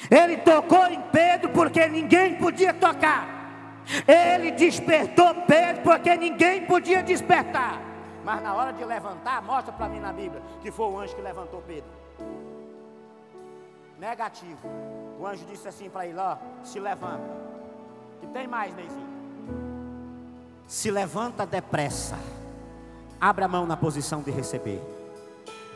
Ele 0.09 0.37
tocou 0.37 0.87
em 0.87 1.01
Pedro 1.11 1.49
porque 1.49 1.87
ninguém 1.87 2.35
podia 2.35 2.73
tocar. 2.73 3.37
Ele 4.07 4.51
despertou 4.51 5.33
Pedro 5.47 5.83
porque 5.83 6.15
ninguém 6.15 6.65
podia 6.65 7.01
despertar. 7.01 7.81
Mas 8.23 8.41
na 8.41 8.53
hora 8.53 8.71
de 8.71 8.83
levantar, 8.83 9.41
mostra 9.41 9.73
para 9.73 9.89
mim 9.89 9.99
na 9.99 10.11
Bíblia 10.13 10.41
que 10.61 10.69
foi 10.69 10.85
o 10.85 10.99
anjo 10.99 11.15
que 11.15 11.21
levantou 11.21 11.61
Pedro 11.65 11.99
negativo. 13.99 14.67
O 15.19 15.27
anjo 15.27 15.45
disse 15.45 15.67
assim 15.67 15.89
para 15.89 16.07
ele: 16.07 16.17
Ó, 16.17 16.37
se 16.63 16.79
levanta. 16.79 17.37
Que 18.19 18.27
tem 18.27 18.47
mais, 18.47 18.73
Neizinho? 18.75 19.07
Se 20.67 20.89
levanta 20.89 21.45
depressa. 21.45 22.17
Abra 23.19 23.45
a 23.45 23.47
mão 23.47 23.65
na 23.65 23.75
posição 23.75 24.21
de 24.21 24.31
receber. 24.31 24.81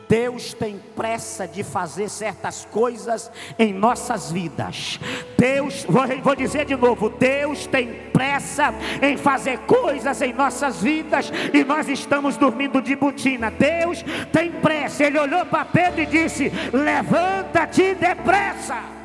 Deus 0.08 0.52
tem 0.52 0.80
pressa 0.96 1.46
de 1.46 1.62
fazer 1.62 2.08
certas 2.08 2.66
coisas 2.70 3.30
em 3.58 3.72
nossas 3.72 4.30
vidas. 4.30 4.98
Deus, 5.36 5.86
vou, 6.22 6.34
dizer 6.34 6.64
de 6.64 6.76
novo: 6.76 7.08
Deus 7.10 7.66
tem 7.66 8.10
pressa 8.12 8.74
em 9.02 9.16
fazer 9.16 9.58
coisas 9.60 10.20
em 10.22 10.32
nossas 10.32 10.82
vidas 10.82 11.30
e 11.52 11.64
nós 11.64 11.88
estamos 11.88 12.36
dormindo 12.36 12.80
de 12.80 12.96
botina. 12.96 13.50
Deus 13.50 14.04
tem 14.32 14.50
pressa. 14.50 15.04
Ele 15.04 15.18
olhou 15.18 15.44
para 15.46 15.64
Pedro 15.64 16.02
e 16.02 16.06
disse: 16.06 16.52
Levanta-te 16.72 17.94
depressa. 17.94 19.03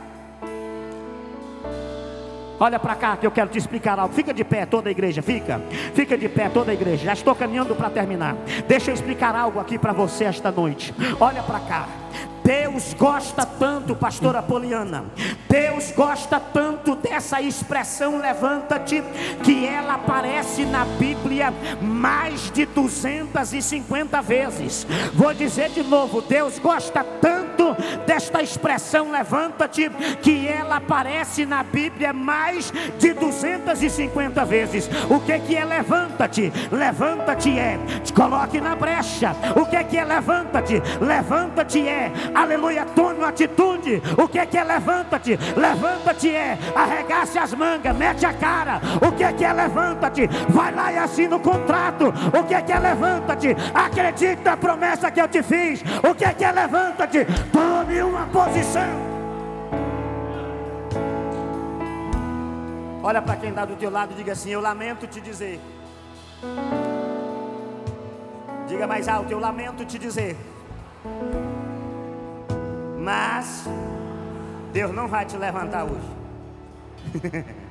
Olha 2.59 2.77
para 2.77 2.95
cá 2.95 3.15
que 3.15 3.25
eu 3.25 3.31
quero 3.31 3.49
te 3.49 3.57
explicar 3.57 3.97
algo. 3.97 4.13
Fica 4.13 4.33
de 4.33 4.43
pé 4.43 4.65
toda 4.65 4.89
a 4.89 4.91
igreja, 4.91 5.21
fica. 5.21 5.61
Fica 5.93 6.17
de 6.17 6.27
pé 6.27 6.49
toda 6.49 6.71
a 6.71 6.73
igreja. 6.73 7.05
Já 7.05 7.13
estou 7.13 7.33
caminhando 7.33 7.73
para 7.73 7.89
terminar. 7.89 8.35
Deixa 8.67 8.91
eu 8.91 8.93
explicar 8.93 9.33
algo 9.33 9.59
aqui 9.59 9.79
para 9.79 9.93
você 9.93 10.25
esta 10.25 10.51
noite. 10.51 10.93
Olha 11.19 11.41
para 11.41 11.59
cá. 11.61 11.87
Deus 12.49 12.95
gosta 12.95 13.45
tanto, 13.45 13.95
pastora 13.95 14.41
Poliana. 14.41 15.05
Deus 15.47 15.91
gosta 15.91 16.39
tanto 16.39 16.95
dessa 16.95 17.39
expressão 17.39 18.17
levanta-te, 18.17 19.03
que 19.43 19.67
ela 19.67 19.93
aparece 19.93 20.65
na 20.65 20.83
Bíblia 20.83 21.53
mais 21.79 22.49
de 22.49 22.65
250 22.65 24.19
vezes. 24.23 24.87
Vou 25.13 25.31
dizer 25.31 25.69
de 25.69 25.83
novo, 25.83 26.23
Deus 26.23 26.57
gosta 26.57 27.03
tanto 27.03 27.75
desta 28.07 28.41
expressão 28.41 29.11
levanta-te, 29.11 29.87
que 30.23 30.47
ela 30.47 30.77
aparece 30.77 31.45
na 31.45 31.61
Bíblia 31.61 32.11
mais 32.13 32.73
de 32.97 33.13
250 33.13 34.43
vezes. 34.45 34.89
O 35.07 35.19
que 35.19 35.37
que 35.37 35.55
é 35.55 35.63
levanta-te? 35.63 36.51
Levanta-te 36.71 37.59
é, 37.59 37.77
te 38.03 38.11
coloque 38.11 38.59
na 38.59 38.75
brecha. 38.75 39.35
O 39.55 39.67
que 39.67 39.83
que 39.83 39.97
é 39.97 40.03
levanta-te? 40.03 40.81
Levanta-te 40.99 41.87
é 41.87 42.11
aleluia, 42.41 42.85
tome 42.85 43.19
uma 43.19 43.29
atitude. 43.29 44.01
O 44.17 44.27
que 44.27 44.39
é 44.39 44.45
que 44.45 44.57
é 44.57 44.63
levanta-te? 44.63 45.37
Levanta-te 45.55 46.29
é 46.29 46.57
arregace 46.75 47.37
as 47.37 47.53
mangas, 47.53 47.95
mete 47.95 48.25
a 48.25 48.33
cara. 48.33 48.81
O 49.07 49.11
que 49.11 49.23
é 49.23 49.31
que 49.31 49.45
é 49.45 49.53
levanta-te? 49.53 50.27
Vai 50.49 50.73
lá 50.73 50.91
e 50.91 50.97
assina 50.97 51.35
o 51.35 51.39
contrato. 51.39 52.13
O 52.37 52.43
que 52.43 52.53
é 52.53 52.61
que 52.61 52.71
é 52.71 52.79
levanta-te? 52.79 53.55
Acredita 53.73 54.49
na 54.49 54.57
promessa 54.57 55.11
que 55.11 55.21
eu 55.21 55.27
te 55.27 55.43
fiz. 55.43 55.83
O 56.03 56.15
que 56.15 56.25
é 56.25 56.33
que 56.33 56.43
é 56.43 56.51
levanta-te? 56.51 57.25
Tome 57.51 58.01
uma 58.01 58.25
posição. 58.27 59.09
Olha 63.03 63.21
para 63.21 63.35
quem 63.37 63.49
está 63.49 63.65
do 63.65 63.75
teu 63.75 63.89
lado 63.89 64.11
e 64.13 64.15
diga 64.15 64.33
assim: 64.33 64.49
Eu 64.49 64.61
lamento 64.61 65.07
te 65.07 65.21
dizer. 65.21 65.59
Diga 68.67 68.87
mais 68.87 69.07
alto: 69.07 69.31
Eu 69.31 69.39
lamento 69.39 69.85
te 69.85 69.97
dizer. 69.97 70.35
Mas 72.99 73.63
Deus 74.73 74.93
não 74.93 75.07
vai 75.07 75.25
te 75.25 75.37
levantar 75.37 75.85
hoje. 75.85 76.19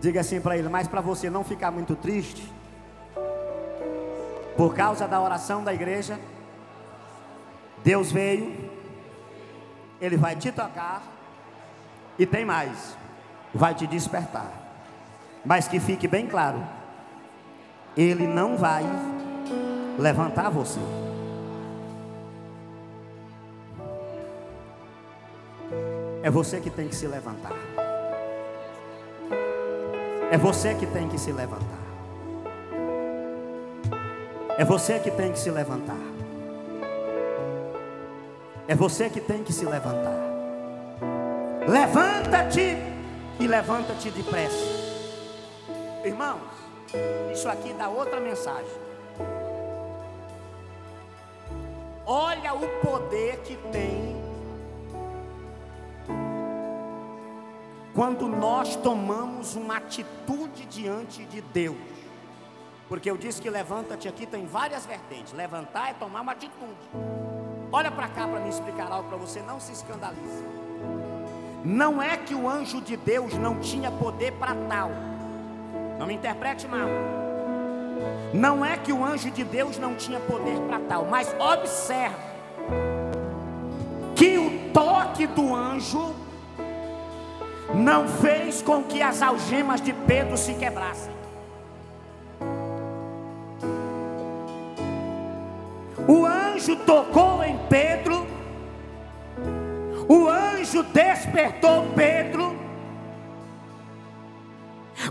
Diga 0.00 0.20
assim 0.20 0.40
para 0.40 0.56
ele, 0.56 0.68
mas 0.68 0.88
para 0.88 1.00
você 1.00 1.28
não 1.30 1.44
ficar 1.44 1.70
muito 1.70 1.94
triste, 1.94 2.52
por 4.56 4.74
causa 4.74 5.06
da 5.06 5.20
oração 5.20 5.62
da 5.64 5.72
igreja, 5.74 6.18
Deus 7.82 8.10
veio, 8.10 8.70
Ele 10.00 10.16
vai 10.16 10.36
te 10.36 10.50
tocar, 10.52 11.02
e 12.18 12.24
tem 12.26 12.44
mais, 12.44 12.96
vai 13.54 13.74
te 13.74 13.86
despertar. 13.86 14.50
Mas 15.44 15.68
que 15.68 15.78
fique 15.80 16.08
bem 16.08 16.26
claro, 16.26 16.62
Ele 17.96 18.26
não 18.26 18.56
vai 18.56 18.84
levantar 19.98 20.50
você. 20.50 20.80
É 26.24 26.30
você 26.30 26.58
que 26.58 26.70
tem 26.70 26.88
que 26.88 26.96
se 26.96 27.06
levantar. 27.06 27.52
É 30.30 30.38
você 30.38 30.74
que 30.74 30.86
tem 30.86 31.06
que 31.06 31.18
se 31.18 31.30
levantar. 31.30 31.84
É 34.56 34.64
você 34.64 34.98
que 34.98 35.10
tem 35.10 35.32
que 35.32 35.38
se 35.38 35.50
levantar. 35.50 36.00
É 38.66 38.74
você 38.74 39.10
que 39.10 39.20
tem 39.20 39.44
que 39.44 39.52
se 39.52 39.66
levantar. 39.66 40.18
Levanta-te 41.68 42.74
e 43.38 43.46
levanta-te 43.46 44.10
depressa. 44.10 44.64
Irmãos, 46.06 46.40
isso 47.34 47.50
aqui 47.50 47.74
dá 47.74 47.90
outra 47.90 48.18
mensagem. 48.18 48.64
Olha 52.06 52.54
o 52.54 52.66
poder 52.80 53.40
que 53.40 53.56
tem 53.70 54.13
quando 57.94 58.26
nós 58.26 58.74
tomamos 58.76 59.54
uma 59.54 59.76
atitude 59.76 60.66
diante 60.66 61.24
de 61.26 61.40
Deus. 61.40 61.76
Porque 62.88 63.10
eu 63.10 63.16
disse 63.16 63.40
que 63.40 63.48
levanta-te 63.48 64.08
aqui 64.08 64.26
tem 64.26 64.46
várias 64.46 64.84
vertentes. 64.84 65.32
Levantar 65.32 65.90
é 65.90 65.94
tomar 65.94 66.20
uma 66.20 66.32
atitude. 66.32 66.76
Olha 67.72 67.90
para 67.90 68.08
cá 68.08 68.26
para 68.26 68.40
me 68.40 68.48
explicar 68.48 68.90
algo 68.90 69.08
para 69.08 69.16
você, 69.16 69.40
não 69.40 69.60
se 69.60 69.72
escandalize. 69.72 70.44
Não 71.64 72.02
é 72.02 72.16
que 72.16 72.34
o 72.34 72.48
anjo 72.48 72.80
de 72.80 72.96
Deus 72.96 73.32
não 73.34 73.58
tinha 73.60 73.90
poder 73.90 74.32
para 74.32 74.54
tal. 74.68 74.90
Não 75.98 76.06
me 76.06 76.14
interprete 76.14 76.66
mal. 76.66 76.88
Não 78.34 78.64
é 78.64 78.76
que 78.76 78.92
o 78.92 79.04
anjo 79.04 79.30
de 79.30 79.44
Deus 79.44 79.78
não 79.78 79.94
tinha 79.94 80.18
poder 80.20 80.60
para 80.62 80.80
tal, 80.80 81.06
mas 81.06 81.34
observe 81.38 82.16
que 84.16 84.36
o 84.36 84.72
toque 84.72 85.26
do 85.26 85.54
anjo 85.54 86.14
não 87.74 88.06
fez 88.06 88.62
com 88.62 88.82
que 88.82 89.02
as 89.02 89.20
algemas 89.20 89.80
de 89.80 89.92
Pedro 89.92 90.36
se 90.36 90.54
quebrassem. 90.54 91.12
O 96.06 96.24
anjo 96.26 96.76
tocou 96.76 97.42
em 97.42 97.58
Pedro, 97.68 98.26
o 100.08 100.28
anjo 100.28 100.82
despertou 100.82 101.86
Pedro, 101.96 102.54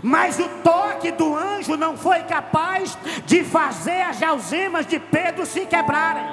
mas 0.02 0.38
o 0.38 0.48
toque 0.62 1.10
do 1.10 1.36
anjo 1.36 1.76
não 1.76 1.96
foi 1.96 2.22
capaz 2.22 2.96
de 3.26 3.44
fazer 3.44 4.02
as 4.02 4.22
algemas 4.22 4.86
de 4.86 4.98
Pedro 4.98 5.44
se 5.44 5.66
quebrarem. 5.66 6.24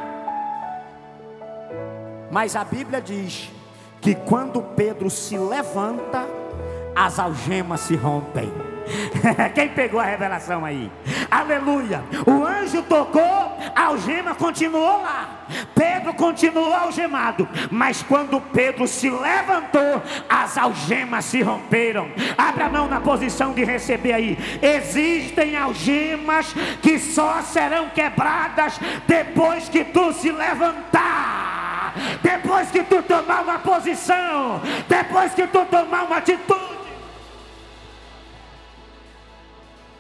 Mas 2.30 2.56
a 2.56 2.64
Bíblia 2.64 3.02
diz 3.02 3.52
que 4.02 4.16
quando 4.16 4.62
Pedro 4.62 5.10
se 5.10 5.38
levanta, 5.38 6.28
as 6.96 7.20
algemas 7.20 7.82
se 7.82 7.96
rompem. 7.96 8.52
Quem 9.54 9.70
pegou 9.70 10.00
a 10.00 10.04
revelação 10.04 10.66
aí? 10.66 10.92
Aleluia. 11.30 12.04
O 12.26 12.44
anjo 12.44 12.82
tocou, 12.82 13.22
a 13.76 13.84
algema 13.86 14.34
continuou 14.34 15.02
lá. 15.04 15.46
Pedro 15.76 16.14
continuou 16.16 16.74
algemado. 16.74 17.48
Mas 17.70 18.02
quando 18.02 18.42
Pedro 18.42 18.88
se 18.88 19.10
levantou, 19.10 20.02
as 20.28 20.58
algemas 20.58 21.26
se 21.26 21.42
romperam. 21.42 22.10
Abra 22.38 22.66
a 22.66 22.70
mão 22.70 22.88
na 22.88 23.00
posição 23.00 23.54
de 23.54 23.64
receber 23.64 24.14
aí. 24.14 24.38
Existem 24.62 25.56
algemas 25.56 26.54
que 26.82 27.00
só 27.00 27.42
serão 27.44 27.90
quebradas 27.90 28.80
depois 29.08 29.70
que 29.70 29.86
tu 29.86 30.12
se 30.12 30.32
levantar 30.32 31.61
depois 32.22 32.72
que 32.72 32.84
tu 32.84 33.02
tomar 33.04 33.44
uma 33.44 33.60
posição, 33.60 34.62
depois 34.88 35.34
que 35.34 35.48
tu 35.48 35.66
tomar 35.66 36.04
uma 36.06 36.18
atitude. 36.18 36.72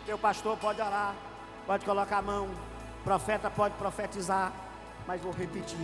Teu 0.05 0.17
pastor 0.17 0.57
pode 0.57 0.81
orar, 0.81 1.15
pode 1.65 1.85
colocar 1.85 2.17
a 2.17 2.21
mão, 2.21 2.49
profeta 3.03 3.49
pode 3.49 3.75
profetizar, 3.75 4.51
mas 5.07 5.21
vou 5.21 5.31
repetir: 5.31 5.77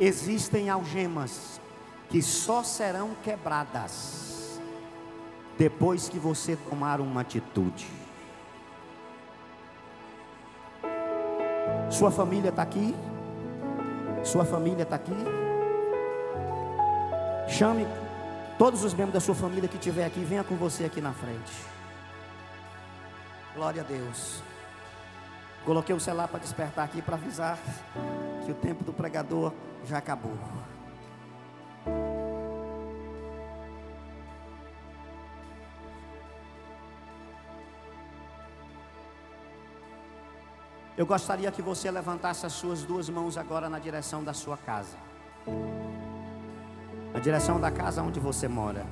existem 0.00 0.70
algemas 0.70 1.60
que 2.08 2.22
só 2.22 2.62
serão 2.62 3.14
quebradas 3.22 4.60
depois 5.58 6.08
que 6.08 6.18
você 6.18 6.56
tomar 6.56 7.00
uma 7.00 7.22
atitude. 7.22 7.86
Sua 11.90 12.10
família 12.10 12.50
está 12.50 12.62
aqui? 12.62 12.94
Sua 14.24 14.44
família 14.44 14.82
está 14.82 14.96
aqui? 14.96 15.45
Chame 17.48 17.86
todos 18.58 18.82
os 18.82 18.92
membros 18.92 19.14
da 19.14 19.20
sua 19.20 19.34
família 19.34 19.68
que 19.68 19.76
estiver 19.76 20.04
aqui, 20.04 20.20
venha 20.20 20.42
com 20.42 20.56
você 20.56 20.84
aqui 20.84 21.00
na 21.00 21.12
frente. 21.12 21.52
Glória 23.54 23.82
a 23.82 23.84
Deus. 23.84 24.42
Coloquei 25.64 25.94
o 25.94 26.00
celular 26.00 26.28
para 26.28 26.40
despertar 26.40 26.84
aqui 26.84 27.00
para 27.00 27.14
avisar 27.14 27.58
que 28.44 28.50
o 28.50 28.54
tempo 28.54 28.84
do 28.84 28.92
pregador 28.92 29.52
já 29.84 29.98
acabou. 29.98 30.36
Eu 40.96 41.04
gostaria 41.04 41.52
que 41.52 41.60
você 41.60 41.90
levantasse 41.90 42.46
as 42.46 42.52
suas 42.52 42.82
duas 42.82 43.08
mãos 43.08 43.36
agora 43.36 43.68
na 43.68 43.78
direção 43.78 44.24
da 44.24 44.32
sua 44.32 44.56
casa 44.56 44.96
na 47.16 47.20
direção 47.20 47.58
da 47.58 47.70
casa 47.70 48.02
onde 48.02 48.20
você 48.20 48.46
mora. 48.46 48.84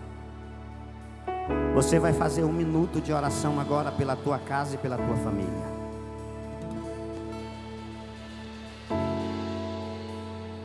Você 1.75 1.99
vai 1.99 2.15
fazer 2.15 2.43
um 2.43 2.53
minuto 2.53 2.99
de 2.99 3.13
oração 3.13 3.61
agora 3.61 3.93
pela 3.93 4.17
tua 4.17 4.39
casa 4.39 4.77
e 4.77 4.79
pela 4.79 4.97
tua 4.97 5.15
família. 5.17 5.75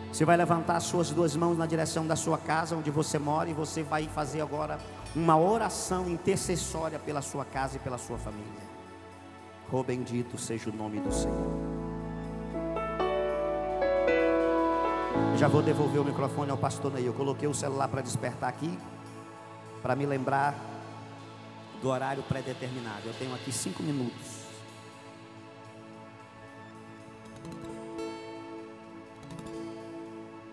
Você 0.09 0.23
vai 0.23 0.37
levantar 0.37 0.77
as 0.77 0.83
suas 0.83 1.09
duas 1.09 1.35
mãos 1.35 1.57
na 1.57 1.65
direção 1.65 2.07
da 2.07 2.15
sua 2.15 2.37
casa 2.37 2.77
onde 2.77 2.89
você 2.89 3.19
mora 3.19 3.49
e 3.49 3.53
você 3.53 3.83
vai 3.83 4.07
fazer 4.07 4.39
agora 4.39 4.77
uma 5.13 5.37
oração 5.37 6.09
intercessória 6.09 6.97
pela 6.97 7.21
sua 7.21 7.43
casa 7.43 7.75
e 7.75 7.79
pela 7.79 7.97
sua 7.97 8.17
família. 8.17 8.69
Oh 9.69 9.83
bendito 9.83 10.37
seja 10.37 10.69
o 10.69 10.73
nome 10.73 11.01
do 11.01 11.11
Senhor. 11.11 11.68
Já 15.39 15.47
vou 15.47 15.61
devolver 15.61 16.01
o 16.01 16.03
microfone 16.03 16.51
ao 16.51 16.57
pastor 16.57 16.91
Ney. 16.91 17.07
Eu 17.07 17.13
coloquei 17.13 17.47
o 17.47 17.53
celular 17.53 17.87
para 17.87 18.01
despertar 18.01 18.49
aqui, 18.49 18.77
para 19.81 19.95
me 19.95 20.05
lembrar 20.05 20.53
do 21.81 21.87
horário 21.87 22.21
pré-determinado. 22.23 23.03
Eu 23.05 23.13
tenho 23.13 23.33
aqui 23.33 23.49
cinco 23.49 23.81
minutos. 23.81 24.43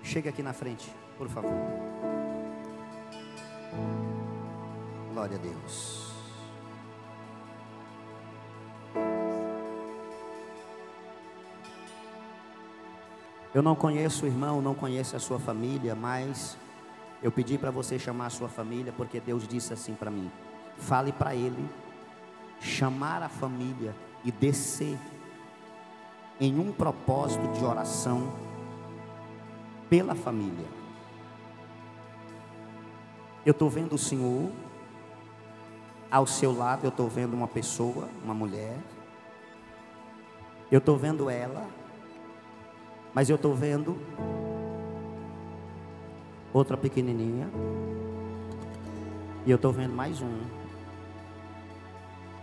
Chega 0.04 0.30
aqui 0.30 0.40
na 0.40 0.52
frente, 0.52 0.88
por 1.18 1.28
favor. 1.28 1.50
Glória 5.12 5.36
a 5.36 5.40
Deus. 5.40 6.05
Eu 13.56 13.62
não 13.62 13.74
conheço 13.74 14.26
o 14.26 14.28
irmão, 14.28 14.60
não 14.60 14.74
conheço 14.74 15.16
a 15.16 15.18
sua 15.18 15.38
família, 15.38 15.94
mas 15.94 16.58
eu 17.22 17.32
pedi 17.32 17.56
para 17.56 17.70
você 17.70 17.98
chamar 17.98 18.26
a 18.26 18.28
sua 18.28 18.50
família 18.50 18.92
porque 18.94 19.18
Deus 19.18 19.48
disse 19.48 19.72
assim 19.72 19.94
para 19.94 20.10
mim: 20.10 20.30
fale 20.76 21.10
para 21.10 21.34
ele 21.34 21.66
chamar 22.60 23.22
a 23.22 23.30
família 23.30 23.96
e 24.22 24.30
descer 24.30 24.98
em 26.38 26.58
um 26.60 26.70
propósito 26.70 27.48
de 27.52 27.64
oração 27.64 28.30
pela 29.88 30.14
família. 30.14 30.66
Eu 33.46 33.52
estou 33.52 33.70
vendo 33.70 33.94
o 33.94 33.98
Senhor, 33.98 34.52
ao 36.10 36.26
seu 36.26 36.54
lado 36.54 36.84
eu 36.84 36.90
estou 36.90 37.08
vendo 37.08 37.32
uma 37.32 37.48
pessoa, 37.48 38.06
uma 38.22 38.34
mulher, 38.34 38.76
eu 40.70 40.76
estou 40.76 40.98
vendo 40.98 41.30
ela 41.30 41.66
mas 43.16 43.30
eu 43.30 43.36
estou 43.36 43.54
vendo 43.54 43.96
outra 46.52 46.76
pequenininha. 46.76 47.48
E 49.46 49.50
eu 49.50 49.56
estou 49.56 49.72
vendo 49.72 49.94
mais 49.94 50.20
um. 50.20 50.38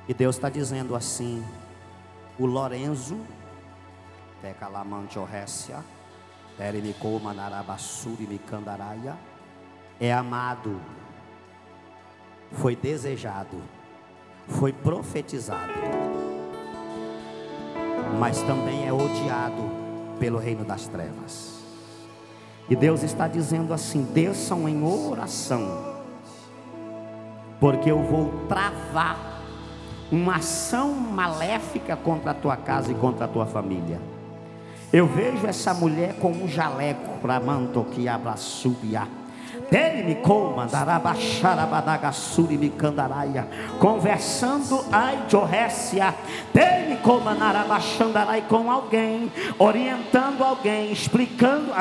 E 0.08 0.16
Deus 0.16 0.36
está 0.36 0.50
dizendo 0.50 0.96
assim: 0.96 1.46
o 2.40 2.48
Lorenzo, 2.48 3.20
Tecalamante 4.42 5.20
Orrécia, 5.20 5.86
Terimicou 6.58 7.20
Manarabassuri 7.20 8.26
Micandaraia, 8.26 9.16
é 10.00 10.12
amado, 10.12 10.82
foi 12.52 12.76
desejado, 12.76 13.62
foi 14.48 14.74
profetizado, 14.74 15.72
mas 18.20 18.42
também 18.42 18.88
é 18.88 18.92
odiado 18.92 19.83
pelo 20.24 20.40
reino 20.40 20.64
das 20.64 20.88
trevas. 20.88 21.52
E 22.70 22.78
Deus 22.78 23.04
está 23.04 23.28
dizendo 23.28 23.74
assim: 23.74 24.04
desçam 24.14 24.70
em 24.70 24.82
oração, 24.82 25.98
porque 27.60 27.92
eu 27.92 28.02
vou 28.02 28.32
travar 28.48 29.42
uma 30.10 30.38
ação 30.38 30.94
maléfica 30.94 31.98
contra 31.98 32.32
a 32.32 32.34
tua 32.34 32.56
casa 32.56 32.90
e 32.90 32.96
contra 32.96 33.26
a 33.26 33.28
tua 33.28 33.46
família. 33.46 34.00
Eu 34.94 35.08
vejo 35.08 35.46
essa 35.46 35.74
mulher 35.74 36.16
com 36.20 36.32
um 36.32 36.48
jaleco, 36.48 37.28
Ramanto 37.28 37.84
que 37.92 38.08
abraçubia 38.08 39.06
conversando 43.80 44.84
ai 44.92 45.18
Jorécia, 45.28 46.14
com 48.44 48.72
alguém, 48.72 49.32
orientando 49.58 50.44
alguém, 50.44 50.92
explicando 50.92 51.74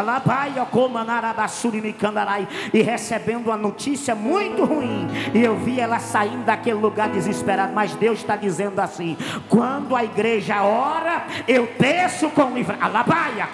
e 2.73 2.83
recebendo 2.83 3.47
uma 3.47 3.57
notícia 3.57 4.15
muito 4.15 4.65
ruim. 4.65 5.09
E 5.35 5.43
eu 5.43 5.57
vi 5.57 5.81
ela 5.81 5.99
saindo 5.99 6.45
daquele 6.45 6.79
lugar 6.79 7.09
desesperado, 7.09 7.73
mas 7.73 7.95
Deus 7.95 8.19
está 8.19 8.37
dizendo 8.37 8.81
assim: 8.81 9.17
quando 9.49 9.95
a 9.95 10.05
igreja 10.05 10.63
ora, 10.63 11.25
eu 11.47 11.69
desço 11.79 12.31
com 12.31 12.51
livramento. 12.51 12.85
Alabaia 12.85 13.47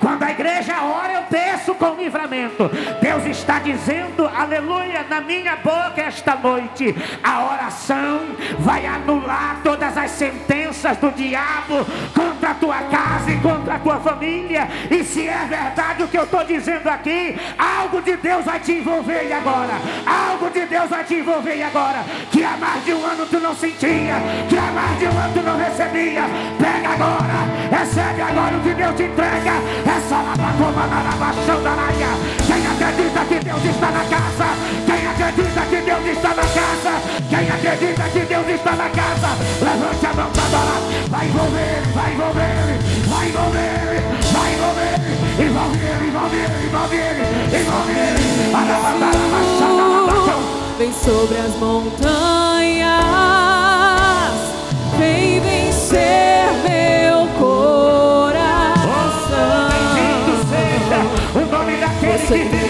Quando 0.00 0.22
a 0.22 0.30
igreja 0.30 0.82
ora, 0.82 1.12
eu 1.12 1.22
desço 1.30 1.74
com 1.74 1.94
livramento. 1.94 2.70
Deus 3.00 3.15
está 3.24 3.58
dizendo, 3.58 4.26
aleluia, 4.26 5.04
na 5.08 5.20
minha 5.20 5.56
boca 5.56 6.00
esta 6.00 6.34
noite, 6.36 6.94
a 7.22 7.44
oração 7.52 8.20
vai 8.58 8.86
anular 8.86 9.60
todas 9.62 9.96
as 9.96 10.10
sentenças 10.10 10.96
do 10.98 11.10
diabo 11.12 11.84
contra 12.14 12.50
a 12.50 12.54
tua 12.54 12.82
casa 12.82 13.30
e 13.30 13.40
contra 13.40 13.74
a 13.74 13.78
tua 13.78 13.96
família. 14.00 14.68
E 14.90 15.02
se 15.04 15.26
é 15.26 15.46
verdade 15.48 16.02
o 16.02 16.08
que 16.08 16.18
eu 16.18 16.24
estou 16.24 16.44
dizendo 16.44 16.88
aqui, 16.88 17.36
algo 17.58 18.02
de 18.02 18.16
Deus 18.16 18.44
vai 18.44 18.60
te 18.60 18.72
envolver 18.72 19.32
agora. 19.32 19.74
Algo 20.06 20.50
de 20.50 20.66
Deus 20.66 20.88
vai 20.90 21.04
te 21.04 21.14
envolver 21.14 21.62
agora. 21.62 22.04
Que 22.30 22.44
há 22.44 22.56
mais 22.56 22.84
de 22.84 22.92
um 22.92 23.04
ano 23.04 23.26
tu 23.26 23.40
não 23.40 23.54
sentia, 23.54 24.16
que 24.48 24.56
há 24.56 24.72
mais 24.72 24.98
de 24.98 25.06
um 25.06 25.18
ano 25.18 25.34
tu 25.34 25.42
não 25.42 25.56
recebia. 25.56 26.22
Pega 26.58 26.88
agora, 26.90 27.78
recebe 27.78 28.22
agora 28.22 28.56
o 28.56 28.60
que 28.60 28.74
Deus 28.74 28.96
te 28.96 29.04
entrega. 29.04 29.52
Essa 29.96 30.16
labacoma 30.16 30.86
na 30.86 31.02
labação 31.02 31.62
da 31.62 31.76
Quem 32.46 32.66
acredita? 32.66 33.05
Acredita 33.06 33.24
que 33.26 33.38
Deus 33.44 33.64
está 33.64 33.90
na 33.90 34.04
casa? 34.04 34.46
Quem 34.86 35.06
acredita 35.06 35.60
que 35.62 35.80
Deus 35.82 36.06
está 36.06 36.28
na 36.28 36.42
casa? 36.42 37.00
Quem 37.28 37.48
acredita 37.50 38.02
que 38.10 38.20
Deus 38.20 38.48
está 38.48 38.72
na 38.72 38.88
casa? 38.90 39.28
Levante 39.60 40.06
a 40.06 40.14
mão 40.14 40.30
para 40.30 40.44
adorar. 40.44 40.80
Vai 41.08 41.26
envolver, 41.26 41.82
vai 41.94 42.12
envolver, 42.12 42.78
vai 43.08 43.28
envolver, 43.28 44.02
vai 44.32 44.54
envolver, 44.54 44.98
envolver, 45.38 46.02
envolver, 46.06 46.50
envolver, 46.66 47.14
envolver. 47.54 48.16
Vem 50.78 50.92
sobre 50.92 51.38
as 51.38 51.54
montanhas, 51.56 53.00
vem 54.98 55.40
vencer 55.40 56.52
meu 56.68 57.26
coração. 57.38 58.76
Oh, 60.98 61.38
o 61.38 61.40
nome 61.46 61.76
daquele 61.78 62.48
que 62.50 62.65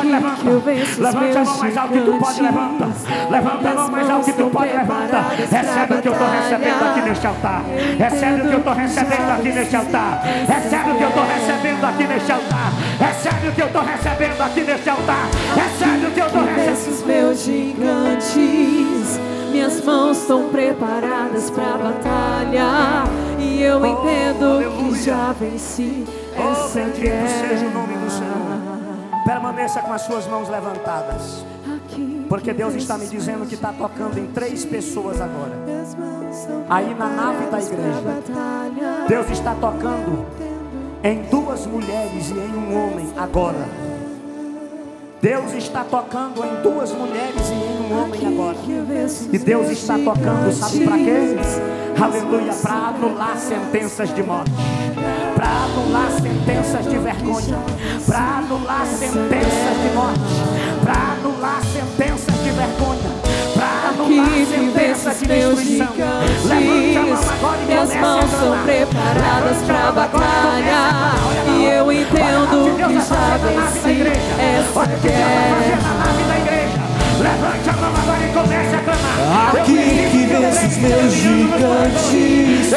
Levante 0.00 1.38
a 1.38 1.44
mão 1.44 1.58
mais 1.58 1.76
alto 1.76 1.92
que 1.92 2.00
tu 2.00 2.18
pode 2.18 2.42
levantar. 2.42 2.88
Levanta 3.30 3.68
a 3.68 3.74
mão 3.74 3.90
mais 3.90 4.10
alto 4.10 4.24
que 4.24 4.32
tu 4.32 4.50
pode 4.50 4.72
levantar. 4.72 5.30
Recebe 5.30 5.94
o 5.94 6.02
que 6.02 6.08
eu 6.08 6.12
estou 6.12 6.30
recebendo 6.30 6.82
aqui 6.82 7.02
neste 7.02 7.26
altar. 7.26 7.62
Recebe 7.98 8.40
o 8.40 8.48
que 8.48 8.54
eu 8.54 8.58
estou 8.58 8.74
recebendo 8.74 9.30
aqui 9.30 9.48
neste 9.52 9.76
altar. 9.76 10.22
Recebe 10.48 10.90
o 10.90 10.94
que 10.94 11.02
eu 11.02 11.08
estou 11.08 11.24
recebendo 11.24 11.84
aqui 11.84 12.06
neste 12.06 12.32
altar. 12.32 12.72
Recebe 12.98 13.48
o 13.48 13.52
que 13.52 13.62
eu 13.62 13.66
estou 13.66 13.82
recebendo 13.82 14.40
aqui 14.40 14.60
neste 14.60 14.90
altar. 14.90 15.28
Recebe 15.54 16.06
o 16.06 16.10
que 16.10 16.20
eu 16.20 16.26
estou 16.26 16.44
recebendo. 16.44 16.90
Os 16.90 17.04
meus 17.04 17.44
gigantes. 17.44 19.20
Minhas 19.50 19.84
mãos 19.84 20.18
estão 20.18 20.48
preparadas 20.48 21.50
para 21.50 21.74
a 21.74 21.78
batalha. 21.78 23.04
E 23.38 23.62
eu 23.62 23.84
entendo 23.84 24.60
oh, 24.64 24.92
que 24.92 25.04
já 25.04 25.32
venci 25.32 26.04
essa 26.34 26.80
oh, 26.80 27.00
guerra. 27.00 27.48
seja 27.48 27.66
o 27.66 27.70
nome 27.70 27.94
do 27.94 28.10
Senhor. 28.10 28.49
Permaneça 29.24 29.80
com 29.82 29.92
as 29.92 30.02
suas 30.02 30.26
mãos 30.26 30.48
levantadas. 30.48 31.44
Porque 32.28 32.52
Deus 32.52 32.74
está 32.74 32.96
me 32.96 33.06
dizendo 33.06 33.46
que 33.46 33.54
está 33.54 33.72
tocando 33.72 34.18
em 34.18 34.26
três 34.28 34.64
pessoas 34.64 35.20
agora. 35.20 35.58
Aí 36.68 36.94
na 36.94 37.08
nave 37.08 37.46
da 37.46 37.58
igreja. 37.58 38.02
Deus 39.08 39.30
está 39.30 39.54
tocando 39.54 40.24
em 41.02 41.22
duas 41.22 41.66
mulheres 41.66 42.30
e 42.30 42.34
em 42.34 42.54
um 42.54 42.76
homem 42.76 43.12
agora. 43.16 43.68
Deus 45.20 45.52
está 45.52 45.84
tocando 45.84 46.42
em 46.44 46.62
duas 46.62 46.92
mulheres 46.92 47.50
e 47.50 47.52
em 47.52 47.92
um 47.92 48.02
homem 48.02 48.26
agora. 48.26 48.56
E 49.32 49.38
Deus 49.38 49.68
está 49.68 49.98
tocando, 49.98 50.52
sabe 50.52 50.84
para 50.84 50.96
quê? 50.96 51.36
Aleluia, 52.02 52.54
para 52.54 52.74
anular 52.88 53.36
sentenças 53.36 54.14
de 54.14 54.22
morte 54.22 54.50
para 55.50 55.64
anular 55.64 56.10
sentenças 56.12 56.86
de 56.86 56.98
vergonha, 56.98 57.58
para 58.06 58.38
anular 58.38 58.86
sentenças 58.86 59.82
de 59.82 59.90
morte, 59.96 60.20
para 60.84 61.12
anular 61.14 61.60
sentenças 61.62 62.34
de 62.42 62.50
vergonha, 62.50 63.10
para 63.54 63.88
anular 63.88 64.30
sentenças 64.46 65.18
de 65.18 65.26
destruição. 65.26 65.88
Levante 66.44 66.98
a 66.98 67.02
mão 67.02 67.18
agora 67.30 67.62
e 67.62 67.66
Minhas 67.66 67.96
mãos 67.96 68.30
são 68.30 68.62
preparadas 68.62 69.58
para 69.66 69.92
batalha 69.92 70.82
e 71.58 71.64
eu 71.64 71.90
entendo 71.90 72.76
que 72.76 72.94
já 72.94 73.36
venci 73.38 74.02
essa 74.38 74.86
guerra. 75.02 76.59
Levante 77.20 77.68
a 77.68 77.72
mão 77.74 77.92
agora 77.94 78.24
e 78.24 78.32
comece 78.32 78.74
a 78.74 78.78
clamar. 78.78 79.56
Aqui 79.56 80.08
que 80.10 80.24
vence 80.24 80.66
os 80.66 80.76
meus 80.78 81.12
gigantes. 81.12 82.72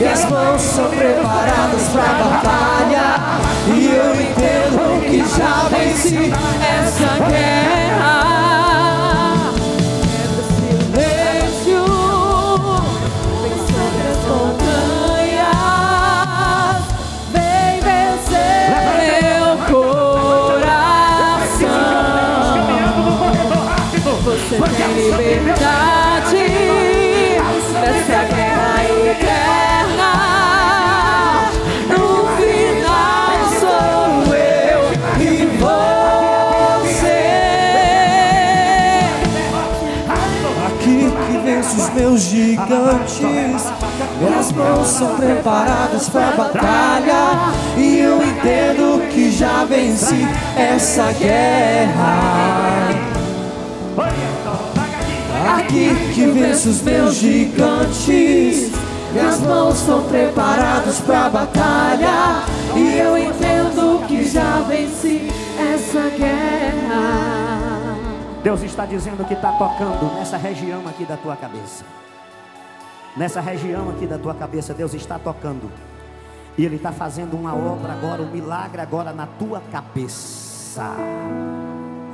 E 0.00 0.06
as 0.06 0.30
mãos 0.30 0.62
são 0.62 0.88
preparadas 0.88 1.88
para 1.88 2.02
a 2.02 2.14
batalha. 2.14 3.06
E 3.66 3.86
eu 3.86 4.14
entendo 4.14 5.00
que 5.00 5.18
já 5.36 5.68
venci 5.68 6.32
essa 6.62 7.28
guerra. 7.28 8.37
São 44.88 45.16
preparadas 45.16 46.08
para 46.08 46.28
a 46.28 46.32
batalha. 46.32 47.52
E 47.76 47.98
eu 47.98 48.22
entendo 48.22 49.08
que 49.10 49.30
já 49.30 49.64
venci 49.64 50.26
essa 50.56 51.12
guerra 51.12 52.58
aqui 55.58 55.94
que 56.14 56.26
venço 56.26 56.70
os 56.70 56.82
meus 56.82 57.14
gigantes. 57.16 58.72
Minhas 59.12 59.40
mãos 59.40 59.80
estão 59.80 60.02
preparadas 60.04 61.00
para 61.00 61.26
a 61.26 61.30
batalha. 61.30 62.42
E 62.76 62.98
eu 62.98 63.16
entendo 63.16 64.06
que 64.06 64.28
já 64.28 64.60
venci 64.68 65.28
essa 65.74 66.10
guerra. 66.16 67.38
Deus 68.42 68.62
está 68.62 68.86
dizendo 68.86 69.26
que 69.26 69.34
está 69.34 69.52
tocando 69.52 70.14
nessa 70.14 70.36
região 70.36 70.80
aqui 70.86 71.04
da 71.04 71.16
tua 71.16 71.36
cabeça. 71.36 71.84
Nessa 73.18 73.40
região 73.40 73.90
aqui 73.90 74.06
da 74.06 74.16
tua 74.16 74.32
cabeça, 74.32 74.72
Deus 74.72 74.94
está 74.94 75.18
tocando. 75.18 75.68
E 76.56 76.64
Ele 76.64 76.76
está 76.76 76.92
fazendo 76.92 77.36
uma 77.36 77.52
obra 77.52 77.92
agora, 77.92 78.22
um 78.22 78.30
milagre 78.30 78.80
agora 78.80 79.12
na 79.12 79.26
tua 79.26 79.60
cabeça. 79.72 80.94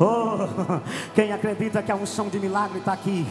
Oh, 0.00 0.80
quem 1.14 1.30
acredita 1.30 1.82
que 1.82 1.92
a 1.92 1.94
unção 1.94 2.28
de 2.28 2.40
milagre 2.40 2.78
está 2.78 2.94
aqui? 2.94 3.26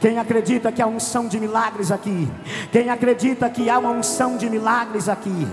Quem 0.00 0.18
acredita 0.18 0.70
que 0.70 0.82
a 0.82 0.86
unção 0.86 1.26
de 1.28 1.38
milagres 1.38 1.90
aqui? 1.90 2.28
Quem 2.70 2.90
acredita 2.90 3.48
que 3.48 3.70
há 3.70 3.78
uma 3.78 3.90
unção 3.90 4.36
de 4.36 4.50
milagres 4.50 5.08
aqui? 5.08 5.46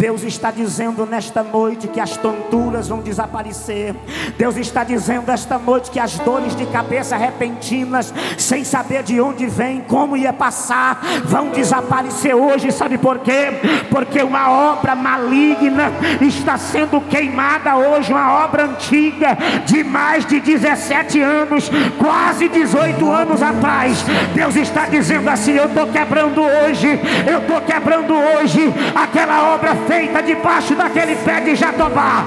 Deus 0.00 0.22
está 0.22 0.50
dizendo 0.50 1.04
nesta 1.04 1.42
noite 1.42 1.86
que 1.86 2.00
as 2.00 2.16
tonturas 2.16 2.88
vão 2.88 3.00
desaparecer. 3.00 3.94
Deus 4.38 4.56
está 4.56 4.82
dizendo 4.82 5.30
esta 5.30 5.58
noite 5.58 5.90
que 5.90 6.00
as 6.00 6.18
dores 6.20 6.56
de 6.56 6.64
cabeça 6.64 7.18
repentinas, 7.18 8.12
sem 8.38 8.64
saber 8.64 9.02
de 9.02 9.20
onde 9.20 9.44
vem, 9.44 9.82
como 9.82 10.16
ia 10.16 10.32
passar, 10.32 11.02
vão 11.26 11.50
desaparecer 11.50 12.34
hoje. 12.34 12.72
Sabe 12.72 12.96
por 12.96 13.18
quê? 13.18 13.52
Porque 13.90 14.22
uma 14.22 14.50
obra 14.72 14.94
maligna 14.94 15.92
está 16.22 16.56
sendo 16.56 16.98
queimada 17.02 17.76
hoje, 17.76 18.10
uma 18.10 18.42
obra 18.42 18.64
antiga 18.64 19.36
de 19.66 19.84
mais 19.84 20.24
de 20.24 20.40
17 20.40 21.20
anos, 21.20 21.70
quase 21.98 22.48
18 22.48 23.10
anos 23.10 23.42
atrás. 23.42 24.02
Deus 24.34 24.56
está 24.56 24.86
dizendo 24.86 25.28
assim: 25.28 25.52
Eu 25.52 25.66
estou 25.66 25.86
quebrando 25.88 26.40
hoje, 26.40 26.88
eu 27.30 27.40
estou 27.40 27.60
quebrando 27.60 28.14
hoje 28.14 28.72
aquela 28.94 29.54
obra 29.54 29.74
feita 29.90 30.22
debaixo 30.22 30.76
daquele 30.76 31.16
pé 31.16 31.40
de 31.40 31.56
Jatobá. 31.56 32.24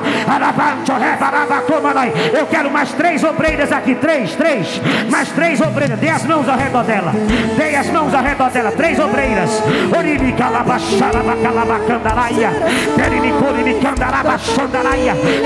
Eu 2.38 2.46
quero 2.48 2.70
mais 2.70 2.92
três 2.92 3.24
obreiras 3.24 3.72
aqui, 3.72 3.96
três, 3.96 4.36
três, 4.36 4.82
mais 5.10 5.30
três 5.30 5.62
obreiras. 5.62 5.98
Dê 5.98 6.10
as 6.10 6.26
mãos 6.26 6.50
ao 6.50 6.58
redor 6.58 6.84
dela, 6.84 7.14
dê 7.58 7.76
as 7.78 7.88
mãos 7.88 8.14
ao 8.14 8.22
redor 8.22 8.50
dela, 8.50 8.72
três 8.72 9.00
obreiras. 9.00 9.64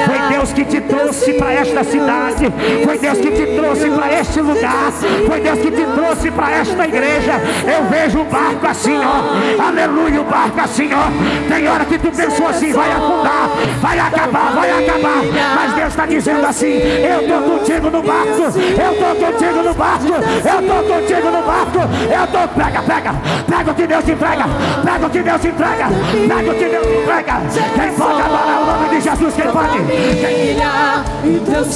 Foi 0.06 0.30
Deus 0.30 0.54
que 0.54 0.66
te 0.66 0.82
trouxe 0.82 1.34
para 1.34 1.54
esta 1.54 1.84
cidade. 1.84 2.52
Foi 2.84 2.98
Deus 2.98 3.20
que 3.20 3.30
te 3.32 3.46
trouxe 3.56 3.90
para 3.92 4.14
este 4.20 4.42
lugar. 4.42 4.92
Foi 5.28 5.40
Deus 5.40 5.60
que 5.60 5.70
te 5.72 5.86
trouxe 5.86 6.32
para 6.32 6.52
esta 6.52 6.88
igreja. 6.88 7.34
Eu 7.64 7.88
vejo 7.90 8.22
o 8.22 8.26
barco 8.26 8.66
assim, 8.66 8.98
ó. 8.98 9.68
Aleluia, 9.68 10.22
o 10.22 10.24
barco 10.24 10.60
assim, 10.60 10.90
ó. 10.94 11.08
Tem 11.48 11.68
hora 11.68 11.86
que 11.86 12.07
tu 12.10 12.18
pensou 12.18 12.48
assim, 12.48 12.74
vai 12.74 12.92
afundar, 12.92 13.50
vai 13.82 14.00
acabar, 14.00 14.54
vai 14.54 14.86
acabar. 14.86 15.24
Mas 15.56 15.74
Deus 15.74 15.88
está 15.90 16.06
dizendo 16.06 16.46
assim: 16.46 16.78
Eu 16.78 17.22
estou 17.22 17.42
contigo 17.42 17.90
no 17.90 18.02
barco. 18.02 18.42
Eu 18.42 18.92
estou 18.94 19.16
contigo 19.16 19.64
no 19.64 19.74
barco. 19.74 20.06
Eu 20.08 20.60
estou 20.60 20.84
contigo 20.84 21.32
no 21.32 21.42
barco. 21.44 21.80
Eu 22.12 22.24
estou. 22.24 22.48
Pega, 22.48 22.82
pega, 22.82 23.14
pega 23.48 23.72
o 23.72 23.76
que 23.76 23.88
Deus 23.88 24.08
entrega. 24.08 24.46
Pega 24.84 25.06
o 25.06 25.10
que 25.10 25.22
Deus 25.22 25.46
entrega. 25.46 25.88
Pega 26.28 26.52
o 26.52 26.56
que 26.56 26.66
Deus 26.66 26.88
entrega. 26.88 27.34
Quem 27.76 27.94
pode 27.94 28.22
adorar 28.22 28.62
o 28.62 28.66
nome 28.66 28.90
de 28.90 29.02
Jesus? 29.02 29.34
Quem 29.36 29.52
pode? 29.52 29.78
Quem 29.78 30.48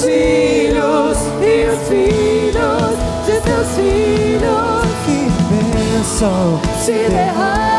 filhos 0.02 1.18
e 1.40 1.66
os 1.68 1.88
filhos 1.88 2.96
de 3.26 3.40
teus 3.40 3.68
filhos. 3.76 4.82
Que 5.04 5.28
bênção 5.76 6.60
se 6.80 6.92
derrame. 6.92 7.71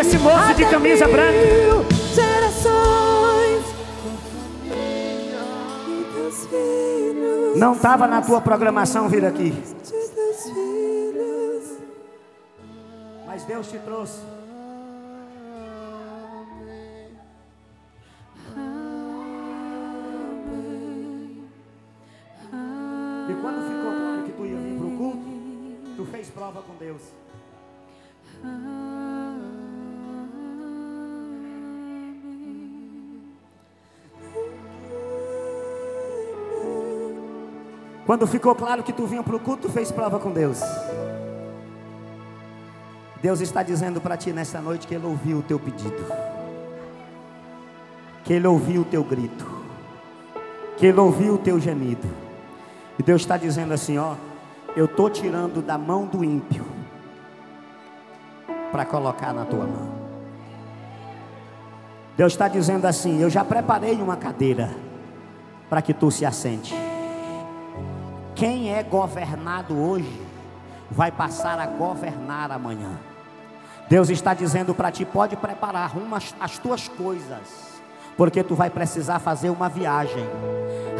Esse 0.00 0.18
moço 0.18 0.54
de 0.54 0.64
camisa 0.66 1.06
branca. 1.06 1.38
Não 7.56 7.72
estava 7.72 8.06
na 8.06 8.22
tua 8.22 8.40
programação 8.40 9.08
vir 9.08 9.24
aqui. 9.24 9.52
Mas 13.26 13.44
Deus 13.44 13.68
te 13.68 13.78
trouxe. 13.78 14.20
prova 26.38 26.62
com 26.62 26.74
Deus. 26.76 27.02
Quando 38.08 38.26
ficou 38.26 38.54
claro 38.54 38.82
que 38.82 38.90
tu 38.90 39.06
vinha 39.06 39.22
para 39.22 39.36
o 39.36 39.38
culto, 39.38 39.68
tu 39.68 39.70
fez 39.70 39.92
prova 39.92 40.18
com 40.18 40.32
Deus. 40.32 40.62
Deus 43.20 43.42
está 43.42 43.62
dizendo 43.62 44.00
para 44.00 44.16
ti 44.16 44.32
nessa 44.32 44.62
noite 44.62 44.86
que 44.86 44.94
Ele 44.94 45.04
ouviu 45.04 45.40
o 45.40 45.42
teu 45.42 45.60
pedido, 45.60 46.06
que 48.24 48.32
Ele 48.32 48.46
ouviu 48.46 48.80
o 48.80 48.84
teu 48.86 49.04
grito, 49.04 49.46
que 50.78 50.86
Ele 50.86 50.98
ouviu 50.98 51.34
o 51.34 51.38
teu 51.38 51.60
gemido. 51.60 52.08
E 52.98 53.02
Deus 53.02 53.20
está 53.20 53.36
dizendo 53.36 53.74
assim: 53.74 53.98
ó, 53.98 54.14
eu 54.74 54.86
estou 54.86 55.10
tirando 55.10 55.60
da 55.60 55.76
mão 55.76 56.06
do 56.06 56.24
ímpio 56.24 56.64
para 58.72 58.86
colocar 58.86 59.34
na 59.34 59.44
tua 59.44 59.66
mão. 59.66 59.92
Deus 62.16 62.32
está 62.32 62.48
dizendo 62.48 62.86
assim: 62.86 63.20
Eu 63.20 63.28
já 63.28 63.44
preparei 63.44 64.00
uma 64.00 64.16
cadeira 64.16 64.74
para 65.68 65.82
que 65.82 65.92
tu 65.92 66.10
se 66.10 66.24
assente. 66.24 66.87
Quem 68.38 68.72
é 68.72 68.84
governado 68.84 69.76
hoje 69.76 70.22
vai 70.88 71.10
passar 71.10 71.58
a 71.58 71.66
governar 71.66 72.52
amanhã. 72.52 72.96
Deus 73.90 74.08
está 74.10 74.32
dizendo 74.32 74.72
para 74.72 74.92
ti: 74.92 75.04
pode 75.04 75.34
preparar 75.34 75.98
umas, 75.98 76.32
as 76.38 76.56
tuas 76.56 76.86
coisas, 76.86 77.80
porque 78.16 78.44
tu 78.44 78.54
vai 78.54 78.70
precisar 78.70 79.18
fazer 79.18 79.50
uma 79.50 79.68
viagem. 79.68 80.24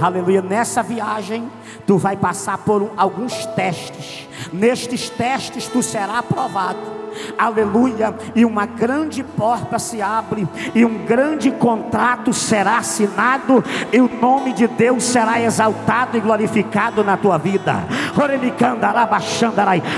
Aleluia. 0.03 0.43
Nessa 0.43 0.83
viagem, 0.83 1.49
tu 1.87 1.97
vai 1.97 2.17
passar 2.17 2.59
por 2.59 2.93
alguns 2.97 3.47
testes. 3.47 4.27
Nestes 4.53 5.09
testes, 5.09 5.69
tu 5.69 5.81
será 5.81 6.19
aprovado 6.19 7.08
aleluia, 7.37 8.15
e 8.35 8.45
uma 8.45 8.67
grande 8.67 9.23
porta 9.23 9.79
se 9.79 10.01
abre, 10.01 10.47
e 10.75 10.85
um 10.85 11.05
grande 11.05 11.51
contrato 11.51 12.33
será 12.33 12.79
assinado, 12.79 13.63
e 13.93 14.01
o 14.01 14.09
nome 14.21 14.53
de 14.53 14.67
Deus 14.67 15.05
será 15.05 15.41
exaltado 15.41 16.17
e 16.17 16.21
glorificado 16.21 17.05
na 17.05 17.17
tua 17.17 17.39
vida. 17.39 17.85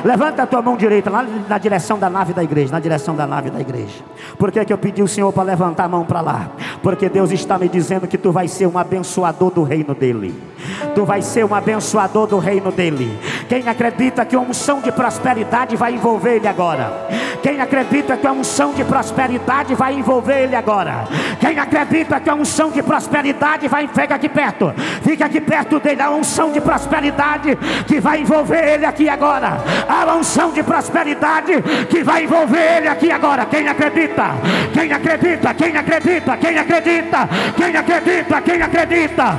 Levanta 0.05 0.43
a 0.43 0.47
tua 0.47 0.63
mão 0.63 0.77
direita 0.77 1.11
lá 1.11 1.25
na 1.49 1.59
direção 1.59 1.99
da 1.99 2.11
nave 2.11 2.33
da 2.33 2.43
igreja, 2.43 2.73
na 2.73 2.81
direção 2.81 3.15
da 3.15 3.27
nave 3.27 3.51
da 3.51 3.61
igreja. 3.61 4.03
Por 4.39 4.51
que, 4.51 4.65
que 4.65 4.73
eu 4.73 4.79
pedi 4.79 5.03
o 5.03 5.09
Senhor 5.09 5.33
para 5.33 5.43
levantar 5.43 5.85
a 5.85 5.89
mão 5.89 6.05
para 6.05 6.21
lá? 6.21 6.51
Porque 6.83 7.09
Deus 7.09 7.31
está 7.31 7.59
me 7.59 7.69
dizendo 7.69 8.07
que 8.07 8.19
tu 8.19 8.33
vai 8.33 8.49
ser 8.49 8.67
um 8.67 8.79
abençoador 8.79 9.51
do 9.51 9.63
reino 9.63 9.95
dele. 9.95 10.50
Tu 10.95 11.05
vai 11.05 11.23
ser 11.23 11.45
um 11.45 11.55
abençoador 11.55 12.27
do 12.27 12.39
reino 12.39 12.71
dele. 12.71 13.19
Quem 13.49 13.69
acredita 13.69 14.25
que 14.25 14.37
a 14.37 14.41
unção 14.41 14.81
de 14.81 14.93
prosperidade 14.93 15.77
vai 15.77 15.95
envolver 15.95 16.37
ele 16.37 16.49
agora? 16.49 17.09
Quem 17.43 17.61
acredita 17.61 18.17
que 18.17 18.27
a 18.27 18.33
unção 18.33 18.73
de 18.73 18.85
prosperidade 18.85 19.75
vai 19.75 19.95
envolver 19.95 20.45
ele 20.45 20.55
agora? 20.55 21.09
Quem 21.41 21.59
acredita 21.59 22.21
que 22.21 22.29
a 22.29 22.35
unção 22.35 22.71
de 22.71 22.83
prosperidade 22.83 23.67
vai 23.67 23.89
fica 23.89 24.15
aqui 24.15 24.29
perto, 24.29 24.73
fica 25.03 25.25
aqui 25.25 25.41
perto 25.41 25.81
dele, 25.81 26.03
a 26.03 26.11
unção 26.11 26.53
de 26.53 26.61
prosperidade 26.61 27.57
que 27.87 28.01
vai 28.01 28.21
envolver 28.21 28.75
ele 28.75 28.85
aqui 28.85 29.09
agora. 29.09 29.59
A 29.89 30.15
unção 30.15 30.53
de 30.53 30.63
prosperidade 30.63 31.63
que 31.89 32.03
vai 32.03 32.25
envolver 32.25 32.79
ele 32.79 32.89
aqui 32.89 33.11
agora. 33.11 33.47
Quem 33.47 33.67
acredita? 33.67 34.35
Quem 34.73 34.93
acredita? 34.93 35.55
Quem 35.55 35.77
acredita? 35.77 36.37
Quem 36.37 36.59
acredita? 36.59 37.29
Quem 37.57 37.77
acredita? 37.77 38.41
Quem 38.43 38.63
acredita? 38.63 39.39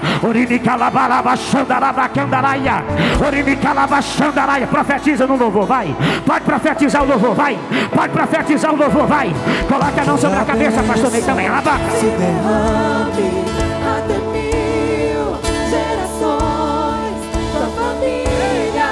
Profetiza 4.67 5.27
no 5.27 5.35
louvor, 5.35 5.65
vai. 5.65 5.95
Pode 6.25 6.45
profetizar 6.45 7.03
o 7.03 7.05
louvor, 7.05 7.35
vai. 7.35 7.59
Pode 7.93 8.13
profetizar 8.13 8.73
o 8.73 8.77
louvor, 8.77 9.05
vai. 9.05 9.33
Coloca 9.67 10.01
a 10.01 10.05
mão 10.05 10.17
sobre 10.17 10.39
a 10.39 10.45
cabeça, 10.45 10.81
pastor 10.83 11.11
Ney 11.11 11.21
também. 11.21 11.47
Abaca. 11.47 11.79
Se 11.99 12.05
derrame 12.05 13.45
até 13.85 14.17
mil 14.31 15.37
gerações, 15.69 17.17
tua 17.51 17.67
família 17.75 18.91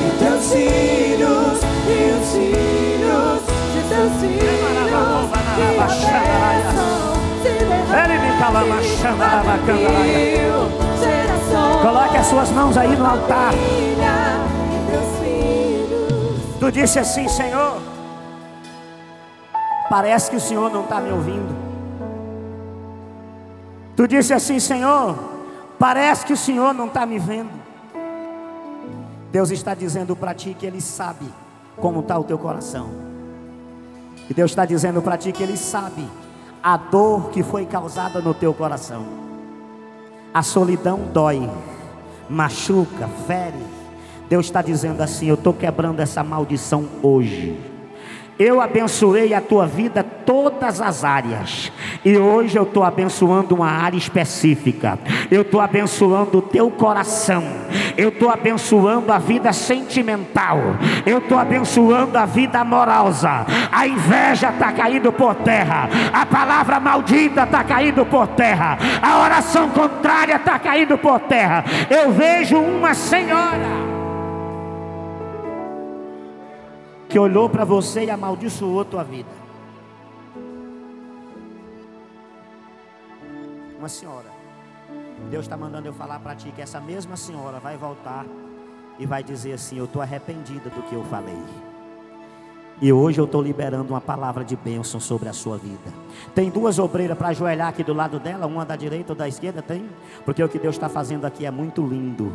e 0.00 0.10
teus 0.18 0.52
filhos 0.52 1.60
e 1.86 1.90
os 2.14 2.26
filhos 2.32 3.40
de 3.74 3.80
teus 3.88 4.12
filhos. 4.20 4.58
Que 5.54 5.62
a 5.62 5.82
bênção 6.36 7.18
se 7.42 7.50
derrame 7.64 8.16
até 9.54 9.72
mil. 9.72 10.77
Coloque 11.98 12.16
as 12.16 12.26
suas 12.28 12.50
mãos 12.50 12.76
aí 12.76 12.94
no 12.94 13.04
altar. 13.04 13.52
Tu 16.60 16.70
disse 16.70 16.96
assim, 16.96 17.26
Senhor. 17.26 17.82
Parece 19.90 20.30
que 20.30 20.36
o 20.36 20.40
Senhor 20.40 20.70
não 20.70 20.82
está 20.82 21.00
me 21.00 21.10
ouvindo. 21.10 21.56
Tu 23.96 24.06
disse 24.06 24.32
assim, 24.32 24.60
Senhor, 24.60 25.18
parece 25.76 26.24
que 26.24 26.32
o 26.32 26.36
Senhor 26.36 26.72
não 26.72 26.86
está 26.86 27.04
me 27.04 27.18
vendo. 27.18 27.50
Deus 29.32 29.50
está 29.50 29.74
dizendo 29.74 30.14
para 30.14 30.32
ti 30.32 30.54
que 30.56 30.66
Ele 30.66 30.80
sabe 30.80 31.26
como 31.78 31.98
está 31.98 32.16
o 32.16 32.22
teu 32.22 32.38
coração. 32.38 32.90
E 34.30 34.34
Deus 34.34 34.52
está 34.52 34.64
dizendo 34.64 35.02
para 35.02 35.18
ti 35.18 35.32
que 35.32 35.42
Ele 35.42 35.56
sabe 35.56 36.06
a 36.62 36.76
dor 36.76 37.30
que 37.30 37.42
foi 37.42 37.66
causada 37.66 38.20
no 38.20 38.32
teu 38.34 38.54
coração. 38.54 39.04
A 40.32 40.44
solidão 40.44 41.00
dói, 41.12 41.50
machuca, 42.28 43.08
fere. 43.26 43.78
Deus 44.28 44.46
está 44.46 44.62
dizendo 44.62 45.02
assim: 45.02 45.26
Eu 45.26 45.34
estou 45.34 45.52
quebrando 45.52 46.00
essa 46.00 46.22
maldição 46.22 46.86
hoje. 47.02 47.58
Eu 48.38 48.60
abençoei 48.60 49.34
a 49.34 49.40
tua 49.40 49.66
vida 49.66 50.04
todas 50.04 50.80
as 50.80 51.02
áreas. 51.02 51.72
E 52.04 52.16
hoje 52.16 52.56
eu 52.56 52.62
estou 52.62 52.84
abençoando 52.84 53.54
uma 53.54 53.70
área 53.70 53.96
específica. 53.96 54.98
Eu 55.30 55.42
estou 55.42 55.60
abençoando 55.60 56.38
o 56.38 56.42
teu 56.42 56.70
coração. 56.70 57.42
Eu 57.96 58.10
estou 58.10 58.30
abençoando 58.30 59.12
a 59.12 59.18
vida 59.18 59.52
sentimental. 59.52 60.58
Eu 61.04 61.18
estou 61.18 61.38
abençoando 61.38 62.16
a 62.16 62.24
vida 62.24 62.60
amorosa. 62.60 63.44
A 63.72 63.86
inveja 63.86 64.50
está 64.50 64.72
caindo 64.72 65.12
por 65.12 65.34
terra. 65.34 65.88
A 66.12 66.24
palavra 66.24 66.78
maldita 66.78 67.42
está 67.42 67.64
caindo 67.64 68.06
por 68.06 68.26
terra. 68.28 68.78
A 69.02 69.20
oração 69.20 69.68
contrária 69.70 70.36
está 70.36 70.58
caindo 70.58 70.96
por 70.96 71.18
terra. 71.20 71.64
Eu 71.90 72.12
vejo 72.12 72.58
uma 72.58 72.94
senhora 72.94 73.88
que 77.08 77.18
olhou 77.18 77.48
para 77.48 77.64
você 77.64 78.04
e 78.04 78.10
amaldiçoou 78.10 78.84
tua 78.84 79.02
vida. 79.02 79.47
Uma 83.78 83.88
senhora. 83.88 84.26
Deus 85.30 85.44
está 85.44 85.56
mandando 85.56 85.86
eu 85.86 85.92
falar 85.92 86.18
para 86.18 86.34
ti 86.34 86.50
que 86.50 86.60
essa 86.60 86.80
mesma 86.80 87.16
senhora 87.16 87.60
vai 87.60 87.76
voltar 87.76 88.26
e 88.98 89.06
vai 89.06 89.22
dizer 89.22 89.52
assim: 89.52 89.78
Eu 89.78 89.84
estou 89.84 90.02
arrependida 90.02 90.68
do 90.68 90.82
que 90.82 90.94
eu 90.94 91.04
falei. 91.04 91.40
E 92.80 92.92
hoje 92.92 93.20
eu 93.20 93.24
estou 93.24 93.42
liberando 93.42 93.92
uma 93.92 94.00
palavra 94.00 94.44
de 94.44 94.56
bênção 94.56 95.00
sobre 95.00 95.28
a 95.28 95.32
sua 95.32 95.56
vida. 95.56 95.92
Tem 96.34 96.50
duas 96.50 96.78
obreiras 96.78 97.16
para 97.16 97.28
ajoelhar 97.28 97.68
aqui 97.68 97.82
do 97.82 97.92
lado 97.92 98.18
dela, 98.20 98.46
uma 98.46 98.64
da 98.64 98.76
direita 98.76 99.12
ou 99.12 99.16
da 99.16 99.26
esquerda? 99.26 99.62
Tem? 99.62 99.88
Porque 100.24 100.42
o 100.42 100.48
que 100.48 100.58
Deus 100.58 100.76
está 100.76 100.88
fazendo 100.88 101.24
aqui 101.24 101.44
é 101.44 101.50
muito 101.50 101.84
lindo. 101.84 102.32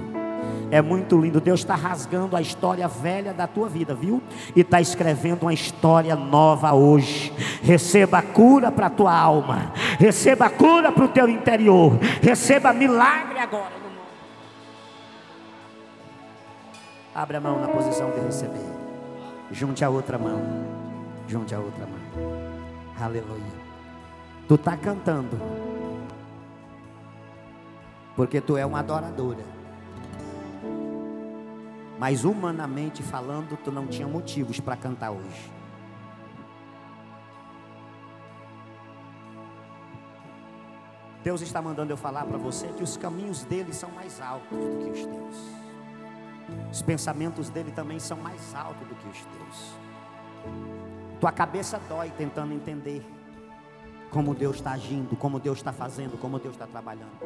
É 0.72 0.82
muito 0.82 1.18
lindo. 1.20 1.40
Deus 1.40 1.60
está 1.60 1.76
rasgando 1.76 2.36
a 2.36 2.42
história 2.42 2.88
velha 2.88 3.32
da 3.32 3.46
tua 3.46 3.70
vida, 3.70 3.94
viu? 3.94 4.22
E 4.56 4.62
está 4.62 4.82
escrevendo 4.82 5.44
uma 5.44 5.54
história 5.54 6.16
nova 6.16 6.74
hoje. 6.74 7.32
Receba 7.62 8.22
cura 8.24 8.72
para 8.72 8.88
a 8.88 8.90
tua 8.90 9.16
alma. 9.16 9.72
Receba 10.00 10.50
cura 10.50 10.92
para 10.92 11.06
o 11.06 11.10
teu 11.10 11.30
interior. 11.30 12.00
Receba 12.22 12.74
milagre 12.74 13.38
agora. 13.38 13.84
Abre 17.14 17.38
a 17.38 17.42
mão 17.42 17.60
na 17.60 17.68
posição 17.68 18.10
de 18.10 18.20
receber. 18.22 18.66
Junte 19.52 19.86
a 19.86 19.90
outra 19.90 20.18
mão. 20.18 20.42
Junte 21.28 21.54
a 21.54 21.60
outra 21.60 21.86
mão. 21.86 22.34
Aleluia. 23.00 23.54
Tu 24.48 24.56
está 24.56 24.76
cantando. 24.76 25.40
Porque 28.16 28.42
tu 28.42 28.58
é 28.58 28.66
uma 28.66 28.80
adoradora. 28.80 29.53
Mas 32.04 32.26
humanamente 32.26 33.02
falando, 33.02 33.58
tu 33.64 33.72
não 33.72 33.88
tinha 33.88 34.06
motivos 34.06 34.60
para 34.60 34.76
cantar 34.76 35.12
hoje. 35.12 35.50
Deus 41.24 41.40
está 41.40 41.62
mandando 41.62 41.94
eu 41.94 41.96
falar 41.96 42.26
para 42.26 42.38
você 42.38 42.68
que 42.68 42.84
os 42.84 42.98
caminhos 42.98 43.46
dele 43.46 43.72
são 43.72 43.90
mais 43.92 44.20
altos 44.20 44.50
do 44.50 44.84
que 44.84 44.90
os 44.90 45.06
teus. 45.06 45.38
Os 46.70 46.82
pensamentos 46.82 47.50
dele 47.50 47.72
também 47.72 48.00
são 48.00 48.18
mais 48.18 48.54
altos 48.54 48.86
do 48.86 48.96
que 48.96 49.08
os 49.08 49.20
teus. 49.20 49.74
Tua 51.22 51.32
cabeça 51.32 51.80
dói 51.88 52.12
tentando 52.18 52.54
entender 52.54 53.02
como 54.12 54.36
Deus 54.36 54.58
está 54.58 54.72
agindo, 54.72 55.16
como 55.16 55.40
Deus 55.40 55.60
está 55.60 55.72
fazendo, 55.72 56.20
como 56.20 56.38
Deus 56.38 56.56
está 56.56 56.68
trabalhando. 56.68 57.18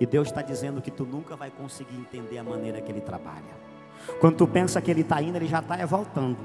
E 0.00 0.04
Deus 0.04 0.26
está 0.26 0.42
dizendo 0.42 0.82
que 0.82 0.90
tu 0.90 1.06
nunca 1.06 1.36
vai 1.36 1.52
conseguir 1.52 1.94
entender 1.94 2.38
a 2.38 2.42
maneira 2.42 2.80
que 2.80 2.90
Ele 2.90 3.00
trabalha. 3.00 3.73
Quando 4.20 4.36
tu 4.36 4.46
pensa 4.46 4.80
que 4.80 4.90
Ele 4.90 5.02
está 5.02 5.20
indo, 5.20 5.36
Ele 5.36 5.46
já 5.46 5.58
está 5.58 5.76
voltando. 5.86 6.36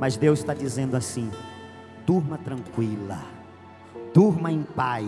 Mas 0.00 0.16
Deus 0.16 0.38
está 0.38 0.54
dizendo 0.54 0.96
assim: 0.96 1.30
durma 2.06 2.38
tranquila, 2.38 3.18
durma 4.14 4.50
em 4.52 4.62
paz, 4.62 5.06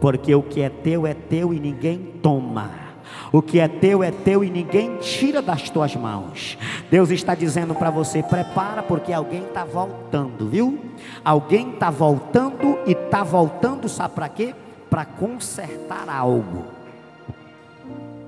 porque 0.00 0.34
o 0.34 0.42
que 0.42 0.60
é 0.60 0.68
teu 0.68 1.06
é 1.06 1.14
teu 1.14 1.52
e 1.52 1.60
ninguém 1.60 2.14
toma. 2.22 2.86
O 3.32 3.40
que 3.40 3.60
é 3.60 3.68
teu 3.68 4.02
é 4.02 4.10
teu 4.10 4.42
e 4.42 4.50
ninguém 4.50 4.96
tira 4.98 5.40
das 5.40 5.70
tuas 5.70 5.94
mãos. 5.94 6.58
Deus 6.90 7.10
está 7.10 7.34
dizendo 7.34 7.74
para 7.74 7.90
você: 7.90 8.22
prepara, 8.22 8.82
porque 8.82 9.12
alguém 9.12 9.44
está 9.44 9.64
voltando, 9.64 10.48
viu? 10.48 10.78
Alguém 11.24 11.70
está 11.70 11.90
voltando 11.90 12.78
e 12.86 12.92
está 12.92 13.22
voltando, 13.22 13.88
sabe 13.88 14.14
para 14.14 14.28
quê? 14.28 14.54
Para 14.90 15.04
consertar 15.04 16.08
algo. 16.08 16.64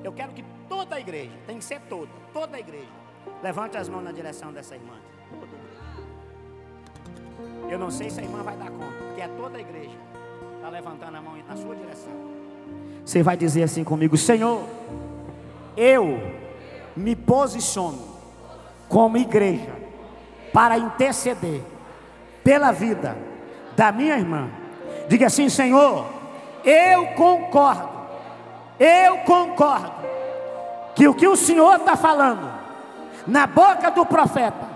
Eu 0.02 0.12
quero 0.12 0.32
que 0.32 0.42
toda 0.88 0.96
a 0.96 1.00
igreja, 1.00 1.32
tem 1.46 1.58
que 1.58 1.64
ser 1.64 1.80
toda, 1.82 2.08
toda 2.32 2.56
a 2.56 2.60
igreja, 2.60 2.88
levante 3.42 3.76
as 3.76 3.90
mãos 3.90 4.02
na 4.02 4.10
direção 4.10 4.50
dessa 4.50 4.74
irmã. 4.74 4.94
Eu 7.68 7.78
não 7.78 7.90
sei 7.90 8.08
se 8.08 8.20
a 8.20 8.22
irmã 8.22 8.42
vai 8.42 8.56
dar 8.56 8.70
conta, 8.70 8.96
porque 9.06 9.20
é 9.20 9.28
toda 9.28 9.58
a 9.58 9.60
igreja. 9.60 9.96
Está 10.56 10.70
levantando 10.70 11.14
a 11.14 11.20
mão 11.20 11.34
na 11.46 11.56
sua 11.56 11.76
direção. 11.76 12.12
Você 13.04 13.22
vai 13.22 13.36
dizer 13.36 13.64
assim 13.64 13.84
comigo: 13.84 14.16
Senhor, 14.16 14.64
eu 15.76 16.18
me 16.96 17.14
posiciono 17.14 18.02
como 18.88 19.18
igreja 19.18 19.70
para 20.54 20.78
interceder 20.78 21.60
pela 22.42 22.72
vida 22.72 23.14
da 23.76 23.92
minha 23.92 24.16
irmã. 24.16 24.48
Diga 25.06 25.26
assim: 25.26 25.50
Senhor, 25.50 26.06
eu 26.64 27.08
concordo, 27.08 27.90
eu 28.80 29.18
concordo 29.18 30.17
que 30.98 31.06
o 31.06 31.14
que 31.14 31.28
o 31.28 31.36
Senhor 31.36 31.76
está 31.76 31.96
falando 31.96 32.50
na 33.24 33.46
boca 33.46 33.88
do 33.88 34.04
profeta 34.04 34.66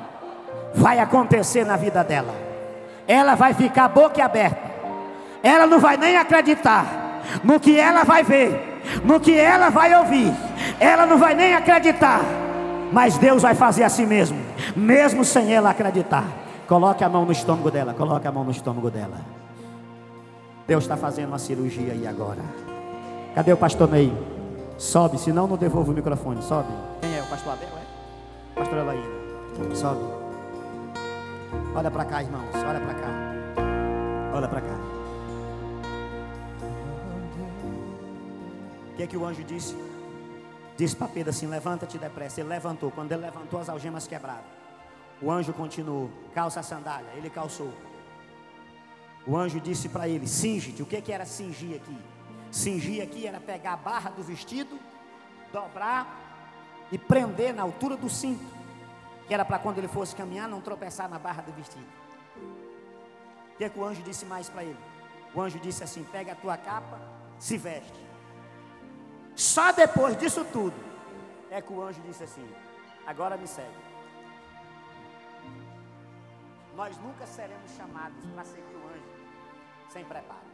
vai 0.73 1.01
acontecer 1.01 1.67
na 1.67 1.77
vida 1.77 2.05
dela. 2.05 2.33
Ela 3.09 3.35
vai 3.35 3.53
ficar 3.53 3.89
boca 3.89 4.25
aberta, 4.25 4.71
ela 5.43 5.67
não 5.67 5.81
vai 5.81 5.97
nem 5.97 6.17
acreditar 6.17 6.87
no 7.43 7.59
que 7.59 7.77
ela 7.77 8.05
vai 8.05 8.23
ver, 8.23 8.81
no 9.03 9.19
que 9.19 9.37
ela 9.37 9.69
vai 9.69 9.93
ouvir. 9.99 10.33
Ela 10.79 11.07
não 11.07 11.19
vai 11.19 11.35
nem 11.35 11.55
acreditar, 11.55 12.21
mas 12.93 13.19
Deus 13.19 13.43
vai 13.43 13.57
fazer 13.57 13.83
assim 13.83 14.07
mesmo, 14.07 14.39
mesmo 14.77 15.25
sem 15.25 15.53
ela 15.53 15.71
acreditar. 15.71 16.25
Coloque 16.69 17.03
a 17.03 17.09
mão 17.09 17.25
no 17.25 17.33
estômago 17.33 17.69
dela, 17.69 17.95
coloque 17.95 18.29
a 18.29 18.31
mão 18.31 18.45
no 18.45 18.53
estômago 18.53 18.93
dela. 18.93 19.19
Deus 20.69 20.85
está 20.85 20.97
fazendo 20.97 21.31
uma 21.31 21.39
cirurgia 21.41 21.95
aí 21.95 22.07
agora. 22.07 22.43
Cadê 23.35 23.53
o 23.53 23.57
pastor 23.57 23.91
Ney? 23.91 24.13
Sobe, 24.83 25.17
senão 25.17 25.47
não 25.47 25.57
devolvo 25.57 25.93
o 25.93 25.95
microfone. 25.95 26.43
Sobe. 26.43 26.69
Quem 27.01 27.17
é? 27.17 27.23
O 27.23 27.27
pastor 27.29 27.53
Abel, 27.53 27.69
é? 27.69 28.59
Pastor 28.59 28.79
Elaína. 28.79 29.77
Sobe. 29.77 30.01
Olha 31.73 31.89
para 31.89 32.05
cá, 32.05 32.21
irmãos. 32.21 32.53
Olha 32.53 32.81
para 32.81 32.95
cá. 32.95 33.09
Olha 34.35 34.49
para 34.49 34.61
cá. 34.61 34.75
O 38.91 38.97
que 38.97 39.05
é 39.05 39.07
que 39.07 39.17
o 39.17 39.25
anjo 39.25 39.45
disse? 39.45 39.77
Disse 40.77 40.97
para 40.97 41.07
Pedro 41.07 41.31
assim: 41.31 41.47
Levanta-te 41.47 41.97
depressa. 41.97 42.41
Ele 42.41 42.49
levantou. 42.49 42.91
Quando 42.91 43.13
ele 43.13 43.23
levantou, 43.23 43.61
as 43.61 43.69
algemas 43.69 44.09
quebraram. 44.09 44.43
O 45.23 45.31
anjo 45.31 45.53
continuou: 45.53 46.11
Calça 46.35 46.59
a 46.59 46.63
sandália. 46.65 47.09
Ele 47.17 47.31
calçou. 47.31 47.73
O 49.25 49.37
anjo 49.37 49.61
disse 49.61 49.89
para 49.89 50.09
ele: 50.09 50.27
Cinge-te. 50.27 50.83
O 50.83 50.87
que, 50.87 50.97
é 50.97 51.01
que 51.01 51.13
era 51.13 51.25
cingir 51.25 51.77
aqui? 51.77 51.97
Cingir 52.53 53.03
aqui 53.03 53.27
era 53.27 53.41
pegar 53.41 53.73
a 53.73 53.77
barra 53.77 54.11
do 54.11 54.23
vestido, 54.23 54.79
dobrar 55.51 56.07
e 56.93 56.99
prender 56.99 57.55
na 57.55 57.63
altura 57.63 57.97
do 57.97 58.11
cinto. 58.11 58.45
Que 59.27 59.33
era 59.33 59.43
para 59.43 59.59
quando 59.59 59.79
ele 59.79 59.89
fosse 59.89 60.15
caminhar, 60.15 60.47
não 60.47 60.61
tropeçar 60.61 61.09
na 61.09 61.19
barra 61.19 61.41
do 61.41 61.51
vestido. 61.53 61.87
O 63.55 63.57
que, 63.57 63.65
é 63.65 63.71
que 63.71 63.79
o 63.79 63.85
anjo 63.85 64.03
disse 64.03 64.27
mais 64.27 64.51
para 64.51 64.65
ele? 64.65 64.79
O 65.35 65.41
anjo 65.41 65.59
disse 65.59 65.83
assim: 65.83 66.05
Pega 66.05 66.33
a 66.33 66.37
tua 66.37 66.59
capa, 66.59 67.01
se 67.39 67.57
veste. 67.57 67.99
Só 69.35 69.73
depois 69.73 70.15
disso 70.19 70.45
tudo 70.45 70.77
é 71.51 71.63
que 71.63 71.73
o 71.73 71.83
anjo 71.83 72.03
disse 72.03 72.25
assim: 72.25 72.47
Agora 73.07 73.39
me 73.39 73.47
segue. 73.47 73.83
Nós 76.77 76.99
nunca 76.99 77.27
seremos 77.27 77.71
chamados 77.73 78.23
para 78.35 78.45
seguir 78.45 78.77
o 78.77 78.89
anjo 78.89 79.13
sem 79.89 80.05
preparo. 80.05 80.52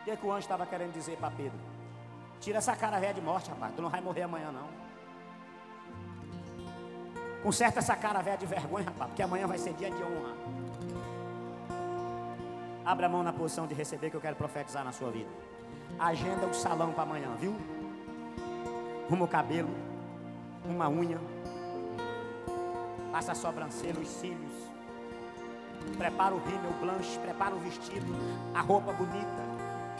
O 0.00 0.04
que, 0.04 0.10
é 0.10 0.16
que 0.16 0.26
o 0.26 0.30
anjo 0.30 0.40
estava 0.40 0.64
querendo 0.66 0.92
dizer 0.92 1.16
para 1.16 1.30
Pedro? 1.30 1.58
Tira 2.40 2.58
essa 2.58 2.74
cara 2.76 2.98
velha 2.98 3.14
de 3.14 3.20
morte, 3.20 3.50
rapaz. 3.50 3.74
Tu 3.74 3.82
não 3.82 3.90
vai 3.90 4.00
morrer 4.00 4.22
amanhã, 4.22 4.50
não. 4.50 4.68
Conserta 7.42 7.78
essa 7.78 7.96
cara 7.96 8.20
velha 8.20 8.36
de 8.36 8.46
vergonha, 8.46 8.86
rapaz, 8.86 9.08
porque 9.10 9.22
amanhã 9.22 9.46
vai 9.46 9.58
ser 9.58 9.72
dia 9.74 9.90
de 9.90 10.02
honra. 10.02 10.34
Abra 12.84 13.06
a 13.06 13.08
mão 13.08 13.22
na 13.22 13.32
posição 13.32 13.66
de 13.66 13.74
receber 13.74 14.10
que 14.10 14.16
eu 14.16 14.20
quero 14.20 14.36
profetizar 14.36 14.84
na 14.84 14.92
sua 14.92 15.10
vida. 15.10 15.30
Agenda 15.98 16.46
o 16.46 16.54
salão 16.54 16.92
para 16.92 17.02
amanhã, 17.02 17.34
viu? 17.38 17.54
Arruma 19.06 19.24
o 19.24 19.28
cabelo, 19.28 19.70
uma 20.64 20.88
unha, 20.88 21.18
passa 23.10 23.32
a 23.32 23.34
sobrancelha, 23.34 23.98
os 23.98 24.08
cílios, 24.08 24.52
prepara 25.96 26.34
o 26.34 26.38
rímel, 26.38 26.70
o 26.70 26.80
blanche, 26.80 27.18
prepara 27.18 27.54
o 27.54 27.58
vestido, 27.58 28.12
a 28.54 28.60
roupa 28.60 28.92
bonita, 28.92 29.47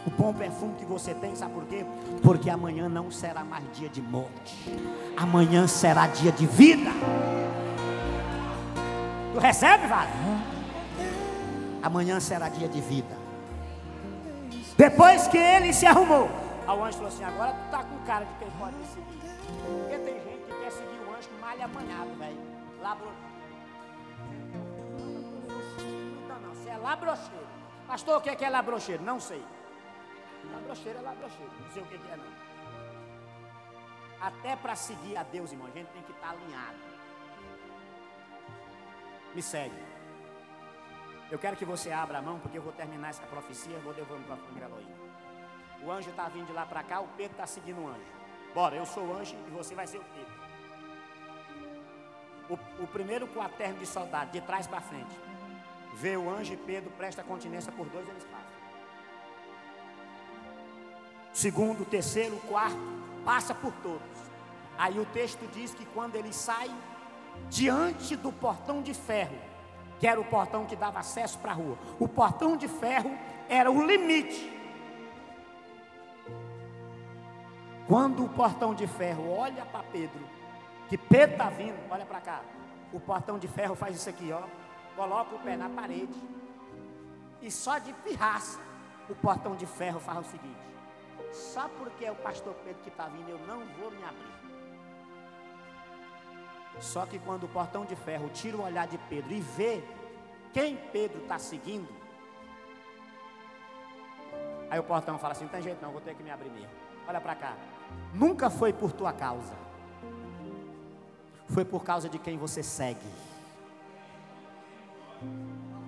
o 0.08 0.10
bom 0.10 0.32
perfume 0.32 0.74
que 0.78 0.86
você 0.86 1.14
tem, 1.14 1.36
sabe 1.36 1.52
por 1.52 1.66
quê? 1.66 1.84
Porque 2.22 2.48
amanhã 2.48 2.88
não 2.88 3.10
será 3.10 3.44
mais 3.44 3.64
dia 3.74 3.90
de 3.90 4.00
morte, 4.00 4.56
amanhã 5.16 5.66
será 5.66 6.06
dia 6.06 6.32
de 6.32 6.46
vida. 6.46 6.90
Tu 9.34 9.38
recebe, 9.38 9.86
Vale? 9.86 10.10
Amanhã 11.82 12.18
será 12.18 12.48
dia 12.48 12.68
de 12.68 12.80
vida. 12.80 13.16
Depois 14.76 15.28
que 15.28 15.36
ele 15.36 15.72
se 15.72 15.86
arrumou, 15.86 16.28
o 16.66 16.84
anjo 16.84 16.94
falou 16.94 17.08
assim: 17.08 17.24
agora 17.24 17.52
tu 17.52 17.70
tá 17.70 17.84
com 17.84 17.98
cara 18.06 18.24
de 18.24 18.34
quem 18.38 18.50
pode 18.52 18.76
seguir. 18.86 19.18
Porque 19.78 19.98
tem 19.98 20.14
gente 20.14 20.42
que 20.46 20.54
quer 20.60 20.70
seguir 20.72 21.00
o 21.06 21.16
anjo 21.16 21.28
malha 21.40 21.66
amanhado, 21.66 22.18
velho. 22.18 22.38
Labro... 22.82 23.08
Não, 26.28 26.40
não, 26.40 26.54
você 26.54 26.70
é 26.70 26.76
labrocheiro. 26.78 27.46
Pastor, 27.86 28.16
o 28.16 28.20
que 28.20 28.30
é, 28.30 28.36
que 28.36 28.44
é 28.44 28.50
labrocheiro? 28.50 29.02
Não 29.04 29.20
sei. 29.20 29.42
Labrocheiro 30.44 30.98
é 30.98 31.02
labrocheiro. 31.02 31.52
Não 31.60 31.70
sei 31.70 31.82
o 31.82 31.86
que 31.86 31.94
é, 31.94 32.16
não. 32.16 32.48
Até 34.20 34.56
para 34.56 34.74
seguir 34.74 35.16
a 35.16 35.22
Deus, 35.22 35.52
irmão, 35.52 35.68
a 35.68 35.70
gente 35.70 35.88
tem 35.88 36.02
que 36.02 36.12
estar 36.12 36.28
tá 36.28 36.32
alinhado. 36.32 36.78
Me 39.34 39.42
segue. 39.42 39.76
Eu 41.30 41.38
quero 41.38 41.56
que 41.56 41.64
você 41.64 41.92
abra 41.92 42.18
a 42.18 42.22
mão, 42.22 42.38
porque 42.40 42.58
eu 42.58 42.62
vou 42.62 42.72
terminar 42.72 43.10
essa 43.10 43.22
profecia, 43.26 43.78
vou 43.80 43.92
devolver 43.92 44.24
para 44.24 44.34
a 44.34 44.38
família 44.38 44.64
Elohim. 44.64 44.94
O 45.82 45.90
anjo 45.90 46.10
está 46.10 46.28
vindo 46.28 46.46
de 46.46 46.52
lá 46.52 46.66
para 46.66 46.82
cá, 46.82 47.00
o 47.00 47.08
Pedro 47.08 47.32
está 47.32 47.46
seguindo 47.46 47.80
o 47.80 47.88
anjo. 47.88 48.12
Bora, 48.54 48.74
eu 48.74 48.86
sou 48.86 49.04
o 49.04 49.14
anjo 49.14 49.36
e 49.46 49.50
você 49.50 49.74
vai 49.74 49.86
ser 49.86 49.98
o 49.98 50.04
Pedro. 50.04 50.38
O, 52.48 52.84
o 52.84 52.86
primeiro 52.86 53.28
quaterno 53.28 53.78
de 53.78 53.86
soldado, 53.86 54.30
de 54.30 54.40
trás 54.40 54.66
para 54.66 54.80
frente, 54.80 55.14
vê 55.94 56.16
o 56.16 56.30
anjo 56.30 56.54
e 56.54 56.56
Pedro 56.56 56.90
presta 56.92 57.22
continência 57.22 57.70
por 57.70 57.86
dois, 57.86 58.08
eles 58.08 58.24
passam. 58.24 58.57
Segundo, 61.38 61.84
terceiro, 61.84 62.36
quarto, 62.48 62.80
passa 63.24 63.54
por 63.54 63.72
todos. 63.74 64.18
Aí 64.76 64.98
o 64.98 65.06
texto 65.06 65.48
diz 65.52 65.72
que 65.72 65.86
quando 65.86 66.16
ele 66.16 66.32
sai 66.32 66.68
diante 67.48 68.16
do 68.16 68.32
portão 68.32 68.82
de 68.82 68.92
ferro, 68.92 69.38
que 70.00 70.08
era 70.08 70.20
o 70.20 70.24
portão 70.24 70.66
que 70.66 70.74
dava 70.74 70.98
acesso 70.98 71.38
para 71.38 71.52
a 71.52 71.54
rua, 71.54 71.78
o 72.00 72.08
portão 72.08 72.56
de 72.56 72.66
ferro 72.66 73.16
era 73.48 73.70
o 73.70 73.86
limite. 73.86 74.52
Quando 77.86 78.24
o 78.24 78.28
portão 78.30 78.74
de 78.74 78.88
ferro 78.88 79.30
olha 79.30 79.64
para 79.64 79.84
Pedro, 79.84 80.26
que 80.88 80.98
Pedro 80.98 81.36
está 81.36 81.50
vindo, 81.50 81.78
olha 81.88 82.04
para 82.04 82.20
cá. 82.20 82.40
O 82.92 82.98
portão 82.98 83.38
de 83.38 83.46
ferro 83.46 83.76
faz 83.76 83.94
isso 83.94 84.10
aqui, 84.10 84.32
ó. 84.32 84.42
Coloca 84.96 85.36
o 85.36 85.38
pé 85.38 85.56
na 85.56 85.68
parede. 85.68 86.20
E 87.40 87.48
só 87.48 87.78
de 87.78 87.92
pirraça, 87.92 88.58
o 89.08 89.14
portão 89.14 89.54
de 89.54 89.66
ferro 89.66 90.00
faz 90.00 90.18
o 90.18 90.30
seguinte: 90.32 90.67
só 91.32 91.68
porque 91.78 92.04
é 92.04 92.12
o 92.12 92.16
pastor 92.16 92.54
Pedro 92.64 92.82
que 92.82 92.88
está 92.88 93.06
vindo, 93.06 93.28
eu 93.28 93.38
não 93.46 93.64
vou 93.76 93.90
me 93.90 94.02
abrir. 94.04 94.38
Só 96.80 97.04
que 97.06 97.18
quando 97.18 97.44
o 97.44 97.48
portão 97.48 97.84
de 97.84 97.96
ferro 97.96 98.28
tira 98.30 98.56
o 98.56 98.62
olhar 98.62 98.86
de 98.86 98.98
Pedro 98.98 99.32
e 99.32 99.40
vê 99.40 99.82
quem 100.52 100.76
Pedro 100.76 101.22
está 101.22 101.38
seguindo, 101.38 101.88
aí 104.70 104.78
o 104.78 104.84
portão 104.84 105.18
fala 105.18 105.32
assim: 105.32 105.44
não 105.44 105.50
tem 105.50 105.62
jeito 105.62 105.82
não, 105.82 105.90
vou 105.90 106.00
ter 106.00 106.14
que 106.14 106.22
me 106.22 106.30
abrir 106.30 106.50
mesmo. 106.50 106.70
Olha 107.06 107.20
para 107.20 107.34
cá. 107.34 107.56
Nunca 108.14 108.50
foi 108.50 108.72
por 108.72 108.92
tua 108.92 109.12
causa, 109.12 109.54
foi 111.48 111.64
por 111.64 111.82
causa 111.82 112.08
de 112.08 112.18
quem 112.18 112.38
você 112.38 112.62
segue. 112.62 113.06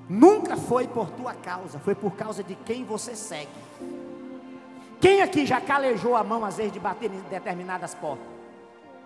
Nunca 0.09 0.57
foi 0.57 0.89
por 0.89 1.09
tua 1.11 1.35
causa, 1.35 1.79
foi 1.79 1.95
por 1.95 2.17
causa 2.17 2.43
de 2.43 2.57
quem 2.57 2.85
você 2.85 3.15
segue. 3.15 3.49
Quem 5.01 5.23
aqui 5.23 5.47
já 5.47 5.61
calejou 5.61 6.15
a 6.15 6.23
mão 6.23 6.45
às 6.45 6.59
vezes 6.59 6.73
de 6.73 6.79
bater 6.79 7.11
em 7.11 7.21
determinadas 7.21 7.95
portas? 7.95 8.27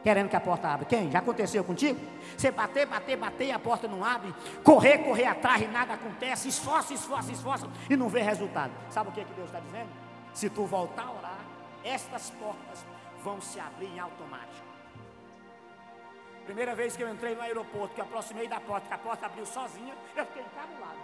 Querendo 0.02 0.28
que 0.28 0.36
a 0.36 0.40
porta 0.40 0.68
abra. 0.68 0.84
Quem? 0.84 1.10
Já 1.10 1.20
aconteceu 1.20 1.64
contigo? 1.64 1.98
Você 2.36 2.50
bater, 2.50 2.84
bater, 2.84 3.16
bater 3.16 3.46
e 3.46 3.52
a 3.52 3.58
porta 3.58 3.88
não 3.88 4.04
abre. 4.04 4.34
Correr, 4.62 4.98
correr 4.98 5.24
atrás 5.24 5.62
e 5.62 5.66
nada 5.66 5.94
acontece. 5.94 6.48
Esforça, 6.48 6.92
esforça, 6.92 7.32
esforça 7.32 7.68
e 7.88 7.96
não 7.96 8.08
vê 8.08 8.20
resultado. 8.20 8.72
Sabe 8.90 9.08
o 9.08 9.12
que, 9.12 9.20
é 9.20 9.24
que 9.24 9.32
Deus 9.32 9.46
está 9.46 9.60
dizendo? 9.60 9.88
Se 10.34 10.50
tu 10.50 10.66
voltar 10.66 11.04
a 11.04 11.12
orar, 11.12 11.38
estas 11.84 12.28
portas 12.30 12.84
vão 13.22 13.40
se 13.40 13.58
abrir 13.58 13.86
em 13.86 13.98
automático. 13.98 14.66
Primeira 16.44 16.74
vez 16.74 16.94
que 16.94 17.02
eu 17.02 17.08
entrei 17.08 17.34
no 17.34 17.40
aeroporto, 17.40 17.94
que 17.94 18.00
eu 18.00 18.04
aproximei 18.04 18.46
da 18.46 18.60
porta, 18.60 18.86
que 18.86 18.94
a 18.94 18.98
porta 18.98 19.24
abriu 19.24 19.46
sozinha, 19.46 19.94
eu 20.14 20.26
fiquei 20.26 20.42
encabulado. 20.42 20.98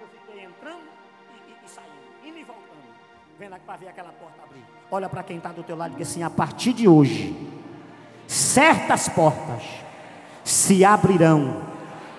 Eu 0.00 0.06
fiquei 0.06 0.44
entrando 0.44 0.88
e, 1.48 1.50
e, 1.50 1.56
e 1.64 1.68
saindo, 1.68 2.24
indo 2.24 2.38
e 2.38 2.44
voltando. 2.44 2.69
Para 3.48 3.76
ver 3.78 3.88
aquela 3.88 4.10
porta 4.10 4.42
abrir. 4.44 4.62
Olha 4.90 5.08
para 5.08 5.22
quem 5.22 5.38
está 5.38 5.50
do 5.50 5.62
teu 5.62 5.74
lado 5.74 5.94
e 5.94 5.96
diz 5.96 6.10
assim: 6.10 6.22
a 6.22 6.28
partir 6.28 6.74
de 6.74 6.86
hoje, 6.86 7.34
certas 8.26 9.08
portas 9.08 9.62
se 10.44 10.84
abrirão 10.84 11.62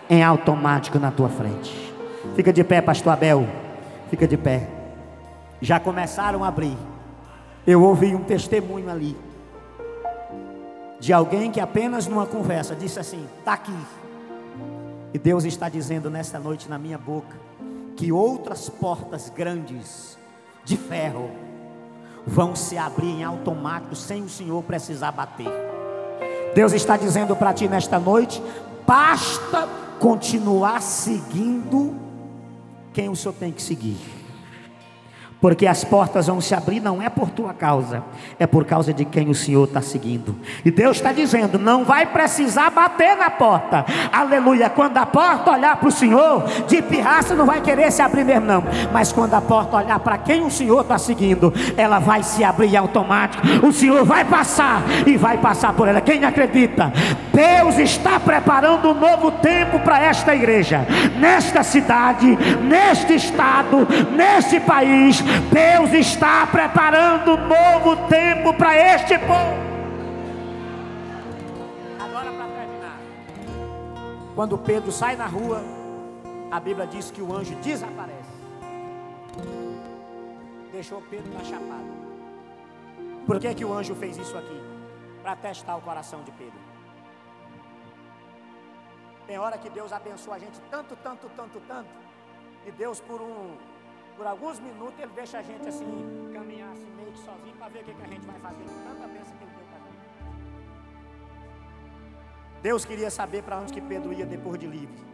em 0.09 0.23
automático 0.23 0.97
na 0.97 1.11
tua 1.11 1.29
frente. 1.29 1.93
Fica 2.35 2.51
de 2.51 2.63
pé, 2.63 2.81
pastor 2.81 3.13
Abel. 3.13 3.47
Fica 4.09 4.27
de 4.27 4.35
pé. 4.35 4.67
Já 5.61 5.79
começaram 5.79 6.43
a 6.43 6.47
abrir. 6.47 6.75
Eu 7.67 7.83
ouvi 7.83 8.15
um 8.15 8.23
testemunho 8.23 8.89
ali 8.89 9.15
de 10.99 11.13
alguém 11.13 11.51
que 11.51 11.59
apenas 11.59 12.07
numa 12.07 12.25
conversa 12.25 12.75
disse 12.75 12.99
assim: 12.99 13.27
está 13.37 13.53
aqui. 13.53 13.77
E 15.13 15.19
Deus 15.19 15.43
está 15.43 15.69
dizendo 15.69 16.09
nessa 16.09 16.39
noite 16.39 16.67
na 16.67 16.79
minha 16.79 16.97
boca 16.97 17.37
que 17.95 18.11
outras 18.11 18.69
portas 18.69 19.29
grandes 19.29 20.17
de 20.63 20.77
ferro 20.77 21.31
vão 22.25 22.55
se 22.55 22.77
abrir 22.77 23.09
em 23.09 23.23
automático 23.23 23.95
sem 23.95 24.23
o 24.23 24.29
Senhor 24.29 24.61
precisar 24.63 25.11
bater. 25.11 25.51
Deus 26.53 26.73
está 26.73 26.97
dizendo 26.97 27.35
para 27.35 27.53
ti 27.53 27.67
nesta 27.67 27.99
noite: 27.99 28.41
basta 28.85 29.67
continuar 29.99 30.81
seguindo 30.81 31.95
quem 32.93 33.09
o 33.09 33.15
Senhor 33.15 33.33
tem 33.33 33.51
que 33.51 33.61
seguir. 33.61 34.20
Porque 35.41 35.65
as 35.65 35.83
portas 35.83 36.27
vão 36.27 36.39
se 36.39 36.53
abrir, 36.53 36.79
não 36.79 37.01
é 37.01 37.09
por 37.09 37.31
tua 37.31 37.51
causa, 37.51 38.03
é 38.37 38.45
por 38.45 38.63
causa 38.63 38.93
de 38.93 39.03
quem 39.03 39.27
o 39.27 39.33
Senhor 39.33 39.63
está 39.63 39.81
seguindo. 39.81 40.35
E 40.63 40.69
Deus 40.69 40.97
está 40.97 41.11
dizendo: 41.11 41.57
não 41.57 41.83
vai 41.83 42.05
precisar 42.05 42.69
bater 42.69 43.17
na 43.17 43.31
porta, 43.31 43.83
aleluia. 44.13 44.69
Quando 44.69 44.97
a 44.97 45.05
porta 45.05 45.49
olhar 45.49 45.77
para 45.77 45.89
o 45.89 45.91
Senhor, 45.91 46.43
de 46.67 46.79
pirraça 46.83 47.33
não 47.33 47.47
vai 47.47 47.59
querer 47.59 47.91
se 47.91 48.03
abrir 48.03 48.23
mesmo, 48.23 48.45
não. 48.45 48.63
Mas 48.93 49.11
quando 49.11 49.33
a 49.33 49.41
porta 49.41 49.77
olhar 49.77 49.97
para 49.99 50.19
quem 50.19 50.45
o 50.45 50.51
Senhor 50.51 50.81
está 50.81 50.99
seguindo, 50.99 51.51
ela 51.75 51.97
vai 51.97 52.21
se 52.21 52.43
abrir 52.43 52.77
automático. 52.77 53.41
O 53.65 53.73
Senhor 53.73 54.05
vai 54.05 54.23
passar 54.23 54.83
e 55.07 55.17
vai 55.17 55.39
passar 55.39 55.73
por 55.73 55.87
ela. 55.87 56.01
Quem 56.01 56.23
acredita? 56.23 56.93
Deus 57.33 57.79
está 57.79 58.19
preparando 58.19 58.91
um 58.91 58.93
novo 58.93 59.31
tempo 59.31 59.79
para 59.79 59.99
esta 60.03 60.35
igreja, 60.35 60.85
nesta 61.17 61.63
cidade, 61.63 62.37
neste 62.61 63.15
estado, 63.15 63.87
neste 64.15 64.59
país 64.59 65.30
Deus 65.39 65.91
está 65.93 66.47
preparando 66.47 67.33
um 67.33 67.47
novo 67.47 68.07
tempo 68.07 68.53
para 68.53 68.75
este 68.95 69.17
povo. 69.19 69.55
Agora 71.99 72.31
para 72.31 72.47
terminar. 72.47 72.97
Quando 74.35 74.57
Pedro 74.57 74.91
sai 74.91 75.15
na 75.15 75.27
rua, 75.27 75.61
a 76.51 76.59
Bíblia 76.59 76.87
diz 76.87 77.11
que 77.11 77.21
o 77.21 77.33
anjo 77.35 77.55
desaparece. 77.55 78.41
Deixou 80.71 81.01
Pedro 81.09 81.33
na 81.33 81.43
chapada. 81.43 81.91
Por 83.25 83.39
que, 83.39 83.53
que 83.53 83.65
o 83.65 83.73
anjo 83.73 83.95
fez 83.95 84.17
isso 84.17 84.37
aqui? 84.37 84.61
Para 85.21 85.35
testar 85.35 85.75
o 85.75 85.81
coração 85.81 86.23
de 86.23 86.31
Pedro. 86.31 86.59
Tem 89.27 89.37
hora 89.37 89.57
que 89.57 89.69
Deus 89.69 89.93
abençoa 89.93 90.35
a 90.35 90.39
gente 90.39 90.59
tanto, 90.69 90.95
tanto, 90.97 91.29
tanto, 91.37 91.61
tanto. 91.67 91.89
E 92.65 92.71
Deus, 92.71 92.99
por 92.99 93.21
um 93.21 93.55
por 94.15 94.27
alguns 94.27 94.59
minutos 94.59 94.99
ele 94.99 95.11
deixa 95.15 95.39
a 95.39 95.41
gente 95.41 95.67
assim, 95.67 96.29
caminhar 96.33 96.71
assim, 96.71 96.91
meio 96.95 97.11
que 97.11 97.19
sozinho, 97.19 97.55
para 97.57 97.69
ver 97.69 97.79
o 97.79 97.83
que, 97.83 97.93
que 97.93 98.03
a 98.03 98.07
gente 98.07 98.25
vai 98.25 98.39
fazer 98.39 98.63
com 98.63 98.83
tanta 98.83 99.07
bênção 99.07 99.37
que 99.37 99.43
ele 99.43 99.51
deu 99.51 99.65
para 99.65 99.77
a 99.77 99.81
gente. 99.81 99.99
Deus 102.61 102.85
queria 102.85 103.09
saber 103.09 103.43
para 103.43 103.59
onde 103.59 103.73
que 103.73 103.81
Pedro 103.81 104.13
ia 104.13 104.25
depois 104.25 104.59
de 104.59 104.67
livre. 104.67 105.11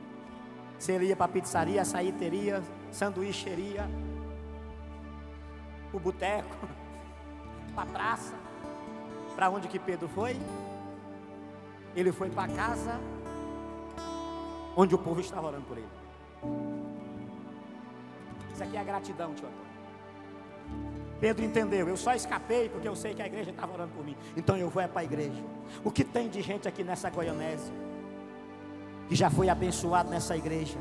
Se 0.79 0.91
ele 0.91 1.05
ia 1.07 1.15
para 1.15 1.25
a 1.25 1.29
pizzaria, 1.29 1.81
açaí 1.81 2.11
teria, 2.11 2.61
sanduícheria, 2.91 3.89
o 5.93 5.99
boteco, 5.99 6.67
para 7.73 7.83
a 7.83 7.91
praça. 7.91 8.35
Para 9.35 9.49
onde 9.49 9.67
que 9.67 9.79
Pedro 9.79 10.07
foi? 10.07 10.35
Ele 11.95 12.11
foi 12.11 12.29
para 12.29 12.51
casa 12.53 12.99
onde 14.75 14.93
o 14.93 14.97
povo 14.97 15.19
estava 15.19 15.47
orando 15.47 15.65
por 15.65 15.77
ele. 15.77 15.87
Isso 18.57 18.63
aqui 18.63 18.75
é 18.75 18.79
a 18.79 18.83
gratidão, 18.83 19.35
tio 19.35 19.47
Antônio. 19.47 19.67
Pedro 21.19 21.45
entendeu, 21.45 21.87
eu 21.87 21.95
só 21.95 22.15
escapei 22.15 22.67
porque 22.69 22.87
eu 22.87 22.95
sei 22.95 23.13
que 23.13 23.21
a 23.21 23.27
igreja 23.27 23.51
estava 23.51 23.71
orando 23.71 23.91
por 23.93 24.03
mim. 24.03 24.17
Então 24.35 24.57
eu 24.57 24.67
vou 24.67 24.81
é 24.81 24.87
para 24.87 25.01
a 25.01 25.03
igreja. 25.03 25.43
O 25.83 25.91
que 25.91 26.03
tem 26.03 26.27
de 26.27 26.41
gente 26.41 26.67
aqui 26.67 26.83
nessa 26.83 27.07
Goianésia 27.11 27.71
que 29.07 29.13
já 29.13 29.29
foi 29.29 29.47
abençoado 29.47 30.09
nessa 30.09 30.35
igreja? 30.35 30.79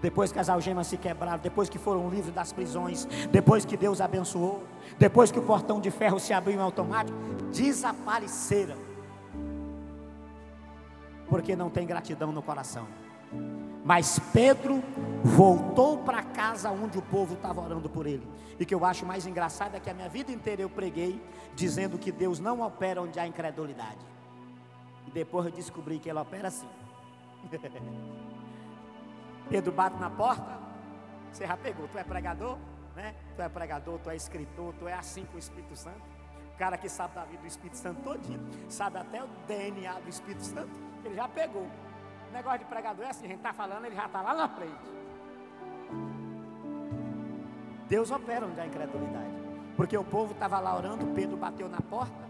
Depois 0.00 0.32
que 0.32 0.38
as 0.38 0.48
algemas 0.48 0.86
se 0.86 0.96
quebraram, 0.96 1.38
depois 1.38 1.68
que 1.68 1.76
foram 1.76 2.08
livres 2.08 2.34
das 2.34 2.50
prisões, 2.50 3.04
depois 3.30 3.66
que 3.66 3.76
Deus 3.76 4.00
abençoou, 4.00 4.64
depois 4.98 5.30
que 5.30 5.38
o 5.38 5.42
portão 5.42 5.78
de 5.78 5.90
ferro 5.90 6.18
se 6.18 6.32
abriu 6.32 6.56
em 6.56 6.62
automático, 6.62 7.18
desapareceram. 7.52 8.78
Porque 11.28 11.54
não 11.54 11.68
tem 11.68 11.86
gratidão 11.86 12.32
no 12.32 12.40
coração. 12.40 12.86
Mas 13.86 14.18
Pedro 14.18 14.82
voltou 15.22 15.98
para 15.98 16.20
casa 16.20 16.68
onde 16.72 16.98
o 16.98 17.02
povo 17.02 17.34
estava 17.34 17.60
orando 17.60 17.88
por 17.88 18.04
ele. 18.04 18.26
E 18.58 18.66
que 18.66 18.74
eu 18.74 18.84
acho 18.84 19.06
mais 19.06 19.28
engraçado 19.28 19.76
é 19.76 19.80
que 19.80 19.88
a 19.88 19.94
minha 19.94 20.08
vida 20.08 20.32
inteira 20.32 20.60
eu 20.60 20.68
preguei 20.68 21.24
dizendo 21.54 21.96
que 21.96 22.10
Deus 22.10 22.40
não 22.40 22.62
opera 22.62 23.00
onde 23.00 23.20
há 23.20 23.28
incredulidade. 23.28 24.04
E 25.06 25.10
depois 25.12 25.46
eu 25.46 25.52
descobri 25.52 26.00
que 26.00 26.08
ele 26.08 26.18
opera 26.18 26.48
assim. 26.48 26.66
Pedro 29.48 29.70
bate 29.70 29.96
na 30.00 30.10
porta, 30.10 30.58
você 31.30 31.46
já 31.46 31.56
pegou, 31.56 31.86
tu 31.86 31.96
é 31.96 32.02
pregador, 32.02 32.58
né? 32.96 33.14
Tu 33.36 33.42
é 33.42 33.48
pregador, 33.48 34.00
tu 34.00 34.10
é 34.10 34.16
escritor, 34.16 34.74
tu 34.80 34.88
é 34.88 34.94
assim 34.94 35.24
com 35.26 35.36
o 35.36 35.38
Espírito 35.38 35.76
Santo. 35.76 36.02
O 36.52 36.58
cara 36.58 36.76
que 36.76 36.88
sabe 36.88 37.14
da 37.14 37.24
vida 37.24 37.42
do 37.42 37.46
Espírito 37.46 37.76
Santo 37.76 38.02
todinho, 38.02 38.44
sabe 38.68 38.98
até 38.98 39.22
o 39.22 39.28
DNA 39.46 40.00
do 40.00 40.08
Espírito 40.08 40.42
Santo, 40.42 40.72
ele 41.04 41.14
já 41.14 41.28
pegou. 41.28 41.68
Negócio 42.36 42.58
de 42.58 42.64
pregador 42.66 43.06
é 43.06 43.08
assim, 43.08 43.24
a 43.24 43.28
gente 43.28 43.38
está 43.38 43.54
falando, 43.54 43.86
ele 43.86 43.96
já 43.96 44.04
está 44.04 44.20
lá 44.20 44.34
na 44.34 44.46
frente. 44.46 44.76
Deus 47.88 48.10
opera 48.10 48.44
onde 48.44 48.60
há 48.60 48.66
incredulidade. 48.66 49.34
Porque 49.74 49.96
o 49.96 50.04
povo 50.04 50.34
estava 50.34 50.58
lá 50.58 50.76
orando, 50.76 51.06
Pedro 51.14 51.34
bateu 51.38 51.66
na 51.66 51.80
porta. 51.80 52.26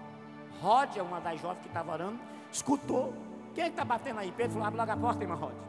Ródia, 0.60 1.02
uma 1.02 1.20
das 1.20 1.40
jovens 1.40 1.58
que 1.60 1.66
estava 1.66 1.92
orando, 1.92 2.20
escutou. 2.52 3.12
Quem 3.52 3.66
está 3.66 3.84
batendo 3.84 4.20
aí? 4.20 4.30
Pedro 4.30 4.52
falou: 4.52 4.68
abre 4.68 4.78
logo 4.78 4.92
a 4.92 4.96
porta, 4.96 5.24
irmã 5.24 5.34
Ródia. 5.34 5.66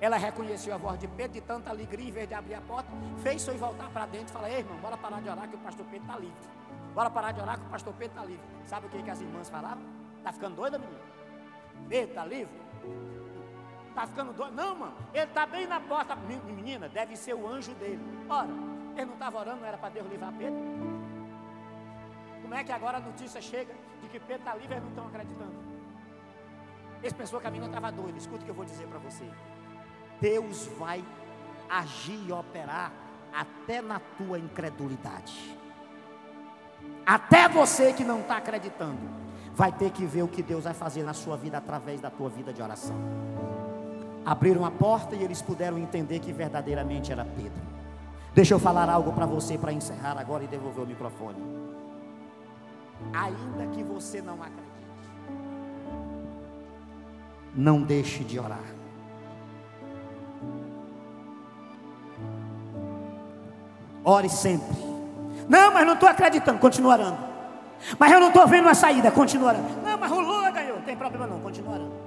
Ela 0.00 0.16
reconheceu 0.16 0.74
a 0.74 0.78
voz 0.78 0.98
de 0.98 1.06
Pedro 1.06 1.34
de 1.34 1.40
tanta 1.40 1.70
alegria, 1.70 2.08
em 2.08 2.12
vez 2.12 2.28
de 2.28 2.34
abrir 2.34 2.54
a 2.54 2.60
porta, 2.62 2.90
fez 3.18 3.40
só 3.40 3.52
voltar 3.52 3.88
para 3.90 4.06
dentro 4.06 4.30
e 4.30 4.32
falou: 4.32 4.48
Ei, 4.48 4.58
irmão, 4.58 4.78
bora 4.78 4.96
parar 4.96 5.22
de 5.22 5.28
orar 5.28 5.48
que 5.48 5.54
o 5.54 5.60
pastor 5.60 5.86
Pedro 5.86 6.06
está 6.08 6.18
livre. 6.18 6.48
Bora 6.92 7.08
parar 7.08 7.30
de 7.30 7.40
orar 7.40 7.56
que 7.56 7.66
o 7.66 7.70
pastor 7.70 7.94
Pedro 7.94 8.16
está 8.16 8.24
livre. 8.24 8.44
Sabe 8.64 8.86
o 8.86 8.88
que, 8.88 9.00
que 9.00 9.10
as 9.10 9.20
irmãs 9.20 9.48
falavam? 9.48 9.84
Está 10.18 10.32
ficando 10.32 10.56
doida, 10.56 10.76
menina? 10.76 11.00
Pedro 11.88 12.08
está 12.08 12.24
livre? 12.24 12.66
Está 13.96 14.06
ficando 14.06 14.34
doido? 14.34 14.54
Não, 14.54 14.76
mano. 14.76 14.92
Ele 15.14 15.24
está 15.24 15.46
bem 15.46 15.66
na 15.66 15.80
porta. 15.80 16.14
Menina, 16.14 16.86
deve 16.86 17.16
ser 17.16 17.32
o 17.32 17.48
anjo 17.48 17.72
dele. 17.76 17.98
Ora, 18.28 18.50
ele 18.94 19.06
não 19.06 19.14
estava 19.14 19.38
orando, 19.38 19.60
não 19.60 19.66
era 19.66 19.78
para 19.78 19.88
Deus 19.88 20.06
livrar 20.06 20.34
Pedro? 20.36 20.60
Como 22.42 22.54
é 22.54 22.62
que 22.62 22.72
agora 22.72 22.98
a 22.98 23.00
notícia 23.00 23.40
chega 23.40 23.74
de 24.02 24.08
que 24.10 24.20
Pedro 24.20 24.42
está 24.42 24.54
livre 24.54 24.74
e 24.74 24.76
eles 24.76 24.82
não 24.82 24.90
estão 24.90 25.06
acreditando? 25.06 25.54
Eles 27.00 27.14
pensou 27.14 27.40
que 27.40 27.46
a 27.46 27.50
menina 27.50 27.68
estava 27.68 27.90
doida. 27.90 28.18
Escuta 28.18 28.42
o 28.42 28.44
que 28.44 28.50
eu 28.50 28.54
vou 28.54 28.66
dizer 28.66 28.86
para 28.86 28.98
você. 28.98 29.24
Deus 30.20 30.66
vai 30.78 31.02
agir 31.66 32.22
e 32.28 32.30
operar 32.30 32.92
até 33.32 33.80
na 33.80 33.98
tua 33.98 34.38
incredulidade. 34.38 35.58
Até 37.06 37.48
você 37.48 37.94
que 37.94 38.04
não 38.04 38.20
está 38.20 38.36
acreditando, 38.36 39.00
vai 39.54 39.72
ter 39.72 39.90
que 39.90 40.04
ver 40.04 40.22
o 40.22 40.28
que 40.28 40.42
Deus 40.42 40.64
vai 40.64 40.74
fazer 40.74 41.02
na 41.02 41.14
sua 41.14 41.38
vida 41.38 41.56
através 41.56 41.98
da 41.98 42.10
tua 42.10 42.28
vida 42.28 42.52
de 42.52 42.60
oração. 42.60 42.94
Abriram 44.26 44.64
a 44.64 44.72
porta 44.72 45.14
e 45.14 45.22
eles 45.22 45.40
puderam 45.40 45.78
entender 45.78 46.18
que 46.18 46.32
verdadeiramente 46.32 47.12
era 47.12 47.24
Pedro. 47.24 47.62
Deixa 48.34 48.52
eu 48.52 48.58
falar 48.58 48.90
algo 48.90 49.12
para 49.12 49.24
você 49.24 49.56
para 49.56 49.72
encerrar 49.72 50.18
agora 50.18 50.42
e 50.42 50.48
devolver 50.48 50.82
o 50.82 50.86
microfone. 50.86 51.38
Ainda 53.14 53.66
que 53.72 53.84
você 53.84 54.20
não 54.20 54.34
acredite, 54.34 54.66
não 57.54 57.80
deixe 57.82 58.24
de 58.24 58.40
orar. 58.40 58.64
Ore 64.04 64.28
sempre. 64.28 64.76
Não, 65.48 65.72
mas 65.72 65.86
não 65.86 65.94
estou 65.94 66.08
acreditando. 66.08 66.58
Continua. 66.58 67.16
Mas 67.96 68.12
eu 68.12 68.18
não 68.18 68.28
estou 68.28 68.46
vendo 68.48 68.64
uma 68.64 68.74
saída. 68.74 69.10
Continua. 69.12 69.52
Não, 69.52 69.98
mas 69.98 70.10
Lula 70.10 70.50
ganhou. 70.50 70.76
Não 70.76 70.82
tem 70.82 70.96
problema 70.96 71.28
não. 71.28 71.40
Continua. 71.40 72.05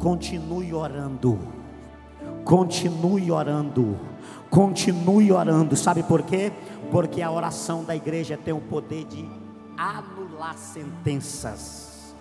Continue 0.00 0.72
orando. 0.72 1.38
Continue 2.42 3.30
orando. 3.30 3.98
Continue 4.48 5.30
orando. 5.30 5.76
Sabe 5.76 6.02
por 6.02 6.22
quê? 6.22 6.50
Porque 6.90 7.20
a 7.20 7.30
oração 7.30 7.84
da 7.84 7.94
igreja 7.94 8.38
tem 8.42 8.54
o 8.54 8.60
poder 8.60 9.04
de 9.04 9.28
anular 9.76 10.56
sentenças 10.56 12.14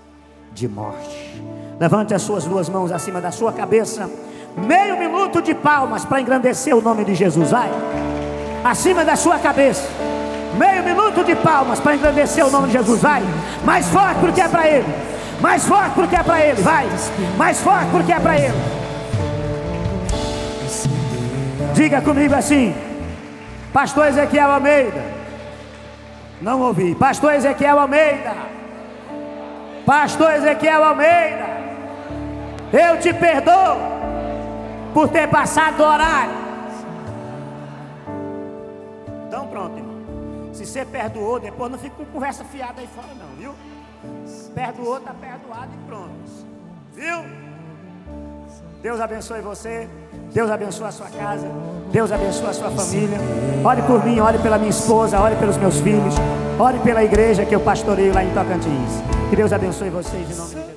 de 0.53 0.67
morte. 0.67 1.41
Levante 1.79 2.13
as 2.13 2.21
suas 2.21 2.43
duas 2.43 2.67
mãos 2.67 2.91
acima 2.91 3.21
da 3.21 3.31
sua 3.31 3.53
cabeça. 3.53 4.09
Meio 4.57 4.99
minuto 4.99 5.41
de 5.41 5.55
palmas 5.55 6.03
para 6.03 6.19
engrandecer 6.19 6.75
o 6.75 6.81
nome 6.81 7.05
de 7.05 7.15
Jesus. 7.15 7.51
Vai. 7.51 7.71
Acima 8.61 9.05
da 9.05 9.15
sua 9.15 9.39
cabeça. 9.39 9.87
Meio 10.57 10.83
minuto 10.83 11.23
de 11.23 11.33
palmas 11.33 11.79
para 11.79 11.95
engrandecer 11.95 12.45
o 12.45 12.51
nome 12.51 12.67
de 12.67 12.73
Jesus. 12.73 13.01
Vai. 13.01 13.23
Mais 13.63 13.87
forte 13.87 14.19
porque 14.19 14.41
é 14.41 14.49
para 14.49 14.67
Ele. 14.69 15.18
Mais 15.41 15.65
forte 15.65 15.91
porque 15.95 16.15
é 16.15 16.23
para 16.23 16.45
Ele. 16.45 16.61
Vai. 16.61 16.87
Mais 17.37 17.61
forte 17.61 17.89
porque 17.91 18.11
é 18.11 18.19
para 18.19 18.37
Ele. 18.37 18.53
Diga 21.73 22.01
comigo 22.01 22.35
assim. 22.35 22.75
Pastor 23.71 24.07
Ezequiel 24.07 24.51
Almeida. 24.51 25.01
Não 26.41 26.61
ouvi. 26.61 26.95
Pastor 26.95 27.33
Ezequiel 27.33 27.79
Almeida. 27.79 28.33
Pastor 29.85 30.33
Ezequiel 30.33 30.83
Almeida. 30.83 31.59
Eu 32.71 32.99
te 32.99 33.13
perdoo 33.13 33.77
por 34.93 35.07
ter 35.09 35.27
passado 35.27 35.77
do 35.77 35.83
horário. 35.83 36.33
Então 39.27 39.47
pronto, 39.47 39.77
irmão. 39.77 39.99
Se 40.53 40.65
você 40.65 40.83
perdoou, 40.85 41.39
depois 41.39 41.71
não 41.71 41.79
fica 41.79 41.95
com 41.95 42.05
conversa 42.05 42.43
fiada 42.43 42.81
aí 42.81 42.87
fora 42.93 43.07
não, 43.17 43.35
viu? 43.37 43.55
Perdoou, 44.53 44.97
está 44.97 45.13
perdoado 45.13 45.69
e 45.73 45.87
pronto. 45.87 46.09
Viu? 46.93 47.23
Deus 48.81 48.99
abençoe 48.99 49.41
você. 49.41 49.89
Deus 50.33 50.49
abençoe 50.49 50.87
a 50.87 50.91
sua 50.91 51.07
casa. 51.07 51.47
Deus 51.91 52.11
abençoe 52.11 52.47
a 52.47 52.53
sua 52.53 52.71
família. 52.71 53.17
Ore 53.63 53.81
por 53.83 54.05
mim, 54.05 54.19
ore 54.19 54.37
pela 54.39 54.57
minha 54.57 54.69
esposa, 54.69 55.19
ore 55.19 55.35
pelos 55.35 55.57
meus 55.57 55.79
filhos. 55.81 56.15
Ore 56.59 56.79
pela 56.79 57.03
igreja 57.03 57.45
que 57.45 57.55
eu 57.55 57.59
pastoreio 57.59 58.13
lá 58.13 58.23
em 58.23 58.33
Tocantins. 58.33 59.01
Que 59.29 59.35
Deus 59.35 59.51
abençoe 59.51 59.89
vocês 59.89 60.29
em 60.31 60.35
nome 60.35 60.55
de 60.55 60.68